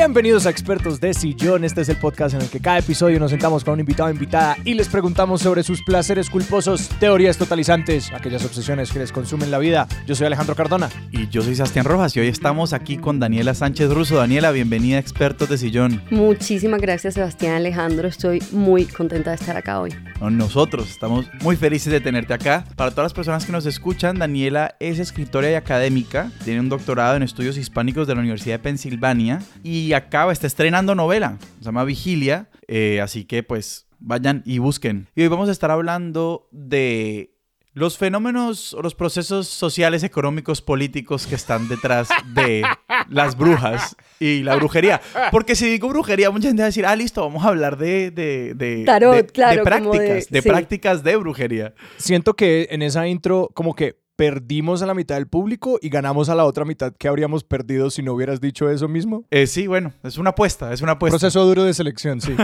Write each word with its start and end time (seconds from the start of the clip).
Bienvenidos 0.00 0.46
a 0.46 0.50
Expertos 0.50 0.98
de 0.98 1.12
Sillón. 1.12 1.62
Este 1.62 1.82
es 1.82 1.90
el 1.90 1.98
podcast 1.98 2.34
en 2.34 2.40
el 2.40 2.48
que 2.48 2.58
cada 2.58 2.78
episodio 2.78 3.20
nos 3.20 3.32
sentamos 3.32 3.64
con 3.64 3.74
un 3.74 3.80
invitado 3.80 4.08
o 4.08 4.10
invitada 4.10 4.56
y 4.64 4.72
les 4.72 4.88
preguntamos 4.88 5.42
sobre 5.42 5.62
sus 5.62 5.82
placeres 5.82 6.30
culposos, 6.30 6.88
teorías 6.98 7.36
totalizantes, 7.36 8.10
aquellas 8.10 8.42
obsesiones 8.46 8.90
que 8.90 8.98
les 8.98 9.12
consumen 9.12 9.50
la 9.50 9.58
vida. 9.58 9.86
Yo 10.06 10.14
soy 10.14 10.26
Alejandro 10.26 10.54
Cardona. 10.54 10.88
Y 11.12 11.28
yo 11.28 11.42
soy 11.42 11.54
Sebastián 11.54 11.84
Rojas 11.84 12.16
y 12.16 12.20
hoy 12.20 12.28
estamos 12.28 12.72
aquí 12.72 12.96
con 12.96 13.20
Daniela 13.20 13.52
Sánchez 13.52 13.90
Russo. 13.90 14.16
Daniela, 14.16 14.52
bienvenida 14.52 14.96
a 14.96 15.00
Expertos 15.00 15.50
de 15.50 15.58
Sillón. 15.58 16.02
Muchísimas 16.10 16.80
gracias, 16.80 17.12
Sebastián 17.12 17.56
Alejandro. 17.56 18.08
Estoy 18.08 18.42
muy 18.52 18.86
contenta 18.86 19.28
de 19.28 19.36
estar 19.36 19.58
acá 19.58 19.80
hoy. 19.80 19.94
Nosotros 20.18 20.88
estamos 20.88 21.26
muy 21.42 21.56
felices 21.56 21.92
de 21.92 22.00
tenerte 22.00 22.32
acá. 22.32 22.64
Para 22.74 22.90
todas 22.90 23.04
las 23.04 23.12
personas 23.12 23.44
que 23.44 23.52
nos 23.52 23.66
escuchan, 23.66 24.18
Daniela 24.18 24.76
es 24.80 24.98
escritora 24.98 25.50
y 25.50 25.54
académica. 25.54 26.30
Tiene 26.42 26.60
un 26.60 26.70
doctorado 26.70 27.16
en 27.16 27.22
estudios 27.22 27.58
hispánicos 27.58 28.06
de 28.06 28.14
la 28.14 28.20
Universidad 28.20 28.54
de 28.54 28.60
Pensilvania 28.60 29.40
y 29.62 29.89
acaba, 29.92 30.32
está 30.32 30.46
estrenando 30.46 30.94
novela. 30.94 31.38
Se 31.58 31.64
llama 31.66 31.84
Vigilia. 31.84 32.48
Eh, 32.68 33.00
así 33.00 33.24
que 33.24 33.42
pues 33.42 33.86
vayan 33.98 34.42
y 34.46 34.58
busquen. 34.58 35.08
Y 35.14 35.22
hoy 35.22 35.28
vamos 35.28 35.48
a 35.48 35.52
estar 35.52 35.70
hablando 35.70 36.48
de 36.52 37.34
los 37.72 37.96
fenómenos 37.98 38.74
o 38.74 38.82
los 38.82 38.96
procesos 38.96 39.46
sociales, 39.46 40.02
económicos, 40.02 40.60
políticos 40.60 41.26
que 41.28 41.36
están 41.36 41.68
detrás 41.68 42.08
de 42.34 42.64
las 43.08 43.36
brujas 43.36 43.96
y 44.18 44.42
la 44.42 44.56
brujería. 44.56 45.00
Porque 45.30 45.54
si 45.54 45.68
digo 45.70 45.88
brujería, 45.88 46.30
mucha 46.32 46.48
gente 46.48 46.62
va 46.62 46.66
a 46.66 46.70
decir, 46.70 46.84
ah, 46.84 46.96
listo, 46.96 47.22
vamos 47.22 47.44
a 47.44 47.48
hablar 47.48 47.76
de, 47.78 48.10
de, 48.10 48.54
de, 48.56 48.82
Tarot, 48.84 49.14
de- 49.14 49.22
de 49.22 49.28
claro, 49.28 49.62
como 49.62 49.92
prácticas, 49.92 50.08
de- 50.08 50.26
de 50.30 50.42
sí. 50.42 50.48
prácticas 50.48 51.04
de 51.04 51.16
brujería. 51.16 51.74
Siento 51.96 52.34
que 52.34 52.66
en 52.72 52.82
esa 52.82 53.06
intro 53.06 53.50
como 53.54 53.74
que 53.76 53.99
perdimos 54.20 54.82
a 54.82 54.86
la 54.86 54.92
mitad 54.92 55.14
del 55.14 55.28
público 55.28 55.78
y 55.80 55.88
ganamos 55.88 56.28
a 56.28 56.34
la 56.34 56.44
otra 56.44 56.66
mitad 56.66 56.92
que 56.92 57.08
habríamos 57.08 57.42
perdido 57.42 57.88
si 57.88 58.02
no 58.02 58.12
hubieras 58.12 58.38
dicho 58.38 58.68
eso 58.68 58.86
mismo. 58.86 59.24
Eh, 59.30 59.46
sí, 59.46 59.66
bueno, 59.66 59.94
es 60.02 60.18
una 60.18 60.30
apuesta, 60.30 60.74
es 60.74 60.82
una 60.82 60.92
apuesta. 60.92 61.18
Proceso 61.18 61.42
duro 61.46 61.64
de 61.64 61.72
selección, 61.72 62.20
sí. 62.20 62.36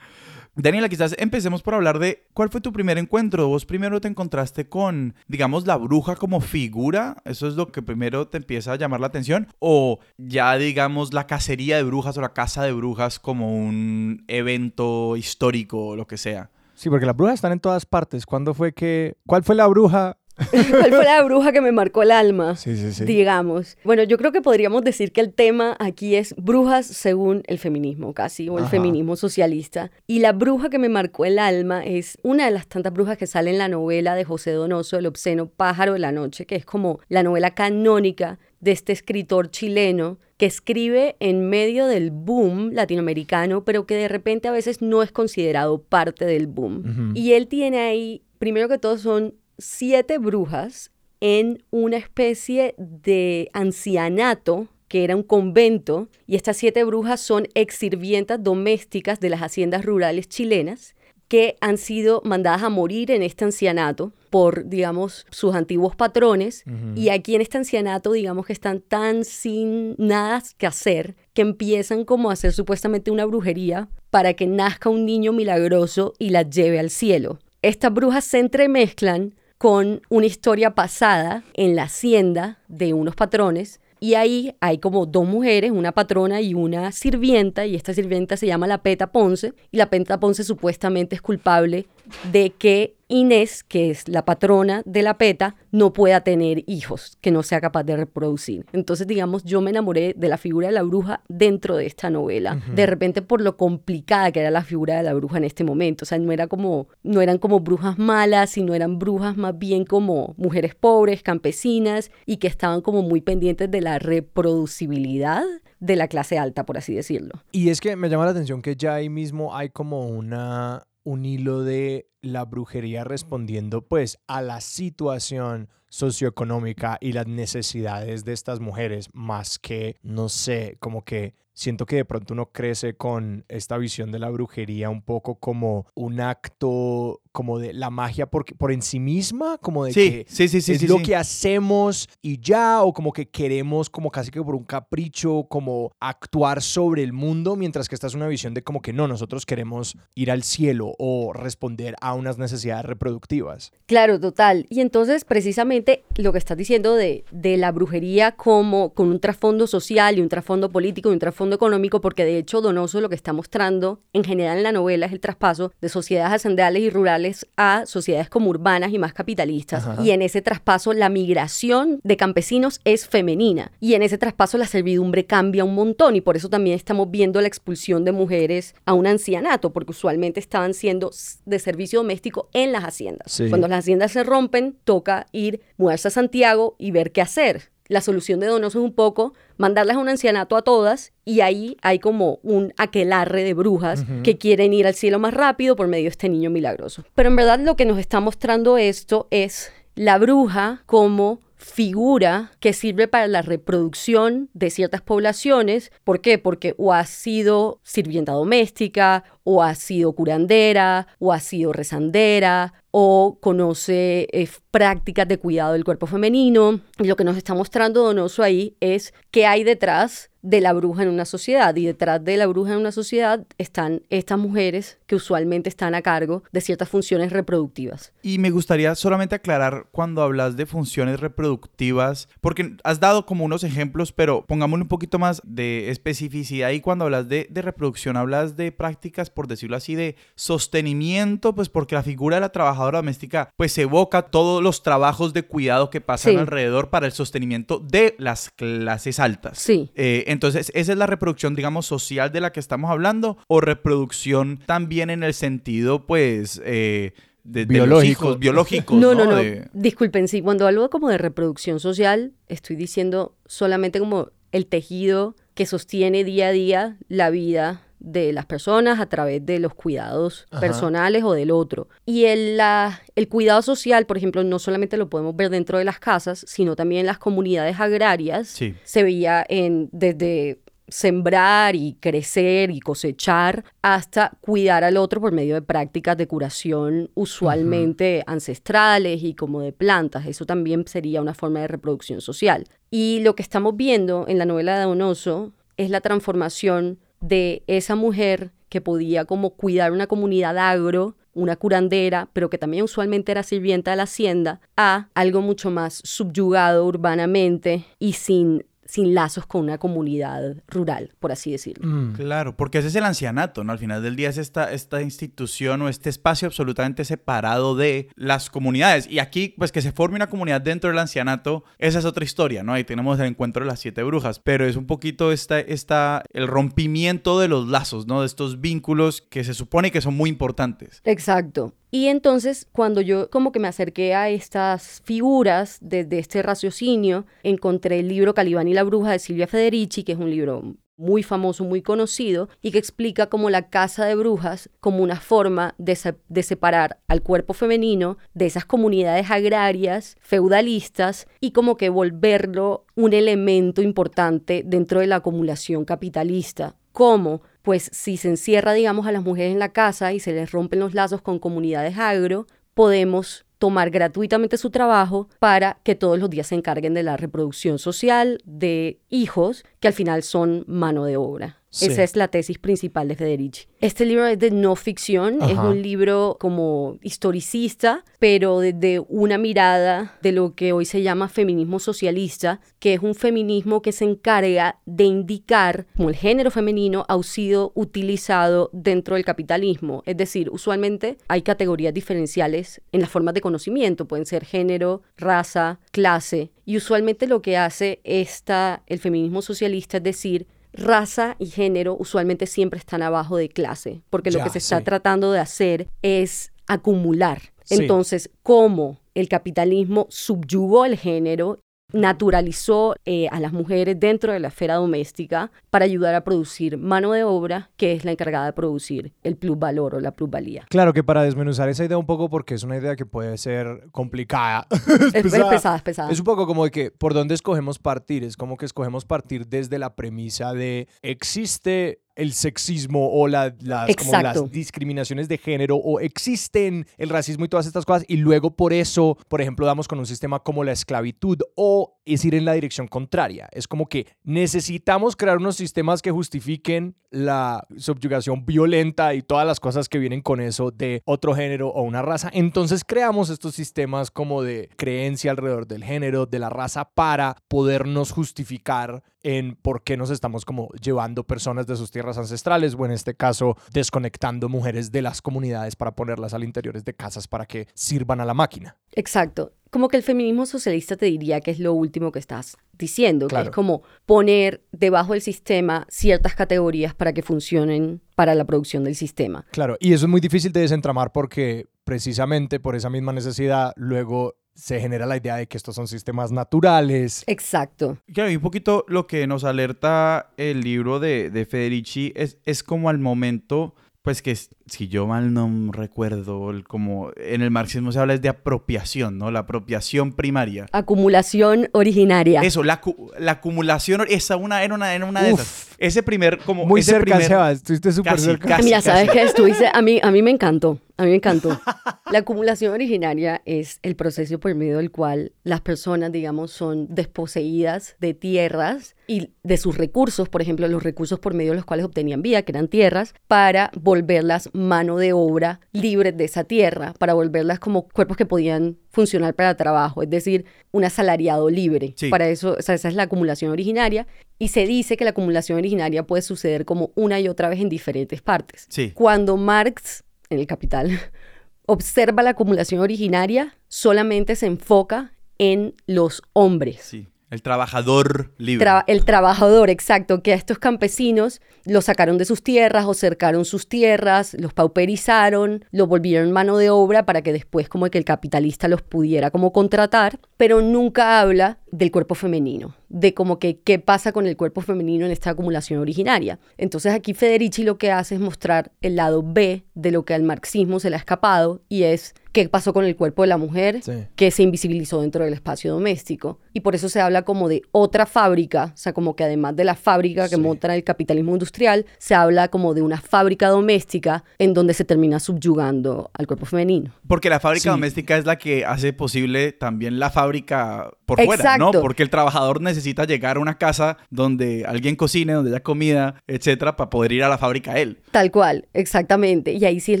Daniela, 0.54 0.88
quizás 0.88 1.16
empecemos 1.18 1.62
por 1.62 1.74
hablar 1.74 1.98
de 1.98 2.28
cuál 2.32 2.48
fue 2.48 2.60
tu 2.60 2.72
primer 2.72 2.96
encuentro. 2.96 3.48
Vos 3.48 3.66
primero 3.66 4.00
te 4.00 4.06
encontraste 4.06 4.68
con, 4.68 5.16
digamos, 5.26 5.66
la 5.66 5.74
bruja 5.74 6.14
como 6.14 6.40
figura. 6.40 7.16
¿Eso 7.24 7.48
es 7.48 7.56
lo 7.56 7.72
que 7.72 7.82
primero 7.82 8.28
te 8.28 8.36
empieza 8.36 8.74
a 8.74 8.76
llamar 8.76 9.00
la 9.00 9.08
atención? 9.08 9.48
¿O 9.58 9.98
ya, 10.18 10.56
digamos, 10.56 11.12
la 11.12 11.26
cacería 11.26 11.76
de 11.76 11.82
brujas 11.82 12.16
o 12.16 12.20
la 12.20 12.34
caza 12.34 12.62
de 12.62 12.72
brujas 12.72 13.18
como 13.18 13.52
un 13.52 14.22
evento 14.28 15.16
histórico 15.16 15.88
o 15.88 15.96
lo 15.96 16.06
que 16.06 16.18
sea? 16.18 16.50
Sí, 16.74 16.88
porque 16.88 17.06
las 17.06 17.16
brujas 17.16 17.34
están 17.34 17.50
en 17.50 17.58
todas 17.58 17.84
partes. 17.84 18.26
¿Cuándo 18.26 18.54
fue 18.54 18.74
que... 18.74 19.16
¿Cuál 19.26 19.42
fue 19.42 19.56
la 19.56 19.66
bruja? 19.66 20.18
¿Cuál 20.50 20.90
fue 20.92 21.04
la 21.04 21.22
bruja 21.22 21.52
que 21.52 21.60
me 21.60 21.72
marcó 21.72 22.02
el 22.02 22.10
alma? 22.10 22.56
Sí, 22.56 22.76
sí, 22.76 22.92
sí. 22.92 23.04
Digamos. 23.04 23.78
Bueno, 23.84 24.02
yo 24.02 24.18
creo 24.18 24.32
que 24.32 24.42
podríamos 24.42 24.82
decir 24.84 25.12
que 25.12 25.20
el 25.20 25.32
tema 25.32 25.76
aquí 25.78 26.14
es 26.14 26.34
brujas 26.36 26.86
según 26.86 27.42
el 27.46 27.58
feminismo, 27.58 28.12
casi, 28.12 28.48
o 28.48 28.58
el 28.58 28.64
Ajá. 28.64 28.70
feminismo 28.70 29.16
socialista. 29.16 29.90
Y 30.06 30.18
la 30.18 30.32
bruja 30.32 30.68
que 30.68 30.78
me 30.78 30.88
marcó 30.88 31.24
el 31.24 31.38
alma 31.38 31.84
es 31.84 32.18
una 32.22 32.46
de 32.46 32.50
las 32.50 32.66
tantas 32.66 32.92
brujas 32.92 33.16
que 33.16 33.26
sale 33.26 33.50
en 33.50 33.58
la 33.58 33.68
novela 33.68 34.14
de 34.14 34.24
José 34.24 34.52
Donoso, 34.52 34.98
El 34.98 35.06
obsceno 35.06 35.46
pájaro 35.48 35.94
de 35.94 36.00
la 36.00 36.12
noche, 36.12 36.44
que 36.46 36.56
es 36.56 36.64
como 36.64 37.00
la 37.08 37.22
novela 37.22 37.54
canónica 37.54 38.38
de 38.60 38.72
este 38.72 38.92
escritor 38.92 39.50
chileno 39.50 40.18
que 40.36 40.46
escribe 40.46 41.16
en 41.20 41.48
medio 41.48 41.86
del 41.86 42.10
boom 42.10 42.72
latinoamericano, 42.72 43.64
pero 43.64 43.86
que 43.86 43.94
de 43.94 44.08
repente 44.08 44.48
a 44.48 44.52
veces 44.52 44.82
no 44.82 45.02
es 45.02 45.12
considerado 45.12 45.80
parte 45.80 46.26
del 46.26 46.46
boom. 46.46 47.12
Y 47.14 47.32
él 47.32 47.46
tiene 47.48 47.78
ahí, 47.80 48.22
primero 48.38 48.68
que 48.68 48.78
todo, 48.78 48.98
son 48.98 49.34
siete 49.58 50.18
brujas 50.18 50.90
en 51.20 51.62
una 51.70 51.96
especie 51.96 52.74
de 52.78 53.50
ancianato 53.52 54.68
que 54.88 55.02
era 55.04 55.16
un 55.16 55.22
convento, 55.22 56.08
y 56.26 56.36
estas 56.36 56.58
siete 56.58 56.84
brujas 56.84 57.20
son 57.20 57.48
ex 57.54 57.74
sirvientas 57.74 58.42
domésticas 58.42 59.18
de 59.18 59.30
las 59.30 59.40
haciendas 59.40 59.84
rurales 59.84 60.28
chilenas 60.28 60.94
que 61.28 61.56
han 61.60 61.76
sido 61.76 62.22
mandadas 62.24 62.62
a 62.62 62.68
morir 62.68 63.10
en 63.10 63.22
este 63.22 63.44
ancianato 63.44 64.12
por, 64.30 64.68
digamos, 64.68 65.26
sus 65.30 65.56
antiguos 65.56 65.96
patrones. 65.96 66.62
Y 66.94 67.08
aquí 67.08 67.34
en 67.34 67.40
este 67.40 67.58
ancianato, 67.58 68.12
digamos 68.12 68.46
que 68.46 68.52
están 68.52 68.80
tan 68.80 69.24
sin 69.24 69.96
nada 69.98 70.40
que 70.56 70.68
hacer, 70.68 71.16
que 71.34 71.42
empiezan 71.42 72.04
como 72.04 72.30
a 72.30 72.34
hacer 72.34 72.52
supuestamente 72.52 73.10
una 73.10 73.24
brujería 73.24 73.88
para 74.10 74.34
que 74.34 74.46
nazca 74.46 74.88
un 74.88 75.04
niño 75.04 75.32
milagroso 75.32 76.12
y 76.20 76.30
la 76.30 76.42
lleve 76.42 76.78
al 76.78 76.90
cielo. 76.90 77.40
Estas 77.60 77.92
brujas 77.92 78.24
se 78.24 78.38
entremezclan 78.38 79.34
con 79.58 80.02
una 80.08 80.26
historia 80.26 80.74
pasada 80.74 81.44
en 81.54 81.76
la 81.76 81.84
hacienda 81.84 82.58
de 82.68 82.92
unos 82.92 83.14
patrones. 83.14 83.80
Y 83.98 84.14
ahí 84.14 84.54
hay 84.60 84.78
como 84.78 85.06
dos 85.06 85.26
mujeres, 85.26 85.70
una 85.70 85.92
patrona 85.92 86.42
y 86.42 86.52
una 86.52 86.92
sirvienta, 86.92 87.64
y 87.64 87.74
esta 87.74 87.94
sirvienta 87.94 88.36
se 88.36 88.46
llama 88.46 88.66
la 88.66 88.82
Peta 88.82 89.06
Ponce, 89.06 89.54
y 89.70 89.78
la 89.78 89.88
Peta 89.88 90.20
Ponce 90.20 90.44
supuestamente 90.44 91.16
es 91.16 91.22
culpable 91.22 91.86
de 92.30 92.50
que 92.50 92.94
Inés, 93.08 93.62
que 93.62 93.90
es 93.90 94.08
la 94.08 94.24
patrona 94.24 94.82
de 94.84 95.02
la 95.02 95.16
Peta, 95.16 95.54
no 95.70 95.92
pueda 95.92 96.22
tener 96.22 96.64
hijos, 96.66 97.18
que 97.20 97.30
no 97.30 97.42
sea 97.42 97.60
capaz 97.60 97.84
de 97.84 97.96
reproducir. 97.96 98.66
Entonces, 98.72 99.06
digamos, 99.06 99.44
yo 99.44 99.60
me 99.60 99.70
enamoré 99.70 100.14
de 100.16 100.28
la 100.28 100.38
figura 100.38 100.68
de 100.68 100.74
la 100.74 100.82
bruja 100.82 101.22
dentro 101.28 101.76
de 101.76 101.86
esta 101.86 102.10
novela, 102.10 102.60
de 102.74 102.86
repente 102.86 103.22
por 103.22 103.40
lo 103.40 103.56
complicada 103.56 104.32
que 104.32 104.40
era 104.40 104.50
la 104.50 104.62
figura 104.62 104.96
de 104.96 105.02
la 105.02 105.14
bruja 105.14 105.38
en 105.38 105.44
este 105.44 105.64
momento, 105.64 106.04
o 106.04 106.06
sea, 106.06 106.18
no 106.18 106.32
era 106.32 106.46
como 106.46 106.88
no 107.02 107.20
eran 107.20 107.38
como 107.38 107.60
brujas 107.60 107.98
malas, 107.98 108.50
sino 108.50 108.74
eran 108.74 108.98
brujas 108.98 109.36
más 109.36 109.56
bien 109.56 109.84
como 109.84 110.34
mujeres 110.36 110.74
pobres, 110.74 111.22
campesinas 111.22 112.10
y 112.24 112.38
que 112.38 112.48
estaban 112.48 112.80
como 112.80 113.02
muy 113.02 113.20
pendientes 113.20 113.70
de 113.70 113.80
la 113.80 113.98
reproducibilidad 113.98 115.44
de 115.80 115.96
la 115.96 116.08
clase 116.08 116.38
alta, 116.38 116.64
por 116.64 116.78
así 116.78 116.94
decirlo. 116.94 117.42
Y 117.52 117.68
es 117.68 117.80
que 117.80 117.96
me 117.96 118.08
llama 118.08 118.24
la 118.24 118.30
atención 118.30 118.62
que 118.62 118.76
ya 118.76 118.94
ahí 118.94 119.08
mismo 119.08 119.54
hay 119.54 119.70
como 119.70 120.08
una 120.08 120.86
un 121.06 121.24
hilo 121.24 121.62
de 121.62 122.10
la 122.20 122.44
brujería 122.44 123.04
respondiendo 123.04 123.80
pues 123.80 124.18
a 124.26 124.42
la 124.42 124.60
situación 124.60 125.68
socioeconómica 125.88 126.98
y 127.00 127.12
las 127.12 127.28
necesidades 127.28 128.24
de 128.24 128.32
estas 128.32 128.58
mujeres 128.58 129.08
más 129.12 129.60
que 129.60 129.96
no 130.02 130.28
sé, 130.28 130.76
como 130.80 131.04
que 131.04 131.34
siento 131.56 131.86
que 131.86 131.96
de 131.96 132.04
pronto 132.04 132.34
uno 132.34 132.50
crece 132.52 132.96
con 132.96 133.44
esta 133.48 133.78
visión 133.78 134.12
de 134.12 134.18
la 134.18 134.28
brujería 134.28 134.90
un 134.90 135.00
poco 135.00 135.36
como 135.36 135.86
un 135.94 136.20
acto 136.20 137.22
como 137.32 137.58
de 137.58 137.74
la 137.74 137.90
magia 137.90 138.26
por, 138.26 138.44
por 138.56 138.72
en 138.72 138.80
sí 138.80 138.98
misma, 138.98 139.58
como 139.58 139.84
de 139.84 139.92
Sí, 139.92 140.10
que 140.10 140.26
sí, 140.28 140.48
sí, 140.48 140.60
sí. 140.62 140.72
es 140.72 140.80
sí, 140.80 140.86
lo 140.86 140.96
sí. 140.98 141.02
que 141.02 141.16
hacemos 141.16 142.08
y 142.22 142.40
ya, 142.40 142.82
o 142.82 142.92
como 142.94 143.12
que 143.12 143.28
queremos, 143.28 143.90
como 143.90 144.10
casi 144.10 144.30
que 144.30 144.42
por 144.42 144.54
un 144.54 144.64
capricho, 144.64 145.44
como 145.48 145.92
actuar 146.00 146.62
sobre 146.62 147.02
el 147.02 147.12
mundo, 147.12 147.54
mientras 147.56 147.88
que 147.88 147.94
esta 147.94 148.06
es 148.06 148.14
una 148.14 148.26
visión 148.26 148.54
de 148.54 148.62
como 148.62 148.80
que 148.80 148.94
no, 148.94 149.06
nosotros 149.06 149.44
queremos 149.44 149.96
ir 150.14 150.30
al 150.30 150.42
cielo 150.44 150.94
o 150.98 151.32
responder 151.34 151.94
a 152.00 152.14
unas 152.14 152.38
necesidades 152.38 152.86
reproductivas. 152.86 153.72
Claro, 153.84 154.18
total. 154.18 154.66
Y 154.70 154.80
entonces, 154.80 155.24
precisamente, 155.26 156.04
lo 156.16 156.32
que 156.32 156.38
estás 156.38 156.56
diciendo 156.56 156.94
de, 156.94 157.24
de 157.32 157.56
la 157.58 157.70
brujería 157.70 158.32
como 158.32 158.94
con 158.94 159.08
un 159.08 159.20
trasfondo 159.20 159.66
social 159.66 160.16
y 160.18 160.22
un 160.22 160.28
trasfondo 160.30 160.70
político 160.70 161.10
y 161.10 161.12
un 161.12 161.18
trasfondo 161.18 161.45
económico, 161.54 162.00
porque 162.00 162.24
de 162.24 162.38
hecho 162.38 162.60
Donoso 162.60 163.00
lo 163.00 163.08
que 163.08 163.14
está 163.14 163.32
mostrando 163.32 164.00
en 164.12 164.24
general 164.24 164.58
en 164.58 164.62
la 164.62 164.72
novela 164.72 165.06
es 165.06 165.12
el 165.12 165.20
traspaso 165.20 165.72
de 165.80 165.88
sociedades 165.88 166.34
hacendales 166.34 166.82
y 166.82 166.90
rurales 166.90 167.46
a 167.56 167.86
sociedades 167.86 168.28
como 168.28 168.50
urbanas 168.50 168.92
y 168.92 168.98
más 168.98 169.12
capitalistas. 169.12 169.86
Ajá. 169.86 170.02
Y 170.02 170.10
en 170.10 170.22
ese 170.22 170.42
traspaso 170.42 170.92
la 170.92 171.08
migración 171.08 172.00
de 172.02 172.16
campesinos 172.16 172.80
es 172.84 173.06
femenina. 173.06 173.72
Y 173.80 173.94
en 173.94 174.02
ese 174.02 174.18
traspaso 174.18 174.58
la 174.58 174.66
servidumbre 174.66 175.26
cambia 175.26 175.64
un 175.64 175.74
montón 175.74 176.16
y 176.16 176.20
por 176.20 176.36
eso 176.36 176.48
también 176.48 176.76
estamos 176.76 177.10
viendo 177.10 177.40
la 177.40 177.48
expulsión 177.48 178.04
de 178.04 178.12
mujeres 178.12 178.74
a 178.84 178.94
un 178.94 179.06
ancianato, 179.06 179.72
porque 179.72 179.92
usualmente 179.92 180.40
estaban 180.40 180.74
siendo 180.74 181.10
de 181.44 181.58
servicio 181.58 182.00
doméstico 182.00 182.48
en 182.52 182.72
las 182.72 182.84
haciendas. 182.84 183.32
Sí. 183.32 183.48
Cuando 183.48 183.68
las 183.68 183.80
haciendas 183.80 184.12
se 184.12 184.24
rompen, 184.24 184.76
toca 184.84 185.26
ir, 185.32 185.60
mudarse 185.76 186.08
a 186.08 186.10
Santiago 186.10 186.76
y 186.78 186.90
ver 186.90 187.12
qué 187.12 187.20
hacer. 187.20 187.70
La 187.88 188.00
solución 188.00 188.40
de 188.40 188.46
Donoso 188.46 188.78
es 188.78 188.84
un 188.84 188.92
poco 188.92 189.34
mandarlas 189.56 189.96
a 189.96 190.00
un 190.00 190.08
ancianato 190.08 190.56
a 190.56 190.62
todas 190.62 191.12
y 191.24 191.40
ahí 191.40 191.76
hay 191.82 191.98
como 191.98 192.40
un 192.42 192.72
aquelarre 192.76 193.44
de 193.44 193.54
brujas 193.54 194.04
que 194.22 194.38
quieren 194.38 194.72
ir 194.72 194.86
al 194.86 194.94
cielo 194.94 195.18
más 195.18 195.34
rápido 195.34 195.76
por 195.76 195.88
medio 195.88 196.04
de 196.04 196.10
este 196.10 196.28
niño 196.28 196.50
milagroso. 196.50 197.04
Pero 197.14 197.28
en 197.28 197.36
verdad 197.36 197.60
lo 197.60 197.76
que 197.76 197.84
nos 197.84 197.98
está 197.98 198.20
mostrando 198.20 198.78
esto 198.78 199.28
es 199.30 199.72
la 199.94 200.18
bruja 200.18 200.82
como 200.86 201.40
figura 201.56 202.52
que 202.60 202.72
sirve 202.72 203.08
para 203.08 203.26
la 203.26 203.42
reproducción 203.42 204.50
de 204.52 204.70
ciertas 204.70 205.00
poblaciones. 205.00 205.90
¿Por 206.04 206.20
qué? 206.20 206.38
Porque 206.38 206.74
o 206.76 206.92
ha 206.92 207.04
sido 207.06 207.80
sirvienta 207.82 208.32
doméstica 208.32 209.24
o 209.48 209.62
ha 209.62 209.76
sido 209.76 210.12
curandera, 210.12 211.06
o 211.20 211.32
ha 211.32 211.38
sido 211.38 211.72
rezandera, 211.72 212.74
o 212.90 213.38
conoce 213.40 214.26
eh, 214.32 214.48
prácticas 214.72 215.28
de 215.28 215.38
cuidado 215.38 215.74
del 215.74 215.84
cuerpo 215.84 216.06
femenino. 216.06 216.80
Y 216.98 217.04
lo 217.04 217.14
que 217.14 217.24
nos 217.24 217.36
está 217.36 217.54
mostrando 217.54 218.02
Donoso 218.02 218.42
ahí 218.42 218.76
es 218.80 219.14
qué 219.30 219.46
hay 219.46 219.62
detrás 219.62 220.30
de 220.46 220.60
la 220.60 220.72
bruja 220.72 221.02
en 221.02 221.08
una 221.08 221.24
sociedad 221.24 221.74
y 221.74 221.86
detrás 221.86 222.24
de 222.24 222.36
la 222.36 222.46
bruja 222.46 222.72
en 222.72 222.78
una 222.78 222.92
sociedad 222.92 223.44
están 223.58 224.02
estas 224.10 224.38
mujeres 224.38 224.98
que 225.06 225.16
usualmente 225.16 225.68
están 225.68 225.96
a 225.96 226.02
cargo 226.02 226.44
de 226.52 226.60
ciertas 226.60 226.88
funciones 226.88 227.32
reproductivas. 227.32 228.12
Y 228.22 228.38
me 228.38 228.50
gustaría 228.50 228.94
solamente 228.94 229.34
aclarar 229.34 229.88
cuando 229.90 230.22
hablas 230.22 230.56
de 230.56 230.66
funciones 230.66 231.18
reproductivas, 231.18 232.28
porque 232.40 232.76
has 232.84 233.00
dado 233.00 233.26
como 233.26 233.44
unos 233.44 233.64
ejemplos, 233.64 234.12
pero 234.12 234.44
pongámosle 234.46 234.84
un 234.84 234.88
poquito 234.88 235.18
más 235.18 235.42
de 235.44 235.90
especificidad 235.90 236.70
y 236.70 236.80
cuando 236.80 237.06
hablas 237.06 237.28
de, 237.28 237.48
reproducción, 237.52 238.16
hablas 238.16 238.56
de 238.56 238.70
prácticas, 238.70 239.30
por 239.36 239.46
decirlo 239.46 239.76
así, 239.76 239.94
de 239.94 240.16
sostenimiento, 240.34 241.54
pues 241.54 241.68
porque 241.68 241.94
la 241.94 242.02
figura 242.02 242.38
de 242.38 242.40
la 242.40 242.48
trabajadora 242.48 242.98
doméstica 242.98 243.50
pues 243.56 243.76
evoca 243.76 244.22
todos 244.22 244.62
los 244.62 244.82
trabajos 244.82 245.34
de 245.34 245.42
cuidado 245.42 245.90
que 245.90 246.00
pasan 246.00 246.38
alrededor 246.38 246.88
para 246.88 247.06
el 247.06 247.12
sostenimiento 247.12 247.78
de 247.78 248.16
las 248.18 248.50
clases 248.50 249.20
altas. 249.20 249.58
Sí. 249.58 249.90
Eh, 249.94 250.24
entonces, 250.26 250.72
¿esa 250.74 250.92
es 250.92 250.98
la 250.98 251.06
reproducción, 251.06 251.54
digamos, 251.54 251.86
social 251.86 252.32
de 252.32 252.40
la 252.40 252.50
que 252.50 252.60
estamos 252.60 252.90
hablando? 252.90 253.36
¿O 253.46 253.60
reproducción 253.60 254.58
también 254.64 255.10
en 255.10 255.22
el 255.22 255.34
sentido, 255.34 256.06
pues, 256.06 256.60
eh, 256.64 257.12
de, 257.44 257.66
biológicos, 257.66 258.38
biológicos? 258.38 258.98
No, 258.98 259.14
no, 259.14 259.26
no. 259.26 259.38
Disculpen, 259.74 260.28
sí, 260.28 260.40
cuando 260.40 260.66
hablo 260.66 260.88
como 260.88 261.10
de 261.10 261.18
reproducción 261.18 261.78
social, 261.78 262.32
estoy 262.48 262.76
diciendo 262.76 263.36
solamente 263.44 263.98
como 264.00 264.30
el 264.50 264.66
tejido 264.66 265.36
que 265.54 265.66
sostiene 265.66 266.24
día 266.24 266.48
a 266.48 266.52
día 266.52 266.96
la 267.08 267.30
vida 267.30 267.85
de 267.98 268.32
las 268.32 268.46
personas 268.46 269.00
a 269.00 269.06
través 269.06 269.44
de 269.44 269.58
los 269.58 269.74
cuidados 269.74 270.46
personales 270.60 271.24
o 271.24 271.32
del 271.32 271.50
otro. 271.50 271.88
Y 272.04 272.24
el, 272.24 272.56
la, 272.56 273.02
el 273.14 273.28
cuidado 273.28 273.62
social, 273.62 274.06
por 274.06 274.16
ejemplo, 274.16 274.44
no 274.44 274.58
solamente 274.58 274.96
lo 274.96 275.08
podemos 275.08 275.34
ver 275.36 275.50
dentro 275.50 275.78
de 275.78 275.84
las 275.84 275.98
casas, 275.98 276.44
sino 276.46 276.76
también 276.76 277.00
en 277.00 277.06
las 277.06 277.18
comunidades 277.18 277.80
agrarias. 277.80 278.58
Se 278.84 279.02
veía 279.02 279.44
en, 279.48 279.88
desde 279.92 280.60
sembrar 280.88 281.74
y 281.74 281.96
crecer 282.00 282.70
y 282.70 282.80
cosechar 282.80 283.64
hasta 283.82 284.32
cuidar 284.40 284.84
al 284.84 284.96
otro 284.96 285.20
por 285.20 285.32
medio 285.32 285.54
de 285.54 285.62
prácticas 285.62 286.16
de 286.16 286.28
curación 286.28 287.10
usualmente 287.14 288.22
ancestrales 288.26 289.22
y 289.22 289.34
como 289.34 289.60
de 289.60 289.72
plantas. 289.72 290.26
Eso 290.26 290.46
también 290.46 290.86
sería 290.86 291.20
una 291.20 291.34
forma 291.34 291.60
de 291.60 291.68
reproducción 291.68 292.20
social. 292.20 292.64
Y 292.90 293.20
lo 293.20 293.34
que 293.34 293.42
estamos 293.42 293.76
viendo 293.76 294.26
en 294.28 294.38
la 294.38 294.44
novela 294.44 294.78
de 294.78 294.84
Donoso 294.84 295.52
es 295.76 295.90
la 295.90 296.00
transformación 296.00 296.98
de 297.28 297.62
esa 297.66 297.94
mujer 297.94 298.52
que 298.68 298.80
podía 298.80 299.24
como 299.24 299.50
cuidar 299.50 299.92
una 299.92 300.06
comunidad 300.06 300.58
agro, 300.58 301.16
una 301.34 301.56
curandera, 301.56 302.28
pero 302.32 302.50
que 302.50 302.58
también 302.58 302.84
usualmente 302.84 303.32
era 303.32 303.42
sirvienta 303.42 303.90
de 303.90 303.98
la 303.98 304.04
hacienda, 304.04 304.60
a 304.76 305.08
algo 305.14 305.42
mucho 305.42 305.70
más 305.70 306.00
subyugado 306.04 306.86
urbanamente 306.86 307.84
y 307.98 308.14
sin 308.14 308.64
sin 308.86 309.14
lazos 309.14 309.46
con 309.46 309.62
una 309.62 309.78
comunidad 309.78 310.56
rural, 310.68 311.12
por 311.18 311.32
así 311.32 311.52
decirlo. 311.52 311.86
Mm. 311.86 312.12
Claro, 312.14 312.56
porque 312.56 312.78
ese 312.78 312.88
es 312.88 312.94
el 312.94 313.04
ancianato, 313.04 313.64
¿no? 313.64 313.72
Al 313.72 313.78
final 313.78 314.02
del 314.02 314.16
día 314.16 314.28
es 314.28 314.38
esta, 314.38 314.72
esta 314.72 315.02
institución 315.02 315.82
o 315.82 315.88
este 315.88 316.10
espacio 316.10 316.46
absolutamente 316.46 317.04
separado 317.04 317.76
de 317.76 318.08
las 318.14 318.50
comunidades. 318.50 319.08
Y 319.10 319.18
aquí, 319.18 319.54
pues 319.56 319.72
que 319.72 319.82
se 319.82 319.92
forme 319.92 320.16
una 320.16 320.28
comunidad 320.28 320.60
dentro 320.60 320.90
del 320.90 320.98
ancianato, 320.98 321.64
esa 321.78 321.98
es 321.98 322.04
otra 322.04 322.24
historia, 322.24 322.62
¿no? 322.62 322.72
Ahí 322.72 322.84
tenemos 322.84 323.18
el 323.18 323.26
encuentro 323.26 323.64
de 323.64 323.70
las 323.70 323.80
siete 323.80 324.02
brujas, 324.02 324.38
pero 324.40 324.66
es 324.66 324.76
un 324.76 324.86
poquito 324.86 325.32
esta, 325.32 325.60
esta, 325.60 326.22
el 326.32 326.46
rompimiento 326.46 327.40
de 327.40 327.48
los 327.48 327.68
lazos, 327.68 328.06
¿no? 328.06 328.20
De 328.20 328.26
estos 328.26 328.60
vínculos 328.60 329.22
que 329.22 329.44
se 329.44 329.54
supone 329.54 329.90
que 329.90 330.00
son 330.00 330.14
muy 330.14 330.30
importantes. 330.30 331.00
Exacto. 331.04 331.74
Y 331.90 332.08
entonces, 332.08 332.66
cuando 332.72 333.00
yo 333.00 333.30
como 333.30 333.52
que 333.52 333.60
me 333.60 333.68
acerqué 333.68 334.14
a 334.14 334.28
estas 334.28 335.00
figuras 335.04 335.78
desde 335.80 336.18
este 336.18 336.42
raciocinio, 336.42 337.26
encontré 337.42 338.00
el 338.00 338.08
libro 338.08 338.34
Calibán 338.34 338.68
y 338.68 338.74
la 338.74 338.82
Bruja 338.82 339.12
de 339.12 339.18
Silvia 339.18 339.46
Federici, 339.46 340.02
que 340.02 340.12
es 340.12 340.18
un 340.18 340.30
libro 340.30 340.76
muy 340.96 341.22
famoso, 341.22 341.64
muy 341.64 341.82
conocido, 341.82 342.48
y 342.62 342.70
que 342.70 342.78
explica 342.78 343.26
como 343.26 343.50
la 343.50 343.68
casa 343.68 344.06
de 344.06 344.14
brujas 344.14 344.70
como 344.80 345.02
una 345.02 345.20
forma 345.20 345.74
de, 345.78 345.98
de, 346.28 346.42
separar 346.42 346.98
al 347.06 347.22
cuerpo 347.22 347.52
femenino 347.52 348.16
de 348.34 348.46
esas 348.46 348.64
comunidades 348.64 349.30
agrarias, 349.30 350.16
feudalistas, 350.20 351.26
y 351.40 351.50
como 351.50 351.76
que 351.76 351.90
volverlo 351.90 352.86
un 352.94 353.12
elemento 353.12 353.82
importante 353.82 354.62
dentro 354.64 355.00
de 355.00 355.06
la 355.06 355.16
acumulación 355.16 355.84
capitalista. 355.84 356.76
¿Cómo? 356.92 357.42
Pues 357.66 357.90
si 357.92 358.16
se 358.16 358.28
encierra, 358.28 358.74
digamos, 358.74 359.08
a 359.08 359.12
las 359.12 359.24
mujeres 359.24 359.52
en 359.52 359.58
la 359.58 359.72
casa 359.72 360.12
y 360.12 360.20
se 360.20 360.32
les 360.32 360.52
rompen 360.52 360.78
los 360.78 360.94
lazos 360.94 361.20
con 361.20 361.40
comunidades 361.40 361.98
agro, 361.98 362.46
podemos 362.74 363.44
tomar 363.58 363.90
gratuitamente 363.90 364.56
su 364.56 364.70
trabajo 364.70 365.28
para 365.40 365.80
que 365.82 365.96
todos 365.96 366.16
los 366.16 366.30
días 366.30 366.46
se 366.46 366.54
encarguen 366.54 366.94
de 366.94 367.02
la 367.02 367.16
reproducción 367.16 367.80
social 367.80 368.38
de 368.44 369.00
hijos 369.08 369.64
que 369.80 369.88
al 369.88 369.94
final 369.94 370.22
son 370.22 370.62
mano 370.68 371.06
de 371.06 371.16
obra. 371.16 371.60
Esa 371.80 372.02
es 372.02 372.16
la 372.16 372.28
tesis 372.28 372.58
principal 372.58 373.08
de 373.08 373.16
Federici. 373.16 373.66
Este 373.80 374.06
libro 374.06 374.26
es 374.26 374.38
de 374.38 374.50
no 374.50 374.74
ficción, 374.76 375.42
es 375.42 375.58
un 375.58 375.82
libro 375.82 376.36
como 376.40 376.98
historicista, 377.02 378.04
pero 378.18 378.60
desde 378.60 379.00
una 379.08 379.38
mirada 379.38 380.16
de 380.22 380.32
lo 380.32 380.54
que 380.54 380.72
hoy 380.72 380.86
se 380.86 381.02
llama 381.02 381.28
feminismo 381.28 381.78
socialista, 381.78 382.60
que 382.78 382.94
es 382.94 383.02
un 383.02 383.14
feminismo 383.14 383.82
que 383.82 383.92
se 383.92 384.04
encarga 384.04 384.80
de 384.86 385.04
indicar 385.04 385.86
cómo 385.96 386.08
el 386.08 386.16
género 386.16 386.50
femenino 386.50 387.04
ha 387.08 387.22
sido 387.22 387.72
utilizado 387.74 388.70
dentro 388.72 389.16
del 389.16 389.24
capitalismo. 389.24 390.02
Es 390.06 390.16
decir, 390.16 390.50
usualmente 390.50 391.18
hay 391.28 391.42
categorías 391.42 391.92
diferenciales 391.92 392.80
en 392.92 393.00
las 393.00 393.10
formas 393.10 393.34
de 393.34 393.40
conocimiento, 393.40 394.06
pueden 394.06 394.26
ser 394.26 394.44
género, 394.44 395.02
raza, 395.16 395.80
clase, 395.90 396.50
y 396.64 396.76
usualmente 396.76 397.26
lo 397.26 397.42
que 397.42 397.56
hace 397.56 398.00
esta, 398.04 398.82
el 398.86 398.98
feminismo 398.98 399.40
socialista 399.40 399.98
es 399.98 400.02
decir, 400.02 400.46
raza 400.76 401.36
y 401.38 401.46
género 401.46 401.96
usualmente 401.98 402.46
siempre 402.46 402.78
están 402.78 403.02
abajo 403.02 403.36
de 403.36 403.48
clase, 403.48 404.02
porque 404.10 404.30
lo 404.30 404.42
que 404.42 404.50
se 404.50 404.58
está 404.58 404.80
tratando 404.82 405.32
de 405.32 405.40
hacer 405.40 405.88
es 406.02 406.52
acumular. 406.66 407.40
Entonces, 407.68 408.30
¿cómo 408.42 409.00
el 409.14 409.28
capitalismo 409.28 410.06
subyugó 410.10 410.84
el 410.84 410.96
género 410.96 411.60
naturalizó 411.92 412.96
eh, 413.04 413.28
a 413.28 413.40
las 413.40 413.52
mujeres 413.52 413.98
dentro 413.98 414.32
de 414.32 414.40
la 414.40 414.48
esfera 414.48 414.74
doméstica 414.74 415.50
para 415.70 415.84
ayudar 415.84 416.14
a 416.14 416.24
producir 416.24 416.78
mano 416.78 417.12
de 417.12 417.24
obra 417.24 417.70
que 417.76 417.92
es 417.92 418.04
la 418.04 418.12
encargada 418.12 418.46
de 418.46 418.52
producir 418.52 419.12
el 419.22 419.36
plusvalor 419.36 419.94
o 419.94 420.00
la 420.00 420.12
plusvalía. 420.12 420.66
Claro 420.68 420.92
que 420.92 421.04
para 421.04 421.22
desmenuzar 421.22 421.68
esa 421.68 421.84
idea 421.84 421.98
un 421.98 422.06
poco, 422.06 422.28
porque 422.28 422.54
es 422.54 422.62
una 422.62 422.76
idea 422.76 422.96
que 422.96 423.06
puede 423.06 423.38
ser 423.38 423.88
complicada. 423.92 424.66
es, 425.14 425.22
pesada, 425.22 425.76
es 425.76 425.82
pesada. 425.82 426.10
Es 426.10 426.18
un 426.18 426.24
poco 426.24 426.46
como 426.46 426.64
de 426.64 426.70
que 426.70 426.90
por 426.90 427.14
dónde 427.14 427.34
escogemos 427.34 427.78
partir, 427.78 428.24
es 428.24 428.36
como 428.36 428.56
que 428.56 428.66
escogemos 428.66 429.04
partir 429.04 429.46
desde 429.46 429.78
la 429.78 429.94
premisa 429.94 430.52
de 430.52 430.88
existe 431.02 432.00
el 432.16 432.32
sexismo 432.32 433.10
o 433.12 433.28
la, 433.28 433.54
las, 433.60 434.12
las 434.22 434.50
discriminaciones 434.50 435.28
de 435.28 435.38
género 435.38 435.76
o 435.76 436.00
existen 436.00 436.86
el 436.96 437.08
racismo 437.10 437.44
y 437.44 437.48
todas 437.48 437.66
estas 437.66 437.84
cosas 437.84 438.04
y 438.08 438.16
luego 438.16 438.56
por 438.56 438.72
eso, 438.72 439.16
por 439.28 439.40
ejemplo, 439.40 439.66
damos 439.66 439.86
con 439.86 439.98
un 439.98 440.06
sistema 440.06 440.40
como 440.40 440.64
la 440.64 440.72
esclavitud 440.72 441.38
o 441.54 442.00
es 442.04 442.24
ir 442.24 442.34
en 442.34 442.44
la 442.44 442.52
dirección 442.52 442.88
contraria. 442.88 443.48
Es 443.52 443.68
como 443.68 443.88
que 443.88 444.06
necesitamos 444.22 445.16
crear 445.16 445.38
unos 445.38 445.56
sistemas 445.56 446.02
que 446.02 446.10
justifiquen 446.10 446.96
la 447.10 447.66
subyugación 447.76 448.44
violenta 448.44 449.14
y 449.14 449.22
todas 449.22 449.46
las 449.46 449.60
cosas 449.60 449.88
que 449.88 449.98
vienen 449.98 450.22
con 450.22 450.40
eso 450.40 450.70
de 450.70 451.02
otro 451.04 451.34
género 451.34 451.68
o 451.68 451.82
una 451.82 452.02
raza. 452.02 452.30
Entonces 452.32 452.84
creamos 452.84 453.30
estos 453.30 453.54
sistemas 453.54 454.10
como 454.10 454.42
de 454.42 454.68
creencia 454.76 455.30
alrededor 455.30 455.66
del 455.66 455.84
género, 455.84 456.26
de 456.26 456.38
la 456.38 456.48
raza, 456.48 456.90
para 456.94 457.36
podernos 457.48 458.12
justificar 458.12 459.02
en 459.26 459.56
por 459.56 459.82
qué 459.82 459.96
nos 459.96 460.10
estamos 460.10 460.44
como 460.44 460.68
llevando 460.80 461.24
personas 461.24 461.66
de 461.66 461.74
sus 461.74 461.90
tierras 461.90 462.16
ancestrales 462.16 462.76
o 462.78 462.86
en 462.86 462.92
este 462.92 463.16
caso 463.16 463.56
desconectando 463.72 464.48
mujeres 464.48 464.92
de 464.92 465.02
las 465.02 465.20
comunidades 465.20 465.74
para 465.74 465.96
ponerlas 465.96 466.32
al 466.32 466.44
interior 466.44 466.80
de 466.80 466.94
casas 466.94 467.26
para 467.26 467.44
que 467.44 467.66
sirvan 467.74 468.20
a 468.20 468.24
la 468.24 468.34
máquina. 468.34 468.76
Exacto. 468.92 469.52
Como 469.70 469.88
que 469.88 469.96
el 469.96 470.04
feminismo 470.04 470.46
socialista 470.46 470.96
te 470.96 471.06
diría 471.06 471.40
que 471.40 471.50
es 471.50 471.58
lo 471.58 471.72
último 471.72 472.12
que 472.12 472.20
estás 472.20 472.56
diciendo, 472.78 473.26
que 473.26 473.40
es 473.40 473.50
como 473.50 473.82
poner 474.06 474.62
debajo 474.70 475.12
del 475.12 475.22
sistema 475.22 475.86
ciertas 475.90 476.36
categorías 476.36 476.94
para 476.94 477.12
que 477.12 477.22
funcionen 477.22 478.00
para 478.14 478.36
la 478.36 478.44
producción 478.44 478.84
del 478.84 478.94
sistema. 478.94 479.44
Claro, 479.50 479.76
y 479.80 479.92
eso 479.92 480.06
es 480.06 480.10
muy 480.10 480.20
difícil 480.20 480.52
de 480.52 480.60
desentramar 480.60 481.10
porque 481.10 481.66
precisamente 481.82 482.60
por 482.60 482.76
esa 482.76 482.90
misma 482.90 483.12
necesidad 483.12 483.72
luego 483.74 484.36
se 484.56 484.80
genera 484.80 485.06
la 485.06 485.16
idea 485.16 485.36
de 485.36 485.46
que 485.46 485.56
estos 485.56 485.74
son 485.74 485.86
sistemas 485.86 486.32
naturales. 486.32 487.22
Exacto. 487.26 487.98
Claro, 488.12 488.30
y 488.30 488.36
un 488.36 488.42
poquito 488.42 488.84
lo 488.88 489.06
que 489.06 489.26
nos 489.26 489.44
alerta 489.44 490.32
el 490.36 490.62
libro 490.62 490.98
de, 490.98 491.30
de 491.30 491.44
Federici 491.44 492.12
es, 492.16 492.38
es 492.44 492.62
como 492.62 492.88
al 492.88 492.98
momento, 492.98 493.74
pues 494.02 494.22
que 494.22 494.36
si 494.66 494.88
yo 494.88 495.06
mal 495.06 495.32
no 495.32 495.72
recuerdo, 495.72 496.52
como 496.66 497.10
en 497.16 497.42
el 497.42 497.50
marxismo 497.50 497.92
se 497.92 497.98
habla 497.98 498.14
es 498.14 498.22
de 498.22 498.28
apropiación, 498.28 499.18
¿no? 499.18 499.30
La 499.30 499.40
apropiación 499.40 500.12
primaria. 500.12 500.66
Acumulación 500.72 501.68
originaria. 501.72 502.42
Eso, 502.42 502.62
la, 502.62 502.80
la 503.18 503.32
acumulación, 503.32 504.06
esa 504.08 504.36
una, 504.36 504.62
era 504.64 504.74
una, 504.74 504.94
era 504.94 505.06
una 505.06 505.22
de 505.22 505.30
esas 505.30 505.66
ese 505.78 506.02
primer, 506.02 506.38
como 506.38 506.66
Muy 506.66 506.80
ese 506.80 506.92
cerca, 506.92 507.04
primer, 507.04 507.26
Sebas. 507.26 507.56
Estuviste 507.58 507.92
súper 507.92 508.18
cerca. 508.18 508.48
casi. 508.48 508.64
Mira, 508.64 508.80
¿sabes 508.80 509.10
qué? 509.10 509.22
Estuviste, 509.22 509.68
a 509.72 509.82
mí, 509.82 510.00
a 510.02 510.10
mí 510.10 510.22
me 510.22 510.30
encantó, 510.30 510.80
a 510.96 511.04
mí 511.04 511.10
me 511.10 511.16
encantó. 511.16 511.60
La 512.10 512.20
acumulación 512.20 512.72
originaria 512.72 513.42
es 513.44 513.80
el 513.82 513.96
proceso 513.96 514.38
por 514.38 514.54
medio 514.54 514.78
del 514.78 514.90
cual 514.90 515.32
las 515.42 515.60
personas, 515.60 516.12
digamos, 516.12 516.52
son 516.52 516.86
desposeídas 516.94 517.96
de 517.98 518.14
tierras 518.14 518.94
y 519.08 519.30
de 519.42 519.56
sus 519.56 519.76
recursos, 519.76 520.28
por 520.28 520.40
ejemplo, 520.40 520.68
los 520.68 520.82
recursos 520.82 521.18
por 521.18 521.34
medio 521.34 521.50
de 521.50 521.56
los 521.56 521.64
cuales 521.64 521.84
obtenían 521.84 522.22
vida, 522.22 522.42
que 522.42 522.52
eran 522.52 522.68
tierras, 522.68 523.14
para 523.26 523.70
volverlas 523.74 524.50
mano 524.56 524.96
de 524.96 525.12
obra 525.12 525.60
libres 525.72 526.16
de 526.16 526.24
esa 526.24 526.44
tierra, 526.44 526.94
para 526.98 527.14
volverlas 527.14 527.58
como 527.58 527.88
cuerpos 527.88 528.16
que 528.16 528.26
podían 528.26 528.78
funcionar 528.90 529.34
para 529.34 529.56
trabajo, 529.56 530.02
es 530.02 530.10
decir, 530.10 530.46
un 530.72 530.84
asalariado 530.84 531.50
libre. 531.50 531.94
Sí. 531.96 532.08
Para 532.08 532.28
eso, 532.28 532.56
o 532.58 532.62
sea, 532.62 532.74
esa 532.74 532.88
es 532.88 532.94
la 532.94 533.04
acumulación 533.04 533.52
originaria 533.52 534.06
y 534.38 534.48
se 534.48 534.66
dice 534.66 534.96
que 534.96 535.04
la 535.04 535.10
acumulación 535.10 535.58
originaria 535.58 536.04
puede 536.04 536.22
suceder 536.22 536.64
como 536.64 536.90
una 536.94 537.20
y 537.20 537.28
otra 537.28 537.48
vez 537.48 537.60
en 537.60 537.68
diferentes 537.68 538.22
partes. 538.22 538.66
Sí. 538.68 538.92
Cuando 538.92 539.36
Marx, 539.36 540.04
en 540.30 540.38
el 540.38 540.46
Capital, 540.46 540.98
observa 541.66 542.22
la 542.22 542.30
acumulación 542.30 542.80
originaria, 542.80 543.56
solamente 543.68 544.36
se 544.36 544.46
enfoca 544.46 545.12
en 545.38 545.74
los 545.86 546.22
hombres. 546.32 546.80
Sí. 546.82 547.06
El 547.28 547.42
trabajador 547.42 548.32
libre. 548.38 548.70
El 548.86 549.04
trabajador, 549.04 549.68
exacto, 549.68 550.22
que 550.22 550.32
a 550.32 550.36
estos 550.36 550.58
campesinos 550.60 551.40
los 551.64 551.86
sacaron 551.86 552.18
de 552.18 552.24
sus 552.24 552.42
tierras 552.42 552.84
o 552.86 552.94
cercaron 552.94 553.44
sus 553.44 553.68
tierras, 553.68 554.36
los 554.38 554.54
pauperizaron, 554.54 555.64
los 555.72 555.88
volvieron 555.88 556.30
mano 556.30 556.56
de 556.56 556.70
obra 556.70 557.04
para 557.04 557.22
que 557.22 557.32
después 557.32 557.68
como 557.68 557.90
que 557.90 557.98
el 557.98 558.04
capitalista 558.04 558.68
los 558.68 558.82
pudiera 558.82 559.32
como 559.32 559.52
contratar, 559.52 560.20
pero 560.36 560.62
nunca 560.62 561.20
habla 561.20 561.58
del 561.72 561.90
cuerpo 561.90 562.14
femenino, 562.14 562.76
de 562.88 563.14
como 563.14 563.38
que 563.38 563.58
qué 563.60 563.78
pasa 563.78 564.12
con 564.12 564.26
el 564.26 564.36
cuerpo 564.36 564.60
femenino 564.60 565.06
en 565.06 565.12
esta 565.12 565.30
acumulación 565.30 565.80
originaria. 565.80 566.38
Entonces 566.58 566.92
aquí 566.92 567.14
Federici 567.14 567.62
lo 567.64 567.78
que 567.78 567.90
hace 567.90 568.14
es 568.14 568.20
mostrar 568.20 568.70
el 568.82 568.96
lado 568.96 569.22
B 569.24 569.64
de 569.74 569.90
lo 569.90 570.04
que 570.04 570.14
al 570.14 570.22
marxismo 570.22 570.80
se 570.80 570.90
le 570.90 570.96
ha 570.96 570.98
escapado 570.98 571.62
y 571.68 571.82
es 571.84 572.14
qué 572.32 572.46
pasó 572.50 572.74
con 572.74 572.84
el 572.84 572.96
cuerpo 572.96 573.22
de 573.22 573.28
la 573.28 573.38
mujer, 573.38 573.80
Sí. 573.82 573.92
que 574.14 574.30
se 574.30 574.42
invisibilizó 574.42 575.00
dentro 575.00 575.24
del 575.24 575.32
espacio 575.32 575.72
doméstico. 575.72 576.38
Y 576.52 576.60
por 576.60 576.74
eso 576.74 576.90
se 576.90 577.00
habla 577.00 577.22
como 577.22 577.48
de 577.48 577.62
otra 577.72 578.04
fábrica, 578.04 578.72
o 578.74 578.76
sea, 578.76 578.92
como 578.92 579.16
que 579.16 579.24
además 579.24 579.56
de 579.56 579.64
la 579.64 579.74
fábrica 579.74 580.28
que 580.28 580.34
Sí. 580.36 580.40
monta 580.40 580.74
el 580.74 580.84
capitalismo 580.84 581.32
industrial, 581.32 581.86
se 581.96 582.14
habla 582.14 582.48
como 582.48 582.74
de 582.74 582.82
una 582.82 583.00
fábrica 583.00 583.48
doméstica 583.48 584.22
en 584.38 584.52
donde 584.52 584.74
se 584.74 584.84
termina 584.84 585.18
subyugando 585.18 586.10
al 586.12 586.26
cuerpo 586.26 586.44
femenino. 586.44 586.92
Porque 587.08 587.30
la 587.30 587.40
fábrica 587.40 587.62
Sí. 587.64 587.68
doméstica 587.70 588.18
es 588.18 588.26
la 588.26 588.36
que 588.36 588.66
hace 588.66 588.92
posible 588.92 589.52
también 589.52 589.98
la 589.98 590.10
fábrica 590.10 590.90
por 591.06 591.22
fuera, 591.24 591.56
¿no? 591.56 591.70
Porque 591.72 592.02
el 592.02 592.10
trabajador 592.10 592.60
necesita 592.60 592.75
llegar 593.06 593.36
a 593.36 593.40
una 593.40 593.58
casa 593.58 593.98
donde 594.10 594.64
alguien 594.66 594.96
cocine, 594.96 595.32
donde 595.32 595.50
haya 595.50 595.62
comida, 595.62 596.22
etcétera, 596.26 596.76
para 596.76 596.90
poder 596.90 597.12
ir 597.12 597.24
a 597.24 597.28
la 597.28 597.38
fábrica 597.38 597.78
él. 597.78 597.98
Tal 598.10 598.30
cual, 598.30 598.66
exactamente. 598.72 599.52
Y 599.52 599.64
ahí 599.64 599.80
sí 599.80 599.94
es 599.94 600.00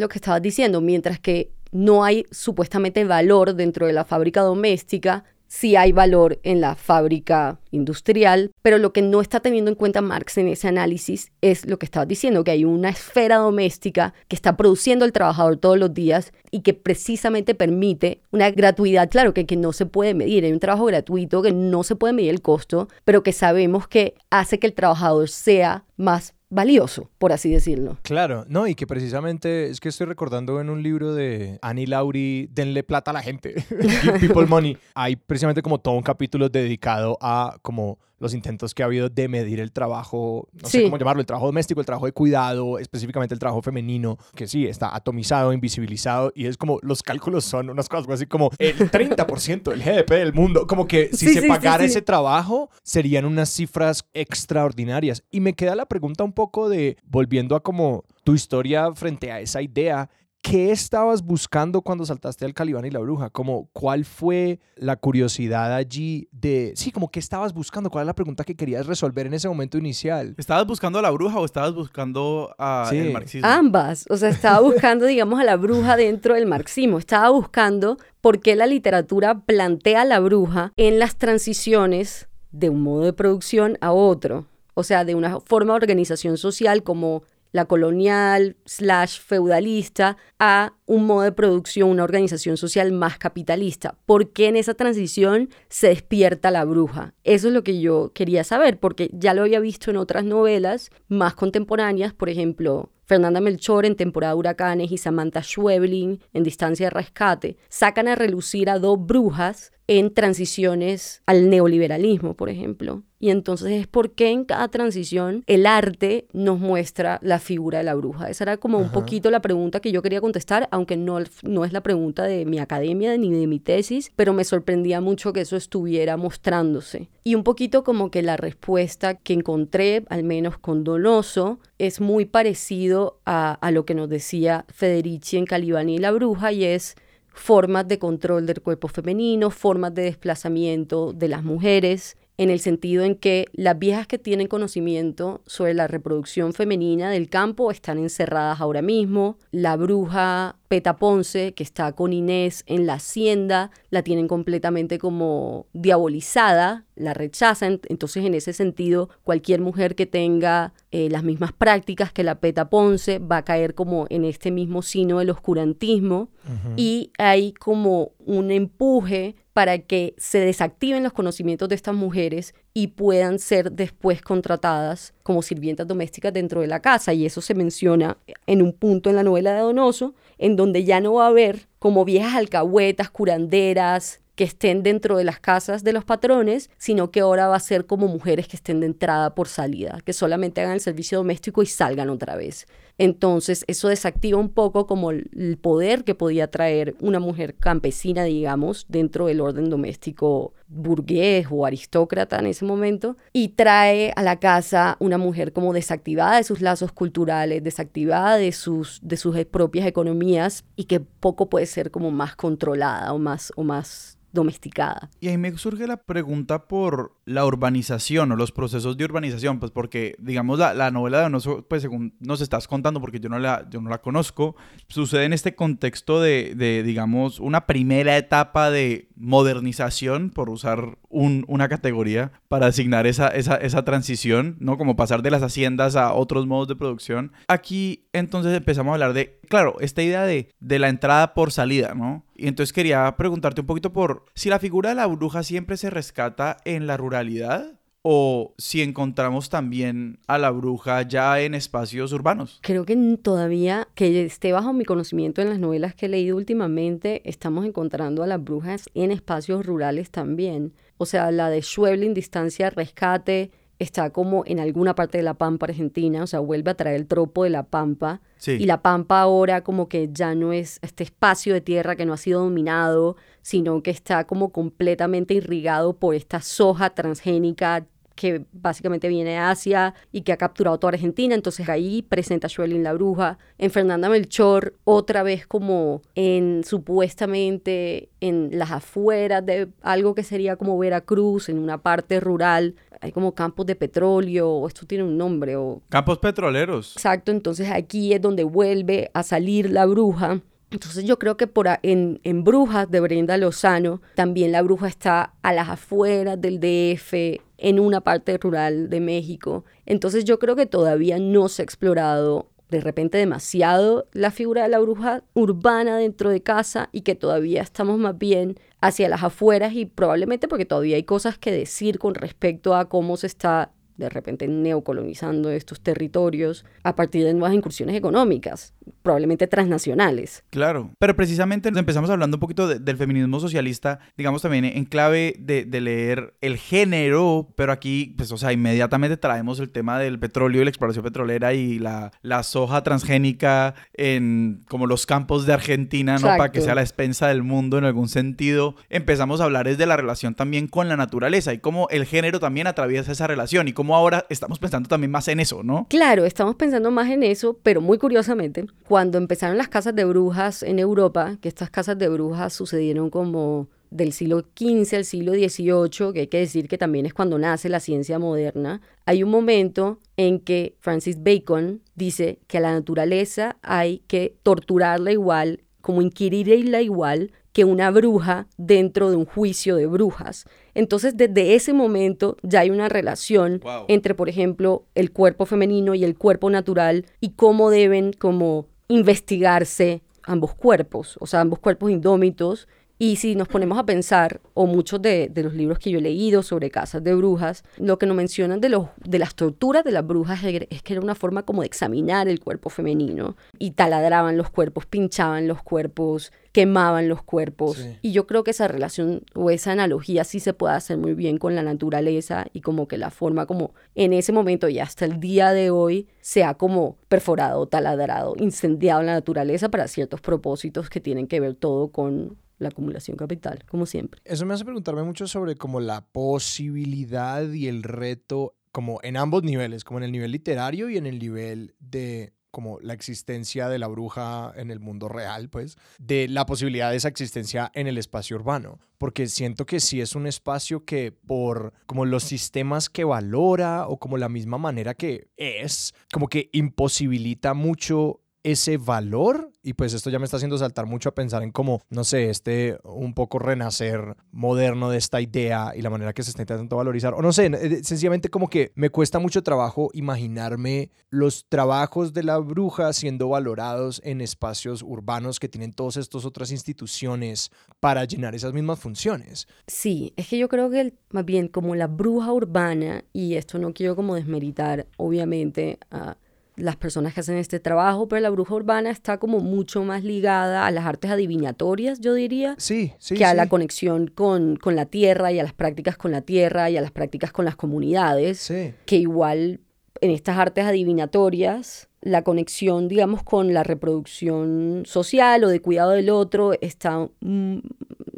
lo 0.00 0.08
que 0.08 0.18
estabas 0.18 0.42
diciendo, 0.42 0.80
mientras 0.80 1.18
que 1.18 1.50
no 1.72 2.04
hay 2.04 2.24
supuestamente 2.30 3.04
valor 3.04 3.54
dentro 3.54 3.86
de 3.86 3.92
la 3.92 4.04
fábrica 4.04 4.40
doméstica, 4.40 5.24
sí 5.48 5.76
hay 5.76 5.92
valor 5.92 6.38
en 6.42 6.60
la 6.60 6.74
fábrica 6.74 7.58
industrial, 7.70 8.50
pero 8.62 8.78
lo 8.78 8.92
que 8.92 9.02
no 9.02 9.20
está 9.20 9.40
teniendo 9.40 9.70
en 9.70 9.74
cuenta 9.74 10.00
Marx 10.00 10.38
en 10.38 10.48
ese 10.48 10.68
análisis 10.68 11.32
es 11.40 11.66
lo 11.66 11.78
que 11.78 11.86
estabas 11.86 12.08
diciendo, 12.08 12.44
que 12.44 12.50
hay 12.50 12.64
una 12.64 12.88
esfera 12.88 13.36
doméstica 13.36 14.14
que 14.28 14.36
está 14.36 14.56
produciendo 14.56 15.04
el 15.04 15.12
trabajador 15.12 15.56
todos 15.56 15.78
los 15.78 15.92
días 15.92 16.32
y 16.50 16.60
que 16.60 16.74
precisamente 16.74 17.54
permite 17.54 18.20
una 18.30 18.50
gratuidad, 18.50 19.10
claro, 19.10 19.34
que, 19.34 19.46
que 19.46 19.56
no 19.56 19.72
se 19.72 19.86
puede 19.86 20.14
medir, 20.14 20.44
hay 20.44 20.52
un 20.52 20.60
trabajo 20.60 20.86
gratuito 20.86 21.42
que 21.42 21.52
no 21.52 21.82
se 21.82 21.96
puede 21.96 22.14
medir 22.14 22.30
el 22.30 22.42
costo, 22.42 22.88
pero 23.04 23.22
que 23.22 23.32
sabemos 23.32 23.88
que 23.88 24.14
hace 24.30 24.58
que 24.58 24.66
el 24.66 24.74
trabajador 24.74 25.28
sea 25.28 25.84
más 25.96 26.35
valioso, 26.48 27.10
por 27.18 27.32
así 27.32 27.50
decirlo. 27.50 27.96
Claro, 28.02 28.44
no, 28.48 28.66
y 28.66 28.74
que 28.74 28.86
precisamente 28.86 29.68
es 29.70 29.80
que 29.80 29.88
estoy 29.88 30.06
recordando 30.06 30.60
en 30.60 30.70
un 30.70 30.82
libro 30.82 31.14
de 31.14 31.58
Annie 31.62 31.86
Lauri, 31.86 32.48
Denle 32.52 32.82
plata 32.82 33.10
a 33.10 33.14
la 33.14 33.22
gente, 33.22 33.54
Give 34.02 34.20
People 34.20 34.46
Money. 34.46 34.76
Hay 34.94 35.16
precisamente 35.16 35.62
como 35.62 35.78
todo 35.78 35.94
un 35.94 36.02
capítulo 36.02 36.48
dedicado 36.48 37.18
a 37.20 37.58
como 37.62 37.98
los 38.18 38.34
intentos 38.34 38.74
que 38.74 38.82
ha 38.82 38.86
habido 38.86 39.08
de 39.08 39.28
medir 39.28 39.60
el 39.60 39.72
trabajo, 39.72 40.48
no 40.52 40.68
sé 40.68 40.84
cómo 40.84 40.96
llamarlo, 40.98 41.20
el 41.20 41.26
trabajo 41.26 41.46
doméstico, 41.46 41.80
el 41.80 41.86
trabajo 41.86 42.06
de 42.06 42.12
cuidado, 42.12 42.78
específicamente 42.78 43.34
el 43.34 43.38
trabajo 43.38 43.60
femenino, 43.62 44.16
que 44.34 44.46
sí, 44.46 44.66
está 44.66 44.94
atomizado, 44.94 45.52
invisibilizado, 45.52 46.32
y 46.34 46.46
es 46.46 46.56
como 46.56 46.78
los 46.82 47.02
cálculos 47.02 47.44
son 47.44 47.68
unas 47.70 47.88
cosas 47.88 48.08
así 48.10 48.26
como 48.26 48.50
el 48.58 48.74
30% 48.90 49.62
del 49.70 49.82
GDP 49.82 50.10
del 50.12 50.32
mundo, 50.32 50.66
como 50.66 50.86
que 50.86 51.08
si 51.12 51.26
Sí, 51.26 51.34
se 51.34 51.40
sí, 51.42 51.48
pagara 51.48 51.84
ese 51.84 52.02
trabajo, 52.02 52.70
serían 52.82 53.24
unas 53.24 53.50
cifras 53.50 54.04
extraordinarias. 54.14 55.22
Y 55.30 55.40
me 55.40 55.54
queda 55.54 55.74
la 55.74 55.86
pregunta 55.86 56.24
un 56.24 56.32
poco 56.32 56.68
de, 56.68 56.96
volviendo 57.04 57.56
a 57.56 57.62
como 57.62 58.04
tu 58.24 58.34
historia 58.34 58.92
frente 58.94 59.30
a 59.32 59.40
esa 59.40 59.60
idea, 59.60 60.08
¿qué 60.48 60.70
estabas 60.70 61.22
buscando 61.22 61.82
cuando 61.82 62.04
saltaste 62.06 62.44
al 62.44 62.54
Calibán 62.54 62.84
y 62.84 62.90
la 62.90 63.00
Bruja? 63.00 63.30
Como, 63.30 63.68
¿cuál 63.72 64.04
fue 64.04 64.60
la 64.76 64.94
curiosidad 64.94 65.74
allí 65.74 66.28
de, 66.30 66.72
sí, 66.76 66.92
como 66.92 67.10
qué 67.10 67.18
estabas 67.18 67.52
buscando? 67.52 67.90
¿Cuál 67.90 68.04
es 68.04 68.06
la 68.06 68.14
pregunta 68.14 68.44
que 68.44 68.54
querías 68.54 68.86
resolver 68.86 69.26
en 69.26 69.34
ese 69.34 69.48
momento 69.48 69.76
inicial? 69.76 70.34
¿Estabas 70.38 70.64
buscando 70.64 71.00
a 71.00 71.02
la 71.02 71.10
bruja 71.10 71.40
o 71.40 71.44
estabas 71.44 71.74
buscando 71.74 72.54
a 72.58 72.86
Sí. 72.88 72.96
el 72.98 73.12
marxismo? 73.12 73.48
Ambas, 73.48 74.04
o 74.08 74.16
sea, 74.16 74.28
estaba 74.28 74.60
buscando, 74.60 75.06
digamos, 75.06 75.40
a 75.40 75.44
la 75.44 75.56
bruja 75.56 75.96
dentro 75.96 76.34
del 76.34 76.46
marxismo, 76.46 76.98
estaba 76.98 77.28
buscando 77.30 77.98
por 78.20 78.38
qué 78.38 78.54
la 78.54 78.66
literatura 78.68 79.40
plantea 79.40 80.02
a 80.02 80.04
la 80.04 80.20
bruja 80.20 80.72
en 80.76 81.00
las 81.00 81.16
transiciones 81.16 82.28
de 82.52 82.70
un 82.70 82.82
modo 82.82 83.02
de 83.04 83.12
producción 83.12 83.78
a 83.80 83.90
otro, 83.90 84.46
o 84.74 84.84
sea, 84.84 85.04
de 85.04 85.16
una 85.16 85.40
forma 85.40 85.72
de 85.72 85.78
organización 85.78 86.36
social 86.38 86.84
como 86.84 87.24
la 87.56 87.64
colonial 87.64 88.56
slash 88.66 89.18
feudalista 89.20 90.16
a 90.38 90.74
un 90.84 91.06
modo 91.06 91.22
de 91.22 91.32
producción, 91.32 91.90
una 91.90 92.04
organización 92.04 92.56
social 92.56 92.92
más 92.92 93.18
capitalista. 93.18 93.96
¿Por 94.06 94.32
qué 94.32 94.48
en 94.48 94.56
esa 94.56 94.74
transición 94.74 95.48
se 95.68 95.88
despierta 95.88 96.50
la 96.50 96.64
bruja? 96.64 97.14
Eso 97.24 97.48
es 97.48 97.54
lo 97.54 97.64
que 97.64 97.80
yo 97.80 98.12
quería 98.14 98.44
saber, 98.44 98.78
porque 98.78 99.10
ya 99.12 99.34
lo 99.34 99.42
había 99.42 99.58
visto 99.58 99.90
en 99.90 99.96
otras 99.96 100.24
novelas 100.24 100.90
más 101.08 101.34
contemporáneas, 101.34 102.12
por 102.12 102.28
ejemplo, 102.28 102.92
Fernanda 103.06 103.40
Melchor 103.40 103.86
en 103.86 103.96
Temporada 103.96 104.34
de 104.34 104.38
Huracanes 104.40 104.92
y 104.92 104.98
Samantha 104.98 105.42
Schweblin 105.42 106.20
en 106.32 106.42
Distancia 106.42 106.86
de 106.86 106.90
Rescate, 106.90 107.56
sacan 107.68 108.08
a 108.08 108.16
relucir 108.16 108.68
a 108.68 108.78
dos 108.78 108.98
brujas 108.98 109.72
en 109.88 110.12
transiciones 110.12 111.22
al 111.26 111.48
neoliberalismo, 111.48 112.34
por 112.34 112.48
ejemplo. 112.48 113.02
Y 113.18 113.30
entonces 113.30 113.72
es 113.72 113.86
porque 113.86 114.30
en 114.30 114.44
cada 114.44 114.68
transición 114.68 115.42
el 115.46 115.64
arte 115.64 116.26
nos 116.32 116.58
muestra 116.58 117.18
la 117.22 117.38
figura 117.38 117.78
de 117.78 117.84
la 117.84 117.94
bruja. 117.94 118.28
Esa 118.28 118.44
era 118.44 118.56
como 118.58 118.78
un 118.78 118.90
poquito 118.90 119.30
la 119.30 119.40
pregunta 119.40 119.80
que 119.80 119.90
yo 119.90 120.02
quería 120.02 120.20
contestar, 120.20 120.68
aunque 120.70 120.98
no, 120.98 121.18
no 121.42 121.64
es 121.64 121.72
la 121.72 121.82
pregunta 121.82 122.24
de 122.24 122.44
mi 122.44 122.58
academia 122.58 123.16
ni 123.16 123.32
de 123.32 123.46
mi 123.46 123.58
tesis, 123.58 124.12
pero 124.16 124.34
me 124.34 124.44
sorprendía 124.44 125.00
mucho 125.00 125.32
que 125.32 125.40
eso 125.40 125.56
estuviera 125.56 126.18
mostrándose. 126.18 127.08
Y 127.24 127.34
un 127.34 127.42
poquito 127.42 127.84
como 127.84 128.10
que 128.10 128.22
la 128.22 128.36
respuesta 128.36 129.14
que 129.14 129.32
encontré, 129.32 130.04
al 130.10 130.22
menos 130.22 130.58
con 130.58 130.84
Donoso, 130.84 131.58
es 131.78 132.00
muy 132.00 132.26
parecido 132.26 133.20
a, 133.24 133.52
a 133.54 133.70
lo 133.70 133.86
que 133.86 133.94
nos 133.94 134.10
decía 134.10 134.66
Federici 134.68 135.38
en 135.38 135.46
Calibani 135.46 135.96
y 135.96 135.98
la 135.98 136.12
bruja, 136.12 136.52
y 136.52 136.64
es 136.64 136.96
formas 137.36 137.86
de 137.86 137.98
control 137.98 138.46
del 138.46 138.62
cuerpo 138.62 138.88
femenino, 138.88 139.50
formas 139.50 139.94
de 139.94 140.02
desplazamiento 140.02 141.12
de 141.12 141.28
las 141.28 141.44
mujeres, 141.44 142.16
en 142.38 142.50
el 142.50 142.60
sentido 142.60 143.04
en 143.04 143.14
que 143.14 143.46
las 143.52 143.78
viejas 143.78 144.06
que 144.06 144.18
tienen 144.18 144.46
conocimiento 144.46 145.42
sobre 145.46 145.74
la 145.74 145.86
reproducción 145.86 146.52
femenina 146.52 147.10
del 147.10 147.28
campo 147.28 147.70
están 147.70 147.98
encerradas 147.98 148.60
ahora 148.60 148.82
mismo. 148.82 149.38
La 149.52 149.76
bruja 149.76 150.56
Peta 150.68 150.96
Ponce, 150.96 151.54
que 151.54 151.62
está 151.62 151.92
con 151.92 152.12
Inés 152.12 152.64
en 152.66 152.86
la 152.86 152.94
hacienda, 152.94 153.70
la 153.90 154.02
tienen 154.02 154.28
completamente 154.28 154.98
como 154.98 155.66
diabolizada, 155.72 156.84
la 156.94 157.14
rechazan. 157.14 157.80
Entonces, 157.88 158.24
en 158.24 158.34
ese 158.34 158.52
sentido, 158.52 159.10
cualquier 159.22 159.60
mujer 159.60 159.94
que 159.94 160.06
tenga 160.06 160.72
eh, 160.90 161.08
las 161.10 161.22
mismas 161.22 161.52
prácticas 161.52 162.12
que 162.12 162.24
la 162.24 162.40
Peta 162.40 162.68
Ponce 162.68 163.18
va 163.18 163.38
a 163.38 163.44
caer 163.44 163.74
como 163.74 164.06
en 164.10 164.24
este 164.24 164.50
mismo 164.50 164.82
sino 164.82 165.18
del 165.18 165.30
oscurantismo 165.30 166.30
y 166.76 167.10
hay 167.18 167.52
como 167.52 168.12
un 168.18 168.50
empuje 168.50 169.34
para 169.52 169.78
que 169.78 170.14
se 170.16 170.38
desactiven 170.38 171.02
los 171.02 171.12
conocimientos 171.12 171.68
de 171.68 171.74
estas 171.74 171.94
mujeres 171.94 172.54
y 172.76 172.88
puedan 172.88 173.38
ser 173.38 173.72
después 173.72 174.20
contratadas 174.20 175.14
como 175.22 175.40
sirvientas 175.40 175.86
domésticas 175.86 176.30
dentro 176.30 176.60
de 176.60 176.66
la 176.66 176.80
casa. 176.80 177.14
Y 177.14 177.24
eso 177.24 177.40
se 177.40 177.54
menciona 177.54 178.18
en 178.46 178.60
un 178.60 178.74
punto 178.74 179.08
en 179.08 179.16
la 179.16 179.22
novela 179.22 179.54
de 179.54 179.60
Donoso, 179.60 180.14
en 180.36 180.56
donde 180.56 180.84
ya 180.84 181.00
no 181.00 181.14
va 181.14 181.24
a 181.24 181.28
haber 181.28 181.68
como 181.78 182.04
viejas 182.04 182.34
alcahuetas, 182.34 183.08
curanderas, 183.08 184.20
que 184.34 184.44
estén 184.44 184.82
dentro 184.82 185.16
de 185.16 185.24
las 185.24 185.40
casas 185.40 185.84
de 185.84 185.94
los 185.94 186.04
patrones, 186.04 186.68
sino 186.76 187.10
que 187.10 187.20
ahora 187.20 187.48
va 187.48 187.56
a 187.56 187.60
ser 187.60 187.86
como 187.86 188.08
mujeres 188.08 188.46
que 188.46 188.56
estén 188.56 188.80
de 188.80 188.86
entrada 188.86 189.34
por 189.34 189.48
salida, 189.48 190.00
que 190.04 190.12
solamente 190.12 190.60
hagan 190.60 190.74
el 190.74 190.80
servicio 190.80 191.16
doméstico 191.16 191.62
y 191.62 191.66
salgan 191.66 192.10
otra 192.10 192.36
vez. 192.36 192.66
Entonces, 192.98 193.64
eso 193.66 193.88
desactiva 193.88 194.38
un 194.38 194.48
poco 194.48 194.86
como 194.86 195.10
el 195.10 195.58
poder 195.60 196.04
que 196.04 196.14
podía 196.14 196.50
traer 196.50 196.96
una 197.00 197.20
mujer 197.20 197.54
campesina, 197.56 198.24
digamos, 198.24 198.86
dentro 198.88 199.26
del 199.26 199.40
orden 199.40 199.68
doméstico 199.68 200.54
burgués 200.68 201.46
o 201.50 201.66
aristócrata 201.66 202.38
en 202.38 202.46
ese 202.46 202.64
momento, 202.64 203.16
y 203.32 203.48
trae 203.50 204.12
a 204.16 204.22
la 204.22 204.40
casa 204.40 204.96
una 204.98 205.18
mujer 205.18 205.52
como 205.52 205.72
desactivada 205.72 206.38
de 206.38 206.44
sus 206.44 206.60
lazos 206.60 206.92
culturales, 206.92 207.62
desactivada 207.62 208.36
de 208.36 208.52
sus, 208.52 209.00
de 209.02 209.16
sus 209.16 209.36
propias 209.44 209.86
economías 209.86 210.64
y 210.74 210.84
que 210.84 211.00
poco 211.00 211.48
puede 211.48 211.66
ser 211.66 211.90
como 211.90 212.10
más 212.10 212.34
controlada 212.36 213.12
o 213.12 213.18
más, 213.18 213.52
o 213.56 213.62
más 213.62 214.16
domesticada. 214.36 215.10
Y 215.18 215.28
ahí 215.28 215.38
me 215.38 215.56
surge 215.58 215.88
la 215.88 215.96
pregunta 215.96 216.68
por 216.68 217.16
la 217.24 217.44
urbanización 217.44 218.30
o 218.30 218.36
los 218.36 218.52
procesos 218.52 218.96
de 218.96 219.04
urbanización, 219.04 219.58
pues 219.58 219.72
porque, 219.72 220.14
digamos, 220.20 220.60
la, 220.60 220.74
la 220.74 220.92
novela 220.92 221.18
de 221.18 221.22
Donoso, 221.24 221.66
pues 221.68 221.82
según 221.82 222.14
nos 222.20 222.40
estás 222.40 222.68
contando, 222.68 222.85
porque 222.94 223.20
yo 223.20 223.28
no 223.28 223.38
la, 223.38 223.66
yo 223.70 223.80
no 223.80 223.90
la 223.90 223.98
conozco, 223.98 224.56
sucede 224.88 225.24
en 225.24 225.32
este 225.32 225.54
contexto 225.54 226.20
de, 226.20 226.54
de 226.56 226.82
digamos, 226.82 227.40
una 227.40 227.66
primera 227.66 228.16
etapa 228.16 228.70
de 228.70 229.08
modernización, 229.16 230.30
por 230.30 230.50
usar 230.50 230.98
un, 231.08 231.44
una 231.48 231.68
categoría 231.68 232.32
para 232.48 232.66
asignar 232.66 233.06
esa, 233.06 233.28
esa, 233.28 233.56
esa 233.56 233.84
transición, 233.84 234.56
¿no? 234.60 234.78
Como 234.78 234.96
pasar 234.96 235.22
de 235.22 235.30
las 235.30 235.42
haciendas 235.42 235.96
a 235.96 236.12
otros 236.12 236.46
modos 236.46 236.68
de 236.68 236.76
producción. 236.76 237.32
Aquí 237.48 238.08
entonces 238.12 238.56
empezamos 238.56 238.90
a 238.90 238.94
hablar 238.94 239.12
de, 239.12 239.40
claro, 239.48 239.76
esta 239.80 240.02
idea 240.02 240.24
de, 240.24 240.50
de 240.60 240.78
la 240.78 240.88
entrada 240.88 241.34
por 241.34 241.52
salida, 241.52 241.94
¿no? 241.94 242.24
Y 242.34 242.48
entonces 242.48 242.72
quería 242.72 243.16
preguntarte 243.16 243.62
un 243.62 243.66
poquito 243.66 243.92
por 243.92 244.26
si 244.34 244.50
la 244.50 244.58
figura 244.58 244.90
de 244.90 244.96
la 244.96 245.06
bruja 245.06 245.42
siempre 245.42 245.76
se 245.76 245.90
rescata 245.90 246.58
en 246.64 246.86
la 246.86 246.96
ruralidad 246.96 247.75
o 248.08 248.54
si 248.56 248.82
encontramos 248.82 249.48
también 249.50 250.20
a 250.28 250.38
la 250.38 250.52
bruja 250.52 251.02
ya 251.02 251.40
en 251.40 251.54
espacios 251.54 252.12
urbanos. 252.12 252.60
Creo 252.62 252.84
que 252.84 252.96
todavía, 253.20 253.88
que 253.96 254.24
esté 254.24 254.52
bajo 254.52 254.72
mi 254.72 254.84
conocimiento 254.84 255.42
en 255.42 255.48
las 255.48 255.58
novelas 255.58 255.96
que 255.96 256.06
he 256.06 256.08
leído 256.08 256.36
últimamente, 256.36 257.20
estamos 257.28 257.66
encontrando 257.66 258.22
a 258.22 258.28
las 258.28 258.44
brujas 258.44 258.88
en 258.94 259.10
espacios 259.10 259.66
rurales 259.66 260.12
también. 260.12 260.72
O 260.98 261.04
sea, 261.04 261.32
la 261.32 261.50
de 261.50 261.62
Schweblin, 261.62 262.14
Distancia 262.14 262.70
Rescate, 262.70 263.50
está 263.80 264.10
como 264.10 264.44
en 264.46 264.60
alguna 264.60 264.94
parte 264.94 265.18
de 265.18 265.24
la 265.24 265.34
Pampa 265.34 265.66
Argentina, 265.66 266.22
o 266.22 266.26
sea, 266.28 266.38
vuelve 266.38 266.70
a 266.70 266.76
traer 266.76 266.94
el 266.94 267.08
tropo 267.08 267.42
de 267.42 267.50
la 267.50 267.64
Pampa. 267.64 268.20
Y 268.46 268.66
la 268.66 268.82
Pampa 268.82 269.20
ahora 269.20 269.62
como 269.62 269.88
que 269.88 270.10
ya 270.12 270.36
no 270.36 270.52
es 270.52 270.78
este 270.82 271.02
espacio 271.02 271.52
de 271.54 271.60
tierra 271.60 271.96
que 271.96 272.06
no 272.06 272.12
ha 272.12 272.16
sido 272.16 272.42
dominado, 272.42 273.16
sino 273.42 273.82
que 273.82 273.90
está 273.90 274.28
como 274.28 274.52
completamente 274.52 275.34
irrigado 275.34 275.98
por 275.98 276.14
esta 276.14 276.40
soja 276.40 276.90
transgénica 276.90 277.84
que 278.16 278.46
básicamente 278.52 279.08
viene 279.08 279.30
de 279.30 279.36
Asia 279.36 279.94
y 280.10 280.22
que 280.22 280.32
ha 280.32 280.36
capturado 280.36 280.78
toda 280.78 280.94
Argentina. 280.94 281.34
Entonces 281.34 281.68
ahí 281.68 282.02
presenta 282.02 282.48
a 282.48 282.66
la 282.66 282.92
bruja. 282.94 283.38
En 283.58 283.70
Fernanda 283.70 284.08
Melchor, 284.08 284.74
otra 284.84 285.22
vez 285.22 285.46
como 285.46 286.02
en 286.14 286.62
supuestamente 286.64 288.08
en 288.20 288.48
las 288.52 288.72
afueras 288.72 289.44
de 289.44 289.68
algo 289.82 290.14
que 290.14 290.22
sería 290.22 290.56
como 290.56 290.78
Veracruz, 290.78 291.48
en 291.48 291.58
una 291.58 291.78
parte 291.78 292.18
rural. 292.18 292.74
Hay 293.00 293.12
como 293.12 293.34
campos 293.34 293.66
de 293.66 293.76
petróleo, 293.76 294.50
o 294.50 294.66
esto 294.66 294.86
tiene 294.86 295.04
un 295.04 295.18
nombre. 295.18 295.56
O... 295.56 295.82
Campos 295.90 296.18
petroleros. 296.18 296.96
Exacto, 296.96 297.30
entonces 297.30 297.70
aquí 297.70 298.14
es 298.14 298.22
donde 298.22 298.42
vuelve 298.42 299.10
a 299.12 299.22
salir 299.22 299.70
la 299.70 299.84
bruja 299.84 300.40
entonces 300.70 301.04
yo 301.04 301.18
creo 301.18 301.36
que 301.36 301.46
por 301.46 301.68
en, 301.82 302.20
en 302.24 302.44
Brujas 302.44 302.90
de 302.90 303.00
Brenda 303.00 303.36
Lozano, 303.36 304.02
también 304.14 304.52
la 304.52 304.62
bruja 304.62 304.88
está 304.88 305.34
a 305.42 305.52
las 305.52 305.68
afueras 305.68 306.40
del 306.40 306.58
DF, 306.58 307.40
en 307.58 307.80
una 307.80 308.00
parte 308.00 308.36
rural 308.38 308.90
de 308.90 309.00
México. 309.00 309.64
Entonces 309.84 310.24
yo 310.24 310.38
creo 310.38 310.56
que 310.56 310.66
todavía 310.66 311.18
no 311.18 311.48
se 311.48 311.62
ha 311.62 311.64
explorado 311.64 312.50
de 312.68 312.80
repente 312.80 313.18
demasiado 313.18 314.08
la 314.12 314.30
figura 314.30 314.64
de 314.64 314.68
la 314.68 314.80
bruja 314.80 315.22
urbana 315.34 315.98
dentro 315.98 316.30
de 316.30 316.42
casa 316.42 316.88
y 316.92 317.02
que 317.02 317.14
todavía 317.14 317.62
estamos 317.62 317.98
más 317.98 318.18
bien 318.18 318.58
hacia 318.80 319.08
las 319.08 319.22
afueras 319.22 319.72
y 319.74 319.86
probablemente 319.86 320.48
porque 320.48 320.64
todavía 320.64 320.96
hay 320.96 321.04
cosas 321.04 321.38
que 321.38 321.52
decir 321.52 321.98
con 321.98 322.14
respecto 322.14 322.74
a 322.74 322.88
cómo 322.88 323.16
se 323.16 323.28
está 323.28 323.72
de 323.96 324.08
repente 324.08 324.48
neocolonizando 324.48 325.50
estos 325.50 325.80
territorios 325.80 326.64
a 326.82 326.94
partir 326.96 327.24
de 327.24 327.32
nuevas 327.34 327.54
incursiones 327.54 327.96
económicas, 327.96 328.74
probablemente 329.02 329.46
transnacionales. 329.46 330.44
Claro, 330.50 330.90
pero 330.98 331.16
precisamente 331.16 331.68
empezamos 331.68 332.10
hablando 332.10 332.36
un 332.36 332.40
poquito 332.40 332.68
del 332.68 332.96
feminismo 332.96 333.40
socialista, 333.40 334.00
digamos 334.16 334.42
también 334.42 334.64
en 334.64 334.84
clave 334.84 335.34
de, 335.38 335.66
leer 335.76 336.34
el 336.40 336.56
género, 336.56 337.52
pero 337.54 337.70
aquí, 337.70 338.14
pues, 338.16 338.32
o 338.32 338.38
sea, 338.38 338.52
inmediatamente 338.52 339.16
traemos 339.16 339.60
el 339.60 339.70
tema 339.70 339.98
del 339.98 340.18
petróleo 340.18 340.62
y 340.62 340.64
la 340.64 340.70
exploración 340.70 341.04
petrolera 341.04 341.52
y 341.52 341.78
la, 341.78 342.12
la 342.22 342.42
soja 342.42 342.82
transgénica 342.82 343.74
en 343.92 344.64
como 344.68 344.86
los 344.86 345.06
campos 345.06 345.46
de 345.46 345.52
Argentina, 345.52 346.16
¿no? 346.18 346.28
Para 346.28 346.50
que 346.50 346.60
sea 346.60 346.74
la 346.74 346.80
expensa 346.80 347.28
del 347.28 347.42
mundo 347.42 347.78
en 347.78 347.84
algún 347.84 348.08
sentido. 348.08 348.74
Empezamos 348.88 349.40
a 349.40 349.44
hablar 349.44 349.68
es 349.68 349.78
de 349.78 349.86
la 349.86 349.96
relación 349.96 350.34
también 350.34 350.66
con 350.66 350.88
la 350.88 350.96
naturaleza 350.96 351.52
y 351.52 351.58
cómo 351.58 351.88
el 351.90 352.06
género 352.06 352.40
también 352.40 352.66
atraviesa 352.66 353.12
esa 353.12 353.26
relación 353.26 353.68
y 353.68 353.72
cómo 353.72 353.85
ahora 353.94 354.26
estamos 354.28 354.58
pensando 354.58 354.88
también 354.88 355.10
más 355.10 355.28
en 355.28 355.40
eso, 355.40 355.62
¿no? 355.62 355.86
Claro, 355.88 356.24
estamos 356.24 356.56
pensando 356.56 356.90
más 356.90 357.10
en 357.10 357.22
eso, 357.22 357.58
pero 357.62 357.80
muy 357.80 357.98
curiosamente, 357.98 358.66
cuando 358.88 359.18
empezaron 359.18 359.56
las 359.56 359.68
casas 359.68 359.94
de 359.94 360.04
brujas 360.04 360.62
en 360.62 360.78
Europa, 360.78 361.36
que 361.40 361.48
estas 361.48 361.70
casas 361.70 361.98
de 361.98 362.08
brujas 362.08 362.52
sucedieron 362.52 363.10
como 363.10 363.68
del 363.90 364.12
siglo 364.12 364.44
XV 364.56 364.96
al 364.96 365.04
siglo 365.04 365.32
XVIII, 365.32 366.12
que 366.12 366.20
hay 366.20 366.26
que 366.26 366.38
decir 366.38 366.68
que 366.68 366.78
también 366.78 367.06
es 367.06 367.14
cuando 367.14 367.38
nace 367.38 367.68
la 367.68 367.80
ciencia 367.80 368.18
moderna, 368.18 368.80
hay 369.04 369.22
un 369.22 369.30
momento 369.30 370.00
en 370.16 370.40
que 370.40 370.76
Francis 370.80 371.22
Bacon 371.22 371.82
dice 371.94 372.40
que 372.46 372.58
a 372.58 372.60
la 372.60 372.72
naturaleza 372.72 373.56
hay 373.62 374.02
que 374.06 374.36
torturarla 374.42 375.12
igual, 375.12 375.62
como 375.80 376.02
inquirirla 376.02 376.82
igual 376.82 377.32
que 377.52 377.64
una 377.64 377.90
bruja 377.90 378.48
dentro 378.58 379.08
de 379.10 379.16
un 379.16 379.24
juicio 379.24 379.76
de 379.76 379.86
brujas. 379.86 380.44
Entonces, 380.76 381.16
desde 381.16 381.54
ese 381.54 381.72
momento 381.72 382.36
ya 382.42 382.60
hay 382.60 382.68
una 382.68 382.90
relación 382.90 383.62
entre, 383.88 384.14
por 384.14 384.28
ejemplo, 384.28 384.84
el 384.94 385.10
cuerpo 385.10 385.46
femenino 385.46 385.94
y 385.94 386.04
el 386.04 386.18
cuerpo 386.18 386.50
natural 386.50 387.06
y 387.18 387.30
cómo 387.30 387.70
deben 387.70 388.12
como 388.12 388.66
investigarse 388.86 390.02
ambos 390.22 390.54
cuerpos, 390.54 391.16
o 391.18 391.26
sea, 391.26 391.40
ambos 391.40 391.60
cuerpos 391.60 391.90
indómitos 391.90 392.68
y 392.98 393.16
si 393.16 393.34
nos 393.34 393.48
ponemos 393.48 393.78
a 393.78 393.84
pensar, 393.84 394.40
o 394.54 394.66
muchos 394.66 395.02
de, 395.02 395.30
los 395.34 395.52
libros 395.52 395.78
que 395.78 395.90
yo 395.90 395.98
he 395.98 396.02
leído 396.02 396.42
sobre 396.42 396.70
casas 396.70 397.04
de 397.04 397.14
brujas, 397.14 397.62
lo 397.76 397.98
que 397.98 398.06
nos 398.06 398.16
mencionan 398.16 398.60
de, 398.60 398.70
los, 398.70 398.86
de 399.04 399.18
las 399.18 399.34
torturas 399.34 399.84
de 399.84 399.92
las 399.92 400.06
brujas 400.06 400.42
es 400.42 400.82
que 400.82 400.92
era 400.94 401.02
una 401.02 401.14
forma 401.14 401.42
como 401.42 401.60
de 401.60 401.66
examinar 401.66 402.26
el 402.26 402.40
cuerpo 402.40 402.70
femenino. 402.70 403.36
Y 403.58 403.72
taladraban 403.72 404.38
los 404.38 404.48
cuerpos, 404.48 404.86
pinchaban 404.86 405.46
los 405.46 405.62
cuerpos, 405.62 406.32
quemaban 406.52 407.10
los 407.10 407.22
cuerpos. 407.22 407.86
Y 408.00 408.12
yo 408.12 408.26
creo 408.26 408.44
que 408.44 408.52
esa 408.52 408.66
relación 408.66 409.24
o 409.34 409.50
esa 409.50 409.72
analogía 409.72 410.24
sí 410.24 410.40
se 410.40 410.54
puede 410.54 410.74
hacer 410.74 410.96
muy 410.96 411.12
bien 411.12 411.36
con 411.36 411.54
la 411.54 411.62
naturaleza 411.62 412.46
y 412.54 412.62
como 412.62 412.88
que 412.88 412.96
la 412.96 413.10
forma 413.10 413.44
como 413.44 413.74
en 413.94 414.14
ese 414.14 414.32
momento 414.32 414.70
y 414.70 414.78
hasta 414.78 415.04
el 415.04 415.20
día 415.20 415.52
de 415.52 415.68
hoy 415.68 416.08
se 416.22 416.44
ha 416.44 416.54
como 416.54 416.96
perforado, 417.08 417.66
taladrado, 417.66 418.36
incendiado 418.38 419.02
la 419.02 419.12
naturaleza 419.12 419.68
para 419.68 419.86
ciertos 419.86 420.22
propósitos 420.22 420.88
que 420.88 421.00
tienen 421.00 421.26
que 421.26 421.40
ver 421.40 421.54
todo 421.54 421.88
con 421.88 422.38
la 422.58 422.68
acumulación 422.68 423.16
capital, 423.16 423.64
como 423.68 423.86
siempre. 423.86 424.20
Eso 424.24 424.46
me 424.46 424.54
hace 424.54 424.64
preguntarme 424.64 425.02
mucho 425.02 425.26
sobre 425.26 425.56
como 425.56 425.80
la 425.80 426.06
posibilidad 426.06 427.50
y 427.50 427.68
el 427.68 427.82
reto, 427.82 428.54
como 428.72 429.00
en 429.02 429.16
ambos 429.16 429.42
niveles, 429.42 429.84
como 429.84 429.98
en 429.98 430.04
el 430.04 430.12
nivel 430.12 430.32
literario 430.32 430.88
y 430.90 430.96
en 430.96 431.06
el 431.06 431.18
nivel 431.18 431.74
de 431.78 432.32
como 432.56 432.80
la 432.80 432.94
existencia 432.94 433.68
de 433.68 433.78
la 433.78 433.86
bruja 433.86 434.50
en 434.56 434.70
el 434.70 434.80
mundo 434.80 435.10
real, 435.10 435.50
pues, 435.50 435.76
de 435.98 436.26
la 436.26 436.46
posibilidad 436.46 436.90
de 436.90 436.96
esa 436.96 437.08
existencia 437.08 437.70
en 437.74 437.86
el 437.86 437.98
espacio 437.98 438.36
urbano, 438.36 438.80
porque 438.96 439.26
siento 439.26 439.66
que 439.66 439.78
sí 439.78 440.00
es 440.00 440.14
un 440.14 440.26
espacio 440.26 440.86
que 440.86 441.12
por 441.12 441.74
como 441.84 442.06
los 442.06 442.24
sistemas 442.24 442.88
que 442.88 443.04
valora 443.04 443.86
o 443.88 443.98
como 443.98 444.16
la 444.16 444.30
misma 444.30 444.56
manera 444.56 444.94
que 444.94 445.28
es, 445.36 445.92
como 446.10 446.28
que 446.28 446.48
imposibilita 446.52 447.52
mucho 447.52 448.22
ese 448.46 448.76
valor 448.76 449.50
y 449.60 449.72
pues 449.72 449.92
esto 449.92 450.08
ya 450.08 450.20
me 450.20 450.24
está 450.24 450.36
haciendo 450.36 450.56
saltar 450.56 450.86
mucho 450.86 451.08
a 451.08 451.14
pensar 451.14 451.42
en 451.42 451.50
cómo, 451.50 451.82
no 451.90 452.04
sé, 452.04 452.30
este 452.30 452.78
un 452.84 453.12
poco 453.12 453.40
renacer 453.40 454.16
moderno 454.30 454.88
de 454.88 454.98
esta 454.98 455.20
idea 455.20 455.72
y 455.74 455.82
la 455.82 455.90
manera 455.90 456.12
que 456.12 456.22
se 456.22 456.30
está 456.30 456.42
intentando 456.42 456.76
valorizar. 456.76 457.14
O 457.14 457.22
no 457.22 457.32
sé, 457.32 457.46
eh, 457.46 457.82
sencillamente 457.82 458.28
como 458.28 458.48
que 458.48 458.70
me 458.76 458.90
cuesta 458.90 459.18
mucho 459.18 459.42
trabajo 459.42 459.90
imaginarme 459.94 460.90
los 461.10 461.46
trabajos 461.48 462.12
de 462.12 462.22
la 462.22 462.38
bruja 462.38 462.92
siendo 462.92 463.30
valorados 463.30 464.00
en 464.04 464.20
espacios 464.20 464.84
urbanos 464.84 465.40
que 465.40 465.48
tienen 465.48 465.72
todas 465.72 465.96
estas 465.96 466.24
otras 466.24 466.52
instituciones 466.52 467.50
para 467.80 468.04
llenar 468.04 468.36
esas 468.36 468.52
mismas 468.52 468.78
funciones. 468.78 469.48
Sí, 469.66 470.12
es 470.14 470.28
que 470.28 470.38
yo 470.38 470.48
creo 470.48 470.70
que 470.70 470.94
más 471.10 471.24
bien 471.24 471.48
como 471.48 471.74
la 471.74 471.88
bruja 471.88 472.32
urbana, 472.32 473.02
y 473.12 473.34
esto 473.34 473.58
no 473.58 473.74
quiero 473.74 473.96
como 473.96 474.14
desmeritar, 474.14 474.86
obviamente, 474.98 475.80
a 475.90 476.16
las 476.56 476.76
personas 476.76 477.14
que 477.14 477.20
hacen 477.20 477.36
este 477.36 477.60
trabajo, 477.60 478.08
pero 478.08 478.20
la 478.20 478.30
bruja 478.30 478.54
urbana 478.54 478.90
está 478.90 479.18
como 479.18 479.40
mucho 479.40 479.84
más 479.84 480.04
ligada 480.04 480.66
a 480.66 480.70
las 480.70 480.86
artes 480.86 481.10
adivinatorias, 481.10 482.00
yo 482.00 482.14
diría. 482.14 482.54
Sí, 482.58 482.92
sí. 482.98 483.14
Que 483.14 483.24
a 483.24 483.34
la 483.34 483.48
conexión 483.48 484.08
con, 484.08 484.56
con, 484.56 484.74
la 484.74 484.86
tierra 484.86 485.32
y 485.32 485.38
a 485.38 485.42
las 485.42 485.52
prácticas 485.52 485.96
con 485.96 486.12
la 486.12 486.22
tierra 486.22 486.70
y 486.70 486.76
a 486.76 486.80
las 486.80 486.90
prácticas 486.90 487.32
con 487.32 487.44
las 487.44 487.56
comunidades. 487.56 488.52
Que 488.86 488.96
igual 488.96 489.60
en 490.00 490.10
estas 490.10 490.38
artes 490.38 490.64
adivinatorias, 490.64 491.88
la 492.00 492.22
conexión, 492.22 492.88
digamos, 492.88 493.22
con 493.22 493.52
la 493.52 493.62
reproducción 493.62 494.82
social 494.86 495.44
o 495.44 495.48
de 495.48 495.60
cuidado 495.60 495.90
del 495.90 496.10
otro 496.10 496.52
está 496.60 497.08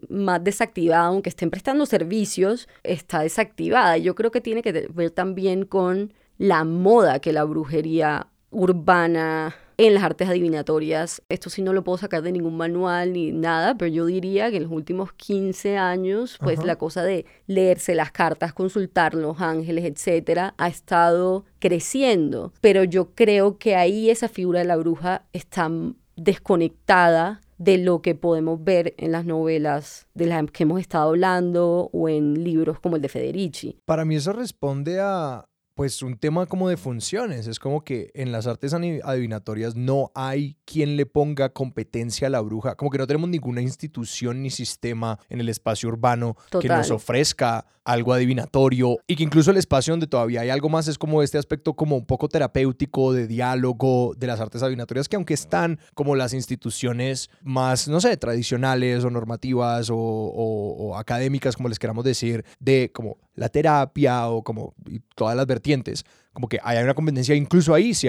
más 0.09 0.45
desactivada, 0.45 1.07
aunque 1.07 1.29
estén 1.29 1.51
prestando 1.51 1.87
servicios, 1.87 2.69
está 2.83 3.21
desactivada. 3.21 3.97
Yo 3.99 4.15
creo 4.15 4.31
que 4.31 4.41
tiene 4.41 4.63
que 4.63 4.89
ver 4.93 5.11
también 5.11 5.65
con 5.65 6.13
la 6.39 6.65
moda 6.65 7.19
que 7.19 7.33
la 7.33 7.45
brujería 7.45 8.29
urbana 8.51 9.55
en 9.79 9.95
las 9.95 10.03
artes 10.03 10.29
adivinatorias. 10.29 11.23
Esto 11.29 11.51
sí 11.51 11.63
no 11.63 11.73
lo 11.73 11.85
puedo 11.85 11.99
sacar 11.99 12.23
de 12.23 12.33
ningún 12.33 12.57
manual 12.57 13.13
ni 13.13 13.31
nada, 13.31 13.77
pero 13.77 13.91
yo 13.91 14.07
diría 14.07 14.51
que 14.51 14.57
en 14.57 14.65
los 14.65 14.73
últimos 14.73 15.13
15 15.13 15.79
años, 15.79 16.37
pues 16.43 16.63
la 16.65 16.77
cosa 16.77 17.05
de 17.05 17.27
leerse 17.47 17.95
las 17.95 18.11
cartas, 18.11 18.53
consultar 18.53 19.15
los 19.15 19.41
ángeles, 19.41 19.85
etcétera, 19.85 20.55
ha 20.59 20.69
estado 20.69 21.45
creciendo. 21.61 22.53
Pero 22.61 22.83
yo 22.85 23.15
creo 23.15 23.59
que 23.59 23.77
ahí 23.77 24.11
esa 24.11 24.29
figura 24.29 24.59
de 24.59 24.67
la 24.67 24.77
bruja 24.77 25.27
está 25.33 25.71
desconectada 26.17 27.41
de 27.59 27.79
lo 27.79 28.03
que 28.03 28.15
podemos 28.15 28.63
ver 28.63 28.95
en 28.99 29.13
las 29.13 29.25
novelas 29.25 30.07
de 30.15 30.27
las 30.27 30.51
que 30.51 30.65
hemos 30.65 30.81
estado 30.81 31.09
hablando 31.09 31.91
o 31.93 32.09
en 32.09 32.43
libros 32.43 32.81
como 32.81 32.97
el 32.97 33.03
de 33.03 33.09
Federici. 33.09 33.79
Para 33.85 34.05
mí 34.05 34.17
eso 34.17 34.33
responde 34.33 35.01
a 35.01 35.45
pues 35.79 36.03
un 36.03 36.17
tema 36.17 36.47
como 36.47 36.69
de 36.69 36.77
funciones. 36.77 37.47
Es 37.47 37.61
como 37.61 37.85
que 37.85 38.11
en 38.15 38.33
las 38.33 38.49
artes 38.49 38.75
adivinatorias 38.75 39.77
no 39.77 40.11
hay 40.13 40.57
quien 40.65 40.97
le 40.97 41.07
ponga 41.07 41.51
competencia 41.51 42.27
a 42.27 42.31
la 42.31 42.41
bruja. 42.41 42.75
Como 42.75 42.91
que 42.91 42.99
no 42.99 43.07
tenemos 43.07 43.31
ninguna 43.31 43.63
institución 43.63 44.43
ni 44.43 44.51
sistema 44.51 45.21
en 45.29 45.39
el 45.39 45.49
espacio 45.49 45.89
urbano 45.89 46.37
que 46.61 46.69
nos 46.69 46.91
ofrezca 46.91 47.65
algo 47.89 48.13
adivinatorio 48.13 48.99
y 49.07 49.17
que 49.17 49.23
incluso 49.23 49.51
el 49.51 49.57
espacio 49.57 49.95
donde 49.95 50.07
todavía 50.07 50.43
hay 50.43 50.51
algo 50.51 50.69
más 50.69 50.89
es 50.89 50.99
como 50.99 51.23
este 51.23 51.39
aspecto 51.39 51.75
como 51.75 51.97
un 51.97 52.05
poco 52.05 52.29
terapéutico 52.29 53.15
de 53.15 53.27
diálogo 53.27 54.13
de 54.15 54.27
las 54.27 54.41
artes 54.41 54.63
adivinatorias 54.63 55.09
que 55.09 55.17
aunque 55.17 55.33
están 55.33 55.81
como 55.95 56.15
las 56.15 56.35
instituciones 56.35 57.31
más, 57.43 57.89
no 57.89 58.03
sé, 58.03 58.17
tradicionales 58.19 59.05
o 59.05 59.11
normativas 59.11 59.89
o, 59.91 60.95
académicas, 60.99 61.57
como 61.57 61.71
les 61.71 61.79
queramos 61.79 62.05
decir, 62.05 62.45
de 62.61 62.91
como 62.93 63.17
la 63.39 63.49
terapia 63.49 64.29
o 64.29 64.43
como 64.43 64.75
todas 65.15 65.37
las 65.37 65.47
vertientes, 65.47 66.05
como 66.39 66.49
que 66.49 66.61
hay 66.63 66.81
una 66.81 66.95
competencia, 66.95 67.35
incluso 67.35 67.75
ahí 67.75 67.95
se, 67.95 68.09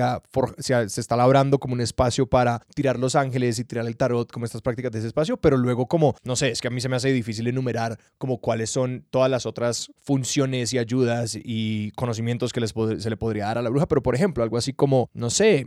se, 0.60 1.02
está 1.02 1.16
labrando 1.16 1.58
como 1.58 1.74
un 1.74 1.82
espacio 1.82 2.28
para 2.28 2.62
tirar 2.76 3.00
los 3.00 3.16
ángeles 3.16 3.58
y 3.58 3.64
tirar 3.64 3.88
el 3.88 3.98
tarot, 3.98 4.32
como 4.32 4.46
estas 4.46 4.62
prácticas 4.62 4.92
de 4.92 5.00
ese 5.00 5.08
espacio, 5.08 5.38
pero 5.38 5.58
luego 5.58 5.88
como, 5.88 6.14
no 6.24 6.36
sé, 6.36 6.50
es 6.52 6.62
que 6.62 6.68
a 6.68 6.70
mí 6.70 6.80
se 6.80 6.90
me 6.90 6.96
hace 6.96 7.12
difícil 7.12 7.48
enumerar 7.48 7.98
como 8.20 8.38
cuáles 8.38 8.70
son 8.70 9.04
todas 9.10 9.32
las 9.32 9.48
otras 9.48 9.92
funciones 10.04 10.74
y 10.74 10.78
ayudas 10.78 11.40
y 11.44 11.90
conocimientos 11.94 12.54
que 12.54 12.60
les 12.60 12.72
se 13.00 13.10
le 13.10 13.18
podría 13.18 13.46
dar 13.46 13.58
a 13.58 13.64
la 13.64 13.72
bruja, 13.72 13.88
pero 13.88 14.04
por 14.04 14.14
ejemplo, 14.14 14.44
algo 14.44 14.58
así 14.58 14.74
como, 14.74 15.10
no 15.16 15.32
sé, 15.32 15.66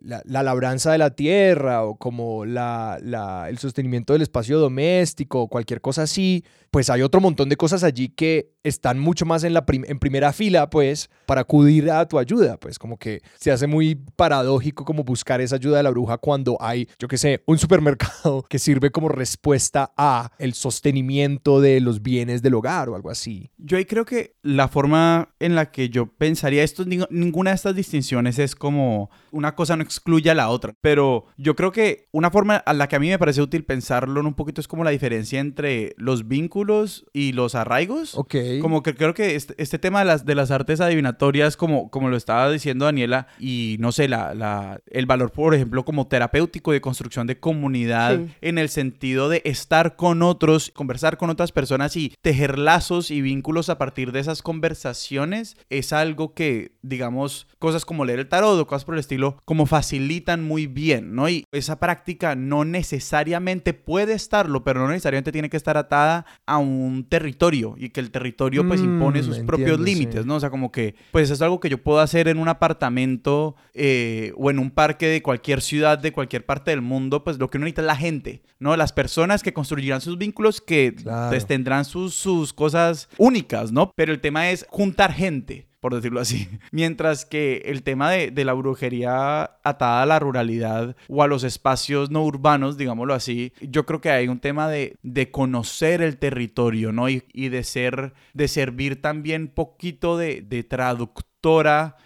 la, 0.00 0.22
labranza 0.24 0.92
de 0.92 0.98
la 0.98 1.10
tierra 1.10 1.84
o 1.84 1.96
como 1.96 2.46
la, 2.46 2.98
el 3.46 3.58
sostenimiento 3.58 4.14
del 4.14 4.22
espacio 4.22 4.58
doméstico, 4.58 5.48
cualquier 5.48 5.82
cosa 5.82 6.04
así, 6.04 6.44
pues 6.70 6.88
hay 6.88 7.02
otro 7.02 7.20
montón 7.20 7.50
de 7.50 7.56
cosas 7.56 7.84
allí 7.84 8.08
que 8.08 8.52
están 8.62 8.98
mucho 8.98 9.26
más 9.26 9.44
en, 9.44 9.52
la 9.52 9.64
en 9.68 9.98
primera 9.98 10.32
fila, 10.32 10.70
pues, 10.70 11.10
para 11.26 11.42
acudir 11.42 11.89
a 11.98 12.06
tu 12.06 12.18
ayuda. 12.18 12.56
Pues 12.58 12.78
como 12.78 12.98
que 12.98 13.22
se 13.38 13.50
hace 13.50 13.66
muy 13.66 13.96
paradójico 14.16 14.84
como 14.84 15.02
buscar 15.02 15.40
esa 15.40 15.56
ayuda 15.56 15.78
de 15.78 15.82
la 15.82 15.90
bruja 15.90 16.18
cuando 16.18 16.56
hay, 16.60 16.88
yo 16.98 17.08
qué 17.08 17.18
sé, 17.18 17.42
un 17.46 17.58
supermercado 17.58 18.42
que 18.48 18.58
sirve 18.58 18.90
como 18.90 19.08
respuesta 19.08 19.92
a 19.96 20.30
el 20.38 20.54
sostenimiento 20.54 21.60
de 21.60 21.80
los 21.80 22.02
bienes 22.02 22.42
del 22.42 22.54
hogar 22.54 22.88
o 22.88 22.94
algo 22.94 23.10
así. 23.10 23.50
Yo 23.58 23.76
ahí 23.76 23.84
creo 23.84 24.04
que 24.04 24.36
la 24.42 24.68
forma 24.68 25.34
en 25.40 25.54
la 25.54 25.70
que 25.70 25.88
yo 25.88 26.06
pensaría 26.06 26.62
esto, 26.62 26.84
ninguna 26.84 27.50
de 27.50 27.56
estas 27.56 27.74
distinciones 27.74 28.38
es 28.38 28.54
como 28.54 29.10
una 29.32 29.54
cosa 29.54 29.76
no 29.76 29.82
excluye 29.82 30.30
a 30.30 30.34
la 30.34 30.50
otra, 30.50 30.74
pero 30.80 31.26
yo 31.36 31.56
creo 31.56 31.72
que 31.72 32.08
una 32.12 32.30
forma 32.30 32.56
a 32.56 32.72
la 32.72 32.88
que 32.88 32.96
a 32.96 33.00
mí 33.00 33.08
me 33.08 33.18
parece 33.18 33.42
útil 33.42 33.64
pensarlo 33.64 34.20
un 34.20 34.34
poquito 34.34 34.60
es 34.60 34.68
como 34.68 34.84
la 34.84 34.90
diferencia 34.90 35.40
entre 35.40 35.94
los 35.96 36.28
vínculos 36.28 37.06
y 37.12 37.32
los 37.32 37.54
arraigos. 37.54 38.16
Ok. 38.16 38.34
Como 38.60 38.82
que 38.82 38.94
creo 38.94 39.14
que 39.14 39.34
este, 39.34 39.54
este 39.58 39.78
tema 39.78 40.00
de 40.00 40.04
las, 40.04 40.24
de 40.24 40.34
las 40.34 40.50
artes 40.50 40.80
adivinatorias 40.80 41.56
como 41.56 41.69
como, 41.90 42.08
lo 42.08 42.16
estaba 42.16 42.50
diciendo 42.50 42.84
Daniela, 42.84 43.28
y 43.38 43.76
no 43.78 43.92
sé, 43.92 44.08
la, 44.08 44.34
la, 44.34 44.80
el 44.86 45.06
valor, 45.06 45.32
por 45.32 45.54
ejemplo, 45.54 45.84
como 45.84 46.06
terapéutico 46.06 46.72
de 46.72 46.80
construcción 46.80 47.26
de 47.26 47.38
comunidad, 47.38 48.20
en 48.40 48.58
el 48.58 48.68
sentido 48.68 49.28
de 49.28 49.42
estar 49.44 49.96
con 49.96 50.22
otros, 50.22 50.70
conversar 50.74 51.16
con 51.16 51.30
otras 51.30 51.52
personas 51.52 51.96
y 51.96 52.14
tejer 52.20 52.58
lazos 52.58 53.10
y 53.10 53.20
vínculos 53.20 53.68
a 53.68 53.78
partir 53.78 54.12
de 54.12 54.20
esas 54.20 54.42
conversaciones, 54.42 55.56
es 55.68 55.92
algo 55.92 56.34
que, 56.34 56.72
digamos, 56.82 57.46
cosas 57.58 57.84
como 57.84 58.04
leer 58.04 58.20
el 58.20 58.28
tarot 58.28 58.58
o 58.58 58.66
cosas 58.66 58.84
por 58.84 58.94
el 58.94 59.00
estilo, 59.00 59.36
como 59.44 59.66
facilitan 59.66 60.42
muy 60.44 60.66
bien, 60.66 61.14
¿no? 61.14 61.28
Y 61.28 61.44
esa 61.52 61.78
práctica 61.78 62.34
no 62.34 62.64
necesariamente 62.64 63.74
puede 63.74 64.14
estarlo, 64.14 64.64
pero 64.64 64.80
no 64.80 64.88
necesariamente 64.88 65.32
tiene 65.32 65.50
que 65.50 65.56
estar 65.56 65.76
atada 65.76 66.26
a 66.46 66.58
un 66.58 67.04
territorio 67.04 67.74
y 67.76 67.90
que 67.90 68.00
el 68.00 68.10
territorio 68.10 68.66
pues 68.66 68.80
impone 68.80 69.20
mm, 69.20 69.24
sus 69.24 69.38
propios 69.40 69.78
límites, 69.80 70.26
¿no? 70.26 70.36
O 70.36 70.40
sea, 70.40 70.50
como 70.50 70.72
que, 70.72 70.94
pues 71.12 71.30
es 71.30 71.42
algo 71.42 71.59
que 71.60 71.68
yo 71.68 71.82
puedo 71.82 72.00
hacer 72.00 72.28
en 72.28 72.38
un 72.38 72.48
apartamento 72.48 73.56
eh, 73.74 74.32
o 74.36 74.50
en 74.50 74.58
un 74.58 74.70
parque 74.70 75.06
de 75.06 75.22
cualquier 75.22 75.60
ciudad, 75.60 75.98
de 75.98 76.12
cualquier 76.12 76.44
parte 76.44 76.70
del 76.70 76.82
mundo, 76.82 77.22
pues 77.24 77.38
lo 77.38 77.48
que 77.48 77.58
uno 77.58 77.64
necesita 77.64 77.82
es 77.82 77.86
la 77.86 77.96
gente, 77.96 78.42
¿no? 78.58 78.76
Las 78.76 78.92
personas 78.92 79.42
que 79.42 79.52
construirán 79.52 80.00
sus 80.00 80.18
vínculos, 80.18 80.60
que 80.60 80.94
pues, 81.28 81.46
tendrán 81.46 81.84
sus, 81.84 82.14
sus 82.14 82.52
cosas 82.52 83.08
únicas, 83.18 83.72
¿no? 83.72 83.92
Pero 83.94 84.12
el 84.12 84.20
tema 84.20 84.50
es 84.50 84.66
juntar 84.70 85.12
gente 85.12 85.70
por 85.80 85.94
decirlo 85.94 86.20
así. 86.20 86.48
Mientras 86.70 87.24
que 87.24 87.62
el 87.64 87.82
tema 87.82 88.10
de, 88.10 88.44
la 88.44 88.52
brujería 88.52 89.42
atada 89.64 90.02
a 90.02 90.06
la 90.06 90.18
ruralidad 90.18 90.96
o 91.08 91.22
a 91.22 91.26
los 91.26 91.42
espacios 91.42 92.10
no 92.10 92.22
urbanos, 92.24 92.76
digámoslo 92.76 93.14
así, 93.14 93.52
yo 93.60 93.86
creo 93.86 94.00
que 94.00 94.10
hay 94.10 94.28
un 94.28 94.40
tema 94.40 94.68
de, 94.68 94.96
de 95.02 95.30
conocer 95.30 96.02
el 96.02 96.18
territorio, 96.18 96.92
¿no? 96.92 97.08
Y, 97.08 97.24
y, 97.32 97.48
de 97.48 97.64
ser, 97.64 98.14
de 98.34 98.48
servir 98.48 99.00
también 99.00 99.48
poquito 99.48 100.16
de, 100.16 100.42
de 100.42 100.62
traductor 100.62 101.29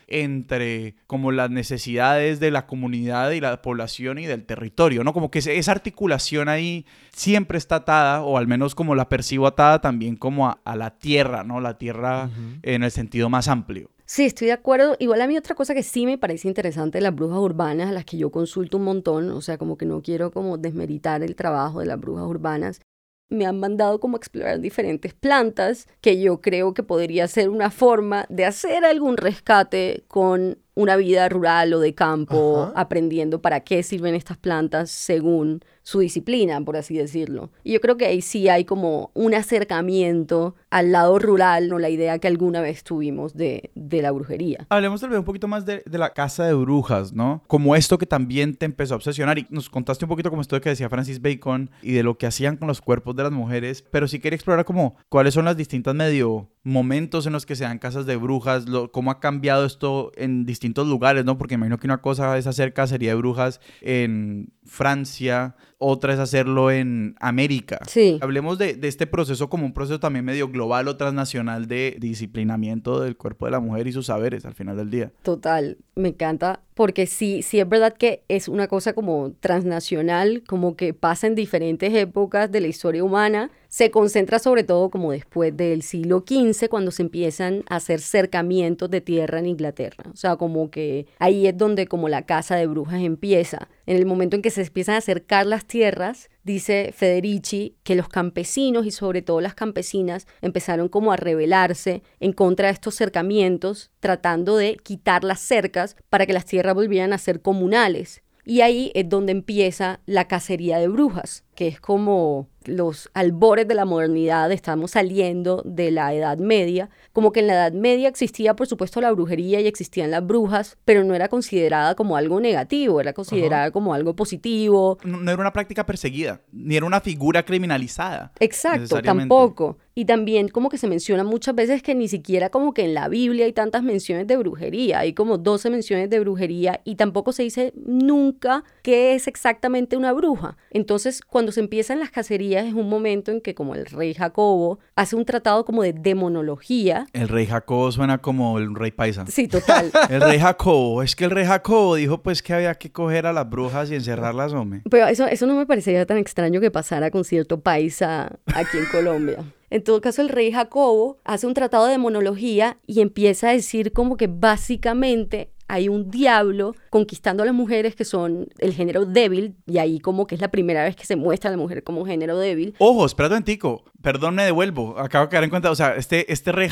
entre 0.07 0.97
como 1.07 1.33
las 1.33 1.51
necesidades 1.51 2.41
de 2.41 2.51
la 2.51 2.67
comunidad 2.67 3.31
y 3.33 3.41
la 3.41 3.61
población 3.63 4.19
y 4.19 4.27
del 4.27 4.45
territorio, 4.45 5.05
¿no? 5.05 5.13
Como 5.13 5.31
que 5.31 5.41
esa 5.41 5.73
articulación 5.73 6.49
ahí 6.49 6.87
siempre 7.13 7.59
está 7.59 7.77
atada, 7.77 8.23
o 8.23 8.39
al 8.39 8.47
menos 8.47 8.75
como 8.75 8.95
la 8.95 9.09
percibo 9.09 9.47
atada 9.47 9.81
también 9.81 10.17
como 10.17 10.49
a, 10.49 10.77
la 10.77 10.99
tierra, 10.99 11.45
¿no? 11.45 11.61
La 11.61 11.79
tierra 11.79 12.31
en 12.63 12.83
el 12.83 12.91
sentido 12.91 13.29
más 13.29 13.49
amplio. 13.49 13.91
Sí, 14.07 14.25
estoy 14.25 14.49
de 14.49 14.53
acuerdo. 14.53 14.97
Igual 14.99 15.23
a 15.23 15.27
mí 15.27 15.37
otra 15.37 15.55
cosa 15.55 15.75
que 15.75 15.83
sí 15.83 16.05
me 16.05 16.19
parece 16.19 16.47
interesante 16.47 16.99
de 16.99 17.03
las 17.03 17.15
brujas 17.15 17.39
urbanas, 17.39 17.89
a 17.89 17.93
las 17.93 18.05
que 18.05 18.19
yo 18.19 18.31
consulto 18.31 18.77
un 18.77 18.85
montón, 18.85 19.31
o 19.31 19.41
sea, 19.41 19.57
como 19.57 19.79
que 19.79 19.87
no 19.87 20.03
quiero 20.03 20.31
como 20.31 20.59
desmeritar 20.59 21.23
el 21.23 21.35
trabajo 21.35 21.81
de 21.81 21.87
las 21.87 21.99
brujas 21.99 22.27
urbanas, 22.27 22.81
me 23.29 23.47
han 23.47 23.59
mandado 23.59 24.01
como 24.01 24.17
explorar 24.17 24.61
diferentes 24.61 25.15
plantas 25.15 25.89
que 26.01 26.21
yo 26.21 26.41
creo 26.41 26.75
que 26.75 26.83
podría 26.83 27.27
ser 27.29 27.49
una 27.49 27.71
forma 27.71 28.27
de 28.29 28.45
hacer 28.45 28.85
algún 28.85 29.17
rescate 29.17 30.05
con 30.09 30.59
una 30.75 30.97
vida 30.97 31.29
rural 31.29 31.73
o 31.73 31.81
de 31.81 31.95
campo, 31.95 32.73
aprendiendo 32.75 33.41
para 33.41 33.61
qué 33.61 33.83
sirven 33.83 34.15
estas 34.15 34.37
plantas 34.37 34.91
según 34.91 35.63
su 35.85 36.01
disciplina, 36.01 36.61
por 36.63 36.77
así 36.77 36.97
decirlo. 36.97 37.51
Y 37.63 37.75
yo 37.75 37.81
creo 37.81 37.97
que 37.97 38.07
ahí 38.07 38.23
sí 38.23 38.49
hay 38.49 38.65
como 38.65 39.11
un 39.15 39.35
acercamiento 39.35 40.57
al 40.71 40.93
lado 40.93 41.19
rural, 41.19 41.69
no 41.69 41.79
la 41.79 41.91
idea 41.91 42.19
que 42.19 42.27
alguna 42.27 42.63
vez 42.63 42.83
tuvimos 42.83 43.35
de, 43.35 43.71
de 43.75 44.03
la 44.03 44.11
brujería. 44.11 44.67
Hablemos 44.71 45.03
tal 45.03 45.11
vez 45.11 45.19
un 45.19 45.27
poquito 45.27 45.47
más 45.47 45.67
de, 45.67 45.83
de, 45.85 45.99
la 45.99 46.15
casa 46.15 46.47
de 46.47 46.55
brujas, 46.55 47.13
¿no? 47.13 47.43
Como 47.47 47.77
esto 47.77 47.99
que 47.99 48.07
también 48.07 48.57
te 48.57 48.65
empezó 48.65 48.95
a 48.95 48.97
obsesionar 48.97 49.39
y 49.39 49.47
nos 49.51 49.69
contaste 49.69 50.07
un 50.07 50.09
poquito 50.09 50.31
como 50.31 50.43
esto 50.43 50.59
que 50.61 50.71
decía 50.71 50.89
Francis 50.89 51.21
Bacon 51.21 51.71
y 51.83 51.93
de 51.93 52.03
lo 52.03 52.17
que 52.17 52.27
hacían 52.27 52.57
con 52.57 52.67
los 52.67 52.81
cuerpos 52.81 53.15
de 53.15 53.23
las 53.23 53.33
mujeres, 53.33 53.85
pero 53.91 54.09
sí 54.09 54.21
quería 54.21 54.37
explorar 54.37 54.65
como 54.65 54.97
cuáles 55.11 55.35
son 55.35 55.45
las 55.45 55.57
distintas 55.57 55.95
medio 55.95 56.49
momentos 56.63 57.27
en 57.27 57.35
los 57.35 57.45
que 57.45 57.57
se 57.57 57.65
dan 57.65 57.79
casas 57.79 58.07
de 58.07 58.17
brujas, 58.17 58.67
lo, 58.67 58.91
cómo 58.91 59.11
ha 59.11 59.21
cambiado 59.21 59.67
esto 59.67 60.13
en 60.17 60.47
distintos 60.47 60.64
lugares, 60.87 61.25
¿no? 61.25 61.37
Porque 61.39 61.55
imagino 61.55 61.79
que 61.79 61.87
una 61.87 62.01
cosa 62.01 62.37
es 62.39 62.47
hacer 62.47 62.73
cacería 62.73 63.11
de 63.11 63.17
brujas 63.17 63.61
en 63.81 64.53
Francia, 64.65 65.57
otra 65.79 66.15
es 66.15 66.19
hacerlo 66.19 66.71
en 66.71 67.17
América. 67.21 67.81
Sí. 67.87 68.19
Hablemos 68.23 68.59
de, 68.59 68.75
de, 68.75 68.89
este 68.89 69.07
proceso 69.07 69.51
como 69.51 69.67
un 69.67 69.75
proceso 69.75 70.01
también 70.01 70.25
medio 70.25 70.49
global 70.49 70.89
o 70.89 70.97
transnacional 70.97 71.67
de 71.69 71.97
disciplinamiento 72.01 73.01
del 73.01 73.17
cuerpo 73.17 73.45
de 73.45 73.53
la 73.53 73.61
mujer 73.61 73.87
y 73.87 73.93
sus 73.93 74.07
saberes 74.07 74.47
al 74.47 74.55
final 74.55 74.77
del 74.77 74.91
día. 74.91 75.13
Total, 75.23 75.79
me 75.95 76.09
encanta 76.09 76.61
porque 76.75 77.07
sí, 77.07 77.43
sí 77.43 77.61
es 77.61 77.69
verdad 77.69 77.95
que 77.97 78.25
es 78.29 78.49
una 78.49 78.67
cosa 78.67 78.93
como 78.93 79.33
transnacional, 79.41 80.43
como 80.47 80.77
que 80.77 80.93
pasa 80.93 81.27
en 81.27 81.35
diferentes 81.35 81.95
épocas 81.95 82.51
de 82.51 82.61
la 82.61 82.67
historia 82.67 83.05
humana 83.05 83.51
se 83.75 83.91
concentra 83.91 84.39
sobre 84.39 84.63
todo 84.63 84.89
como 84.89 85.11
después 85.11 85.57
del 85.57 85.83
siglo 85.83 86.25
XV, 86.25 86.69
cuando 86.69 86.93
se 86.93 87.03
empiezan 87.03 87.65
a 87.69 87.75
hacer 87.75 87.99
cercamientos 87.99 88.89
de 88.89 89.01
tierra 89.01 89.41
en 89.41 89.47
Inglaterra. 89.47 90.05
O 90.13 90.17
sea, 90.17 90.37
como 90.37 90.71
que 90.71 91.09
ahí 91.19 91.49
es 91.49 91.59
donde 91.59 91.89
como 91.89 92.09
la 92.09 92.23
casa 92.23 92.55
de 92.55 92.69
brujas 92.69 93.03
empieza. 93.03 93.69
En 93.87 93.97
el 93.97 94.07
momento 94.07 94.37
en 94.37 94.43
que 94.43 94.51
se 94.51 94.63
empiezan 94.63 94.95
a 94.95 94.99
acercar 94.99 95.47
las 95.47 95.67
tierras, 95.67 96.31
dice 96.45 96.95
Federici 96.97 97.75
que 97.83 97.97
los 97.97 98.09
campesinos 98.09 98.87
y 98.87 98.93
sobre 98.93 99.23
todo 99.23 99.41
las 99.41 99.57
campesinas 99.57 100.29
empezaron 100.41 100.89
como 100.89 101.11
a 101.11 101.17
rebelarse 101.17 102.05
en 102.21 102.33
contra 102.33 102.69
de 102.69 102.75
estos 102.75 102.95
cercamientos, 102.95 103.91
tratando 103.99 104.57
de 104.57 104.77
quitar 104.85 105.25
las 105.25 105.41
cercas 105.41 105.97
para 106.11 106.27
que 106.27 106.33
las 106.33 106.45
tierras 106.45 106.77
volvieran 106.77 107.13
a 107.13 107.19
ser 107.19 107.43
comunales. 107.43 108.23
Y 108.45 108.61
ahí 108.61 108.93
es 108.95 109.09
donde 109.09 109.33
empieza 109.33 110.01
la 110.07 110.29
cacería 110.29 110.79
de 110.79 110.89
brujas, 110.89 111.45
que 111.55 111.67
es 111.67 111.81
como 111.81 112.49
los 112.67 113.11
albores 113.15 113.69
de 113.69 113.75
la 113.75 113.85
modernidad, 113.85 114.51
estamos 114.53 114.93
saliendo 114.93 115.63
de 115.65 115.91
la 115.91 116.15
Edad 116.15 116.39
Media, 116.39 116.91
como 117.13 117.33
que 117.33 117.41
en 117.41 117.49
la 117.49 117.55
Edad 117.55 117.73
Media 117.73 118.09
existía 118.09 118.57
por 118.57 118.67
supuesto 118.67 119.01
la 119.01 119.13
brujería 119.13 119.61
y 119.61 119.67
existían 119.67 120.11
las 120.11 120.27
brujas, 120.27 120.77
pero 120.85 121.05
no 121.05 121.15
era 121.15 121.29
considerada 121.29 121.95
como 121.95 122.17
algo 122.17 122.41
negativo, 122.41 123.01
era 123.01 123.13
considerada 123.13 123.71
como 123.71 123.95
algo 123.95 124.17
positivo. 124.17 124.99
No, 125.05 125.19
no, 125.21 125.31
era 125.31 125.41
una 125.41 125.53
práctica 125.53 125.87
perseguida, 125.87 126.41
ni 126.53 126.77
era 126.77 126.87
una 126.87 127.01
figura 127.01 127.45
criminalizada. 127.45 128.33
Exacto, 128.41 129.03
tampoco. 129.03 129.79
Y 129.97 130.07
también 130.07 130.49
como 130.49 130.71
que 130.71 130.79
se 130.79 130.89
menciona 130.89 131.23
muchas 131.23 131.55
veces 131.55 131.83
que 131.83 131.95
ni 131.95 132.09
siquiera 132.09 132.51
como 132.51 132.75
que 132.75 132.85
en 132.85 132.95
la 132.95 133.09
Biblia 133.09 133.45
hay 133.45 133.53
tantas 133.53 133.85
menciones 133.85 134.27
de 134.27 134.37
brujería, 134.37 134.99
hay 134.99 135.13
como 135.13 135.39
12 135.39 135.71
menciones 135.71 136.11
de 136.11 136.19
brujería 136.19 136.81
y 136.85 136.97
tampoco 136.97 137.31
se 137.31 137.45
dice 137.45 137.73
nunca 137.77 138.65
qué 138.83 139.15
es 139.15 139.29
exactamente 139.29 139.97
una 139.97 140.13
bruja. 140.13 140.57
Entonces, 140.71 141.21
cuando 141.23 141.53
se 141.53 141.61
empiezan 141.61 142.01
las 142.01 142.11
cacerías 142.11 142.54
es 142.61 142.75
un 142.75 142.89
momento 142.89 143.31
en 143.31 143.41
que 143.41 143.55
como 143.55 143.75
el 143.75 143.87
rey 143.87 144.15
Jacobo 144.15 144.79
hace 144.97 145.17
un 145.17 145.25
tratado 145.25 145.65
como 145.65 145.83
de 145.83 145.93
demonología. 145.93 147.07
El 147.13 147.29
rey 147.29 147.47
Jacobo 147.47 147.91
suena 147.93 148.19
como 148.19 148.59
el 148.59 148.75
rey 148.75 148.91
paisa. 148.91 149.25
Sí, 149.27 149.49
total. 149.49 149.91
el 150.11 150.21
rey 150.21 150.39
Jacobo, 150.39 151.03
es 151.03 151.17
que 151.17 151.25
el 151.25 151.31
rey 151.31 151.45
Jacobo 151.45 151.95
dijo 151.97 152.23
pues 152.23 152.43
que 152.43 152.55
había 152.55 152.75
que 152.75 152.93
coger 152.93 153.27
a 153.27 153.33
las 153.33 153.49
brujas 153.49 153.91
y 153.91 153.95
encerrarlas, 153.95 154.53
hombre. 154.53 154.83
Pero 154.91 155.07
eso, 155.07 155.27
eso 155.27 155.47
no 155.47 155.55
me 155.55 155.67
parecería 155.67 156.07
tan 156.07 156.19
extraño 156.19 156.61
que 156.61 156.71
pasara 156.71 157.11
con 157.11 157.25
cierto 157.25 157.61
paisa 157.61 158.39
aquí 158.47 158.79
en 158.79 158.87
Colombia. 158.87 159.45
En 159.71 159.83
todo 159.83 160.01
caso, 160.01 160.23
el 160.23 160.29
rey 160.29 160.53
Jacobo 160.53 161.19
hace 161.25 161.49
un 161.49 161.55
tratado 161.55 161.87
de 161.87 161.99
monología 161.99 162.79
y 162.87 163.01
empieza 163.01 163.49
a 163.49 163.53
decir 163.53 163.93
como 163.93 164.17
que 164.17 164.29
básicamente 164.29 165.51
hay 165.69 165.89
un 165.89 166.11
diablo 166.11 166.75
conquistando 166.91 167.43
a 167.43 167.47
las 167.47 167.55
mujeres 167.55 167.95
que 167.97 168.05
son 168.05 168.49
el 168.59 168.75
género 168.75 169.07
débil, 169.07 169.57
y 169.67 169.79
ahí 169.79 169.99
como 169.99 170.27
que 170.27 170.35
es 170.35 170.41
la 170.41 170.49
primera 170.51 170.85
vez 170.85 170.97
que 170.97 171.07
se 171.07 171.17
muestra 171.17 171.49
a 171.49 171.53
la 171.53 171.57
mujer 171.57 171.83
como 171.83 172.05
género 172.05 172.39
débil. 172.39 172.75
Ojo, 172.79 173.07
espérate 173.07 173.35
un 173.37 173.45
tico, 173.45 173.85
perdón, 174.03 174.35
me 174.35 174.45
devuelvo, 174.45 174.99
acabo 174.99 175.27
de 175.27 175.31
caer 175.31 175.45
en 175.45 175.51
cuenta, 175.51 175.71
o 175.71 175.75
sea, 175.75 175.97
este, 175.97 176.31
este 176.33 176.53
rey 176.53 176.69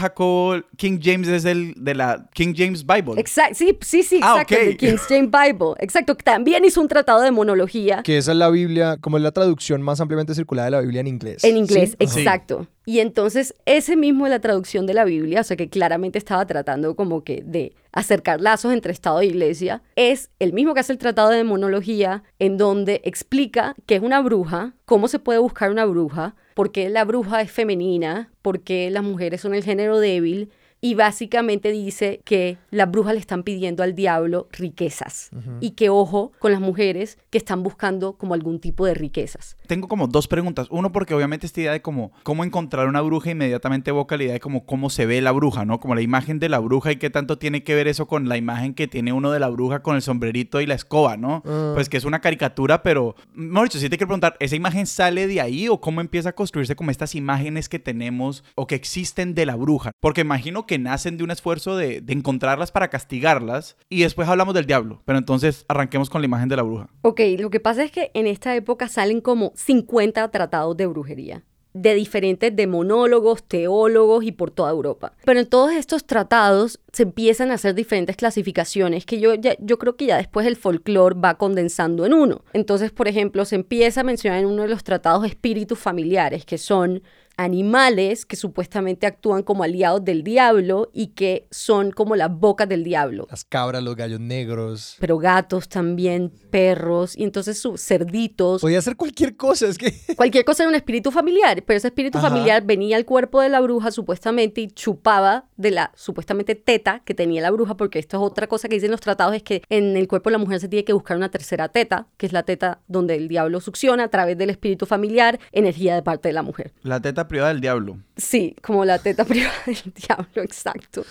King 0.77 0.99
James 1.03 1.29
es 1.29 1.43
del, 1.43 1.75
de 1.77 1.95
la 1.95 2.29
King 2.35 2.55
James 2.57 2.85
Bible. 2.87 3.21
Exacto, 3.21 3.55
sí, 3.57 3.79
sí, 3.81 4.03
sí, 4.03 4.21
Ah, 4.23 4.43
exacto, 4.43 4.55
ok. 4.55 4.61
el 4.63 4.77
King 4.77 4.97
James 5.09 5.31
Bible, 5.31 5.75
exacto, 5.79 6.15
también 6.17 6.65
hizo 6.65 6.81
un 6.81 6.89
tratado 6.89 7.23
de 7.23 7.31
monología. 7.31 8.03
Que 8.03 8.19
esa 8.19 8.33
es 8.33 8.39
la 8.39 8.51
Biblia, 8.51 8.99
como 9.01 9.17
es 9.17 9.23
la 9.23 9.33
traducción 9.33 9.83
más 9.83 10.01
ampliamente 10.01 10.35
circulada 10.35 10.67
de 10.67 10.71
la 10.73 10.81
Biblia 10.81 11.01
en 11.01 11.07
inglés. 11.07 11.45
En 11.45 11.57
inglés, 11.57 11.97
¿Sí? 11.99 12.07
Sí. 12.07 12.82
Y 12.85 12.99
entonces 13.01 13.55
ese 13.65 13.97
mismo 13.97 14.27
es 14.27 14.31
la 14.31 14.41
traducción 14.41 14.87
de 14.87 14.95
la 14.95 15.05
Biblia, 15.05 15.41
o 15.41 15.45
sea 15.45 15.57
que 15.57 15.69
claramente 15.69 16.19
estaba 16.19 16.47
tratando 16.47 16.97
como 16.97 17.23
que 17.23 17.43
de 17.45 17.75
acercar 17.93 18.41
lazos 18.41 18.73
entre 18.73 18.93
Estado 18.93 19.21
e 19.21 19.27
Iglesia, 19.27 19.83
es 19.97 20.31
el 20.39 20.53
mismo 20.53 20.75
que 20.75 20.81
hace 20.81 20.93
el 20.93 20.99
Tratado 20.99 21.31
de 21.31 21.45
Monología, 21.45 22.25
en 22.39 22.57
donde 22.57 23.01
explica 23.05 23.75
qué 23.87 23.97
es 23.97 24.03
una 24.03 24.21
bruja, 24.21 24.75
cómo 24.85 25.09
se 25.09 25.19
puede 25.19 25.39
buscar 25.39 25.71
una 25.71 25.85
bruja, 25.85 26.35
por 26.55 26.73
qué 26.73 26.89
la 26.89 27.05
bruja 27.05 27.41
es 27.41 27.51
femenina, 27.51 28.31
por 28.43 28.61
qué 28.61 28.91
las 28.91 29.05
mujeres 29.05 29.41
son 29.41 29.55
el 29.55 29.63
género 29.63 30.01
débil, 30.01 30.51
y 30.85 30.95
básicamente 30.95 31.71
dice 31.71 32.21
que 32.25 32.59
las 32.71 32.91
brujas 32.91 33.15
le 33.15 33.21
están 33.21 33.45
pidiendo 33.45 33.85
al 33.85 33.95
diablo 33.95 34.49
riquezas 34.51 35.31
y 35.61 35.71
que 35.71 35.91
ojo 35.91 36.33
con 36.41 36.51
las 36.51 36.61
mujeres 36.61 37.19
que 37.31 37.39
están 37.39 37.63
buscando 37.63 38.15
como 38.15 38.35
algún 38.35 38.59
tipo 38.59 38.85
de 38.85 38.95
riquezas. 38.95 39.57
Tengo 39.73 39.89
como 39.89 40.07
dos 40.07 40.29
preguntas. 40.29 40.67
Uno, 40.69 40.93
porque 40.93 41.15
obviamente 41.15 41.47
esta 41.47 41.63
idea 41.63 41.73
de 41.73 41.81
como 41.81 42.13
cómo 42.25 42.45
encontrar 42.45 42.89
una 42.89 43.01
bruja 43.01 43.31
inmediatamente 43.31 43.89
evoca 43.89 44.19
la 44.19 44.25
idea 44.25 44.33
de 44.35 44.41
como 44.41 44.67
cómo 44.67 44.91
se 44.91 45.07
ve 45.07 45.23
la 45.23 45.33
bruja, 45.33 45.65
¿no? 45.65 45.81
Como 45.81 45.95
la 45.95 46.03
imagen 46.03 46.39
de 46.39 46.51
la 46.51 46.59
bruja 46.59 46.93
y 46.93 46.97
qué 46.97 47.09
tanto 47.09 47.39
tiene 47.39 47.63
que 47.65 47.75
ver 47.75 47.89
eso 47.89 48.07
con 48.07 48.29
la 48.29 48.37
imagen 48.37 48.75
que 48.75 48.87
tiene 48.87 49.15
uno 49.15 49.31
de 49.31 49.41
la 49.41 49.49
bruja 49.49 49.83
con 49.83 49.97
el 49.97 50.03
sombrerito 50.03 50.61
y 50.61 50.67
la 50.67 50.75
escoba, 50.75 51.17
¿no? 51.17 51.43
Ah. 51.47 51.71
Pues 51.73 51.89
que 51.89 51.97
es 51.97 52.05
una 52.05 52.21
caricatura, 52.21 52.83
pero, 52.83 53.15
mejor 53.33 53.69
dicho, 53.69 53.79
sí 53.79 53.89
te 53.89 53.97
quiero 53.97 54.09
preguntar, 54.09 54.37
¿esa 54.41 54.57
imagen 54.57 54.85
sale 54.85 55.27
de 55.27 55.41
ahí 55.41 55.69
o 55.71 55.81
cómo 55.81 56.03
empieza 56.03 56.29
a 56.29 56.35
construirse 56.35 56.77
como 56.77 56.91
estas 56.91 57.15
imágenes 57.15 57.71
que 57.71 57.79
tenemos 57.79 58.45
o 58.57 58.67
que 58.67 58.75
existen 58.75 59.35
de 59.35 59.47
la 59.47 59.57
bruja? 59.57 59.93
Porque 60.01 60.21
imagino 60.21 60.67
que 60.67 60.79
nacen 60.79 61.17
de 61.17 61.25
un 61.25 61.31
esfuerzo 61.31 61.79
de, 61.79 62.03
de 62.03 62.13
encontrarlas 62.13 62.73
para 62.73 62.89
castigarlas 62.89 63.79
y 63.89 64.03
después 64.03 64.29
hablamos 64.29 64.53
del 64.53 64.67
diablo, 64.67 65.01
pero 65.07 65.19
entonces 65.19 65.65
arranquemos 65.67 66.11
con 66.11 66.21
la 66.21 66.27
imagen 66.27 66.51
de 66.51 66.57
la 66.57 66.63
bruja. 66.63 66.91
Ok, 67.01 67.23
lo 67.39 67.49
que 67.49 67.59
pasa 67.59 67.83
es 67.85 67.91
que 67.91 68.11
en 68.13 68.27
esta 68.27 68.55
época 68.55 68.89
salen 68.89 69.23
como 69.23 69.55
50 69.65 70.31
tratados 70.31 70.77
de 70.77 70.87
brujería 70.87 71.43
de 71.75 71.95
diferentes 71.95 72.55
demonólogos, 72.55 73.43
teólogos 73.45 74.23
y 74.25 74.33
por 74.33 74.51
toda 74.51 74.71
Europa. 74.71 75.15
Pero 75.25 75.41
en 75.41 75.47
todos 75.47 75.73
estos 75.73 76.05
tratados 76.05 76.79
se 76.93 77.05
empiezan 77.05 77.51
a 77.51 77.55
hacer 77.55 77.75
diferentes 77.75 78.15
clasificaciones 78.15 79.07
que 79.07 79.19
yo, 79.21 79.33
ya- 79.35 79.57
yo 79.59 79.79
creo 79.79 79.97
que 79.97 80.05
ya 80.05 80.19
después 80.19 80.47
el 80.47 80.57
folclore 80.57 81.17
va 81.19 81.39
condensando 81.39 82.05
en 82.05 82.13
uno. 82.13 82.45
Entonces, 82.53 82.91
por 82.91 83.09
ejemplo, 83.09 83.47
se 83.47 83.55
empieza 83.55 84.03
a 84.03 84.05
mencionar 84.05 84.41
en 84.41 84.47
uno 84.49 84.65
de 84.65 84.69
los 84.69 84.85
tratados 84.85 85.25
espíritus 85.25 85.79
familiares, 85.79 86.45
que 86.45 86.59
son 86.59 87.03
animales 87.37 88.25
que 88.27 88.37
supuestamente 88.37 89.07
actúan 89.07 89.43
como 89.43 89.63
aliados 89.63 90.05
del 90.05 90.23
diablo 90.23 90.91
y 90.93 91.09
que 91.09 91.47
son 91.51 91.91
como 91.91 92.17
las 92.17 92.31
bocas 92.31 92.69
del 92.69 92.85
diablo 92.85 93.27
Las 93.31 93.45
cabras, 93.45 93.83
los 93.83 93.97
gallos 93.97 94.21
negros. 94.21 94.97
pero 95.01 95.19
gatos 95.19 95.69
también, 95.69 96.33
perros, 96.51 97.17
y 97.17 97.25
entonces 97.25 97.59
sus 97.59 97.81
cerditos. 97.81 98.61
Podía 98.61 98.79
hacer 98.79 98.97
cualquier 98.97 99.37
cosa, 99.37 99.67
es 99.67 99.79
que... 99.79 99.93
Cualquier 100.17 100.45
cosa 100.45 100.63
era 100.63 100.71
un 100.71 100.75
espíritu 100.75 101.11
familiar, 101.11 101.63
pero 101.65 101.77
ese 101.79 101.89
espíritu 101.89 102.19
Ajá. 102.19 102.29
familiar 102.29 102.65
venía 102.65 102.97
al 102.97 103.05
cuerpo 103.05 103.41
de 103.41 103.49
la 103.49 103.61
bruja 103.61 103.91
supuestamente 103.91 104.61
y 104.61 104.69
chupaba 104.69 105.47
de 105.57 105.71
la 105.71 105.93
supuestamente 105.97 106.55
teta 106.55 107.03
que 107.05 107.15
tenía 107.15 107.43
la 107.43 107.51
bruja, 107.51 107.77
porque 107.77 107.99
esto 107.99 108.17
es 108.19 108.23
otra 108.23 108.47
cosa 108.47 108.69
que 108.69 108.75
dicen 108.77 108.91
los 108.91 109.01
tratados, 109.01 109.35
es 109.35 109.43
que 109.43 109.63
en 109.69 109.97
el 109.97 110.07
cuerpo 110.09 110.31
de 110.31 110.33
la 110.33 110.39
mujer 110.39 110.61
se 110.61 110.69
tiene 110.69 110.85
que 110.85 110.93
buscar 110.93 111.17
una 111.17 111.31
tercera 111.31 111.69
teta, 111.69 112.07
que 112.17 112.27
es 112.27 112.33
la 112.33 112.43
teta 112.43 112.81
donde 112.89 113.17
el 113.17 113.29
diablo 113.29 113.61
succiona 113.61 114.05
a 114.05 114.09
través 114.09 114.37
del 114.39 114.51
espíritu 114.51 114.87
familiar 114.87 115.41
energía 115.53 115.95
de 115.95 116.03
parte 116.03 116.29
de 116.29 116.35
la 116.35 116.43
mujer. 116.43 116.73
La 116.83 117.01
teta 117.01 117.22
privada 117.29 117.53
del 117.53 117.61
diablo. 117.61 117.99
Sí, 118.17 118.57
como 118.63 118.85
la 118.85 118.99
teta 118.99 119.25
privada 119.27 119.55
del 119.67 119.93
diablo, 119.95 120.43
exacto. 120.43 121.05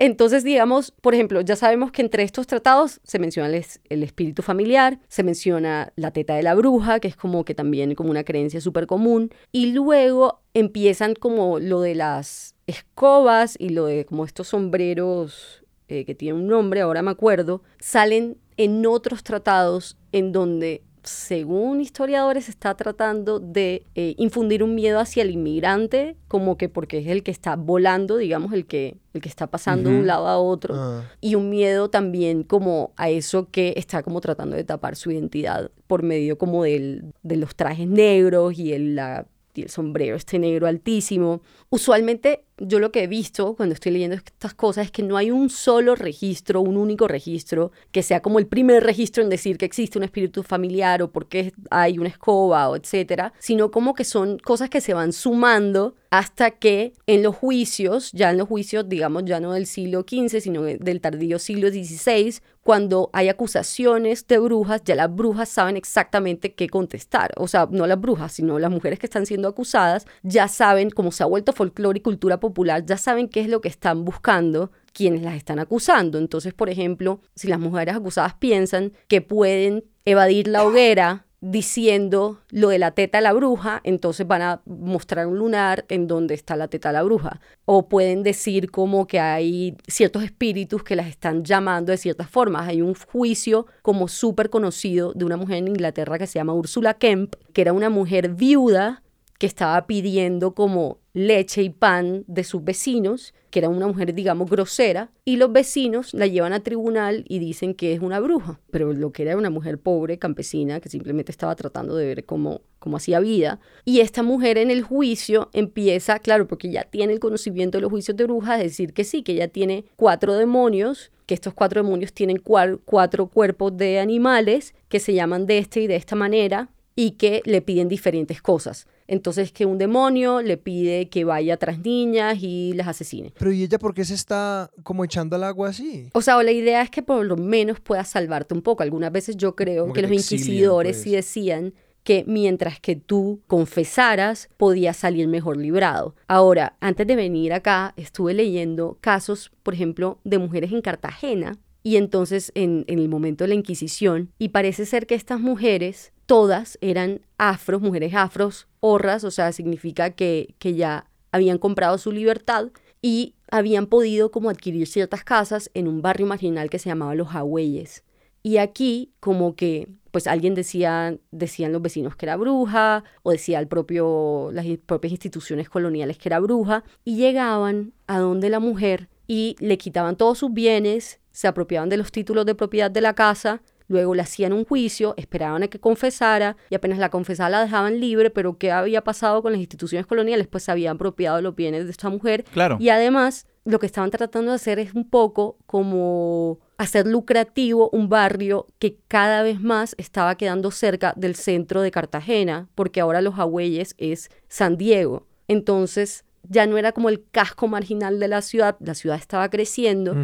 Entonces, 0.00 0.44
digamos, 0.44 0.92
por 0.92 1.14
ejemplo, 1.14 1.42
ya 1.42 1.56
sabemos 1.56 1.92
que 1.92 2.00
entre 2.00 2.22
estos 2.22 2.46
tratados 2.46 3.02
se 3.04 3.18
menciona 3.18 3.50
el 3.50 4.02
espíritu 4.02 4.40
familiar, 4.40 4.98
se 5.08 5.22
menciona 5.22 5.92
la 5.94 6.10
teta 6.10 6.34
de 6.34 6.42
la 6.42 6.54
bruja, 6.54 7.00
que 7.00 7.08
es 7.08 7.16
como 7.16 7.44
que 7.44 7.54
también 7.54 7.94
como 7.94 8.10
una 8.10 8.24
creencia 8.24 8.62
súper 8.62 8.86
común, 8.86 9.30
y 9.52 9.72
luego 9.72 10.40
empiezan 10.54 11.14
como 11.14 11.58
lo 11.58 11.82
de 11.82 11.94
las 11.94 12.54
escobas 12.66 13.56
y 13.58 13.68
lo 13.68 13.84
de 13.84 14.06
como 14.06 14.24
estos 14.24 14.48
sombreros 14.48 15.64
eh, 15.88 16.06
que 16.06 16.14
tienen 16.14 16.40
un 16.40 16.48
nombre, 16.48 16.80
ahora 16.80 17.02
me 17.02 17.10
acuerdo, 17.10 17.62
salen 17.78 18.38
en 18.56 18.86
otros 18.86 19.22
tratados 19.22 19.98
en 20.12 20.32
donde 20.32 20.82
según 21.02 21.80
historiadores, 21.80 22.48
está 22.48 22.74
tratando 22.74 23.40
de 23.40 23.84
eh, 23.94 24.14
infundir 24.18 24.62
un 24.62 24.74
miedo 24.74 24.98
hacia 25.00 25.22
el 25.22 25.30
inmigrante, 25.30 26.16
como 26.28 26.56
que 26.56 26.68
porque 26.68 26.98
es 26.98 27.06
el 27.08 27.22
que 27.22 27.30
está 27.30 27.56
volando, 27.56 28.16
digamos, 28.16 28.52
el 28.52 28.66
que, 28.66 28.96
el 29.14 29.20
que 29.20 29.28
está 29.28 29.46
pasando 29.48 29.90
de 29.90 29.96
un 30.00 30.06
lado 30.06 30.26
a 30.28 30.38
otro, 30.38 30.74
Ah. 30.76 31.04
y 31.20 31.34
un 31.34 31.50
miedo 31.50 31.90
también 31.90 32.42
como 32.42 32.92
a 32.96 33.10
eso 33.10 33.48
que 33.50 33.74
está 33.76 34.02
como 34.02 34.20
tratando 34.20 34.56
de 34.56 34.64
tapar 34.64 34.96
su 34.96 35.10
identidad 35.10 35.70
por 35.86 36.02
medio 36.02 36.38
como 36.38 36.64
del, 36.64 37.04
de 37.22 37.36
los 37.36 37.54
trajes 37.56 37.88
negros 37.88 38.58
y 38.58 38.72
el, 38.72 38.94
la- 38.96 39.26
y 39.52 39.62
el 39.62 39.68
sombrero 39.68 40.14
este 40.16 40.38
negro 40.38 40.68
altísimo. 40.68 41.42
Usualmente 41.70 42.44
yo 42.60 42.78
lo 42.78 42.92
que 42.92 43.02
he 43.02 43.06
visto 43.06 43.54
cuando 43.56 43.74
estoy 43.74 43.92
leyendo 43.92 44.16
estas 44.16 44.54
cosas 44.54 44.86
es 44.86 44.92
que 44.92 45.02
no 45.02 45.16
hay 45.16 45.30
un 45.30 45.50
solo 45.50 45.94
registro, 45.94 46.60
un 46.60 46.76
único 46.76 47.08
registro, 47.08 47.72
que 47.90 48.02
sea 48.02 48.20
como 48.20 48.38
el 48.38 48.46
primer 48.46 48.84
registro 48.84 49.22
en 49.22 49.30
decir 49.30 49.58
que 49.58 49.64
existe 49.64 49.98
un 49.98 50.04
espíritu 50.04 50.42
familiar 50.42 51.02
o 51.02 51.10
por 51.10 51.26
qué 51.26 51.52
hay 51.70 51.98
una 51.98 52.08
escoba 52.08 52.68
o 52.68 52.76
etcétera, 52.76 53.32
sino 53.38 53.70
como 53.70 53.94
que 53.94 54.04
son 54.04 54.38
cosas 54.38 54.70
que 54.70 54.80
se 54.80 54.94
van 54.94 55.12
sumando 55.12 55.94
hasta 56.10 56.50
que 56.50 56.92
en 57.06 57.22
los 57.22 57.36
juicios, 57.36 58.10
ya 58.12 58.30
en 58.30 58.38
los 58.38 58.48
juicios, 58.48 58.88
digamos, 58.88 59.24
ya 59.24 59.38
no 59.40 59.52
del 59.52 59.66
siglo 59.66 60.00
XV, 60.00 60.40
sino 60.40 60.62
del 60.62 61.00
tardío 61.00 61.38
siglo 61.38 61.68
XVI, 61.68 62.40
cuando 62.62 63.10
hay 63.12 63.28
acusaciones 63.28 64.26
de 64.26 64.38
brujas, 64.38 64.82
ya 64.84 64.94
las 64.94 65.14
brujas 65.14 65.48
saben 65.48 65.76
exactamente 65.76 66.52
qué 66.52 66.68
contestar. 66.68 67.32
O 67.36 67.48
sea, 67.48 67.68
no 67.70 67.86
las 67.86 68.00
brujas, 68.00 68.32
sino 68.32 68.58
las 68.58 68.70
mujeres 68.70 68.98
que 68.98 69.06
están 69.06 69.24
siendo 69.24 69.48
acusadas, 69.48 70.06
ya 70.22 70.46
saben, 70.48 70.90
como 70.90 71.10
se 71.12 71.22
ha 71.22 71.26
vuelto 71.26 71.52
folclore 71.52 71.98
y 71.98 72.02
cultura 72.02 72.38
popular, 72.38 72.49
ya 72.86 72.96
saben 72.96 73.28
qué 73.28 73.40
es 73.40 73.48
lo 73.48 73.60
que 73.60 73.68
están 73.68 74.04
buscando 74.04 74.70
quienes 74.92 75.22
las 75.22 75.34
están 75.34 75.58
acusando. 75.58 76.18
Entonces, 76.18 76.54
por 76.54 76.70
ejemplo, 76.70 77.20
si 77.34 77.48
las 77.48 77.58
mujeres 77.58 77.94
acusadas 77.94 78.34
piensan 78.34 78.92
que 79.08 79.20
pueden 79.20 79.84
evadir 80.04 80.48
la 80.48 80.64
hoguera 80.64 81.26
diciendo 81.42 82.40
lo 82.50 82.68
de 82.68 82.78
la 82.78 82.90
teta 82.90 83.18
de 83.18 83.22
la 83.22 83.32
bruja, 83.32 83.80
entonces 83.82 84.26
van 84.26 84.42
a 84.42 84.60
mostrar 84.66 85.26
un 85.26 85.38
lunar 85.38 85.86
en 85.88 86.06
donde 86.06 86.34
está 86.34 86.54
la 86.54 86.68
teta 86.68 86.90
de 86.90 86.94
la 86.94 87.02
bruja. 87.02 87.40
O 87.64 87.88
pueden 87.88 88.22
decir 88.22 88.70
como 88.70 89.06
que 89.06 89.20
hay 89.20 89.76
ciertos 89.86 90.22
espíritus 90.22 90.82
que 90.82 90.96
las 90.96 91.06
están 91.06 91.44
llamando 91.44 91.92
de 91.92 91.98
ciertas 91.98 92.28
formas. 92.28 92.68
Hay 92.68 92.82
un 92.82 92.94
juicio 92.94 93.66
como 93.82 94.08
súper 94.08 94.50
conocido 94.50 95.12
de 95.14 95.24
una 95.24 95.38
mujer 95.38 95.56
en 95.56 95.68
Inglaterra 95.68 96.18
que 96.18 96.26
se 96.26 96.38
llama 96.38 96.52
Ursula 96.52 96.94
Kemp, 96.94 97.34
que 97.54 97.62
era 97.62 97.72
una 97.72 97.88
mujer 97.88 98.28
viuda 98.30 99.02
que 99.40 99.46
estaba 99.46 99.86
pidiendo 99.86 100.52
como 100.52 100.98
leche 101.14 101.62
y 101.62 101.70
pan 101.70 102.24
de 102.26 102.44
sus 102.44 102.62
vecinos, 102.62 103.32
que 103.48 103.60
era 103.60 103.70
una 103.70 103.86
mujer, 103.86 104.14
digamos, 104.14 104.50
grosera, 104.50 105.10
y 105.24 105.38
los 105.38 105.50
vecinos 105.50 106.12
la 106.12 106.26
llevan 106.26 106.52
a 106.52 106.62
tribunal 106.62 107.24
y 107.26 107.38
dicen 107.38 107.72
que 107.72 107.94
es 107.94 108.00
una 108.00 108.20
bruja, 108.20 108.60
pero 108.70 108.92
lo 108.92 109.12
que 109.12 109.22
era 109.22 109.38
una 109.38 109.48
mujer 109.48 109.78
pobre, 109.78 110.18
campesina, 110.18 110.78
que 110.80 110.90
simplemente 110.90 111.32
estaba 111.32 111.56
tratando 111.56 111.96
de 111.96 112.04
ver 112.04 112.26
cómo, 112.26 112.60
cómo 112.78 112.98
hacía 112.98 113.18
vida. 113.18 113.60
Y 113.86 114.00
esta 114.00 114.22
mujer 114.22 114.58
en 114.58 114.70
el 114.70 114.82
juicio 114.82 115.48
empieza, 115.54 116.18
claro, 116.18 116.46
porque 116.46 116.70
ya 116.70 116.82
tiene 116.82 117.14
el 117.14 117.18
conocimiento 117.18 117.78
de 117.78 117.82
los 117.82 117.90
juicios 117.90 118.18
de 118.18 118.24
brujas, 118.24 118.58
decir 118.58 118.92
que 118.92 119.04
sí, 119.04 119.22
que 119.22 119.32
ella 119.32 119.48
tiene 119.48 119.86
cuatro 119.96 120.34
demonios, 120.34 121.12
que 121.24 121.32
estos 121.32 121.54
cuatro 121.54 121.82
demonios 121.82 122.12
tienen 122.12 122.36
cuatro 122.36 123.26
cuerpos 123.28 123.74
de 123.74 124.00
animales 124.00 124.74
que 124.90 125.00
se 125.00 125.14
llaman 125.14 125.46
de 125.46 125.56
esta 125.56 125.80
y 125.80 125.86
de 125.86 125.96
esta 125.96 126.14
manera 126.14 126.68
y 127.00 127.12
que 127.12 127.40
le 127.46 127.62
piden 127.62 127.88
diferentes 127.88 128.42
cosas. 128.42 128.86
Entonces 129.06 129.52
que 129.52 129.64
un 129.64 129.78
demonio 129.78 130.42
le 130.42 130.58
pide 130.58 131.08
que 131.08 131.24
vaya 131.24 131.56
tras 131.56 131.78
niñas 131.78 132.36
y 132.42 132.74
las 132.74 132.88
asesine. 132.88 133.32
Pero 133.38 133.52
¿y 133.52 133.62
ella 133.62 133.78
por 133.78 133.94
qué 133.94 134.04
se 134.04 134.12
está 134.12 134.70
como 134.82 135.02
echando 135.02 135.34
al 135.34 135.44
agua 135.44 135.70
así? 135.70 136.10
O 136.12 136.20
sea, 136.20 136.42
la 136.42 136.52
idea 136.52 136.82
es 136.82 136.90
que 136.90 137.02
por 137.02 137.24
lo 137.24 137.38
menos 137.38 137.80
pueda 137.80 138.04
salvarte 138.04 138.52
un 138.52 138.60
poco. 138.60 138.82
Algunas 138.82 139.10
veces 139.10 139.38
yo 139.38 139.56
creo 139.56 139.94
que, 139.94 140.02
los 140.02 140.12
inquisidores 140.12 140.98
sí 140.98 141.12
pues. 141.12 141.24
decían 141.24 141.72
que 142.04 142.22
mientras 142.26 142.80
que 142.80 142.96
tú 142.96 143.40
confesaras, 143.46 144.50
podías 144.58 144.98
salir 144.98 145.26
mejor 145.26 145.56
librado. 145.56 146.14
Ahora, 146.28 146.76
antes 146.80 147.06
de 147.06 147.16
venir 147.16 147.54
acá, 147.54 147.94
estuve 147.96 148.34
leyendo 148.34 148.98
casos, 149.00 149.50
por 149.62 149.72
ejemplo, 149.72 150.18
de 150.24 150.36
mujeres 150.36 150.70
en 150.70 150.82
Cartagena 150.82 151.56
y 151.82 151.96
entonces 151.96 152.52
en, 152.54 152.84
en, 152.88 152.98
el 152.98 153.08
momento 153.08 153.44
de 153.44 153.48
la 153.48 153.54
Inquisición, 153.54 154.32
y 154.38 154.50
parece 154.50 154.84
ser 154.84 155.06
que 155.06 155.14
estas 155.14 155.40
mujeres 155.40 156.12
todas 156.30 156.78
eran 156.80 157.22
afros, 157.38 157.82
mujeres 157.82 158.14
afros, 158.14 158.68
horras, 158.78 159.24
o 159.24 159.32
sea, 159.32 159.50
significa 159.50 160.10
que, 160.10 160.54
que 160.60 160.74
ya 160.74 161.10
habían 161.32 161.58
comprado 161.58 161.98
su 161.98 162.12
libertad 162.12 162.68
y 163.02 163.34
habían 163.50 163.88
podido 163.88 164.30
como 164.30 164.48
adquirir 164.48 164.86
ciertas 164.86 165.24
casas 165.24 165.72
en 165.74 165.88
un 165.88 166.02
barrio 166.02 166.28
marginal 166.28 166.70
que 166.70 166.78
se 166.78 166.88
llamaba 166.88 167.16
Los 167.16 167.34
Agüeyes. 167.34 168.04
Y 168.44 168.58
aquí 168.58 169.10
como 169.18 169.56
que 169.56 169.88
pues 170.12 170.28
alguien 170.28 170.54
decía, 170.54 171.18
decían 171.32 171.72
los 171.72 171.82
vecinos 171.82 172.14
que 172.14 172.26
era 172.26 172.36
bruja, 172.36 173.02
o 173.24 173.32
decía 173.32 173.58
el 173.58 173.66
propio, 173.66 174.50
las 174.52 174.66
propias 174.86 175.10
instituciones 175.10 175.68
coloniales 175.68 176.16
que 176.16 176.28
era 176.28 176.38
bruja, 176.38 176.84
y 177.04 177.16
llegaban 177.16 177.92
a 178.06 178.20
donde 178.20 178.50
la 178.50 178.60
mujer 178.60 179.08
y 179.26 179.56
le 179.58 179.78
quitaban 179.78 180.14
todos 180.14 180.38
sus 180.38 180.52
bienes, 180.52 181.18
se 181.32 181.48
apropiaban 181.48 181.88
de 181.88 181.96
los 181.96 182.12
títulos 182.12 182.46
de 182.46 182.54
propiedad 182.54 182.90
de 182.92 183.00
la 183.00 183.14
casa 183.14 183.62
Luego 183.90 184.14
le 184.14 184.22
hacían 184.22 184.52
un 184.52 184.64
juicio, 184.64 185.14
esperaban 185.16 185.64
a 185.64 185.68
que 185.68 185.80
confesara 185.80 186.56
y 186.70 186.76
apenas 186.76 187.00
la 187.00 187.08
confesara 187.08 187.50
la 187.50 187.62
dejaban 187.62 187.98
libre, 187.98 188.30
pero 188.30 188.56
¿qué 188.56 188.70
había 188.70 189.02
pasado 189.02 189.42
con 189.42 189.50
las 189.50 189.60
instituciones 189.60 190.06
coloniales? 190.06 190.46
Pues 190.46 190.62
se 190.62 190.70
habían 190.70 190.94
apropiado 190.94 191.42
los 191.42 191.56
bienes 191.56 191.86
de 191.86 191.90
esta 191.90 192.08
mujer. 192.08 192.44
Claro. 192.52 192.76
Y 192.78 192.90
además 192.90 193.48
lo 193.64 193.80
que 193.80 193.86
estaban 193.86 194.12
tratando 194.12 194.52
de 194.52 194.54
hacer 194.54 194.78
es 194.78 194.94
un 194.94 195.10
poco 195.10 195.58
como 195.66 196.60
hacer 196.78 197.08
lucrativo 197.08 197.90
un 197.92 198.08
barrio 198.08 198.68
que 198.78 198.96
cada 199.08 199.42
vez 199.42 199.60
más 199.60 199.96
estaba 199.98 200.36
quedando 200.36 200.70
cerca 200.70 201.12
del 201.16 201.34
centro 201.34 201.82
de 201.82 201.90
Cartagena, 201.90 202.68
porque 202.76 203.00
ahora 203.00 203.20
Los 203.20 203.40
Agüeyes 203.40 203.96
es 203.98 204.30
San 204.46 204.76
Diego. 204.76 205.26
Entonces, 205.48 206.24
ya 206.50 206.66
no 206.66 206.76
era 206.76 206.92
como 206.92 207.08
el 207.08 207.24
casco 207.30 207.68
marginal 207.68 208.18
de 208.18 208.28
la 208.28 208.42
ciudad, 208.42 208.76
la 208.80 208.94
ciudad 208.94 209.16
estaba 209.16 209.48
creciendo 209.48 210.16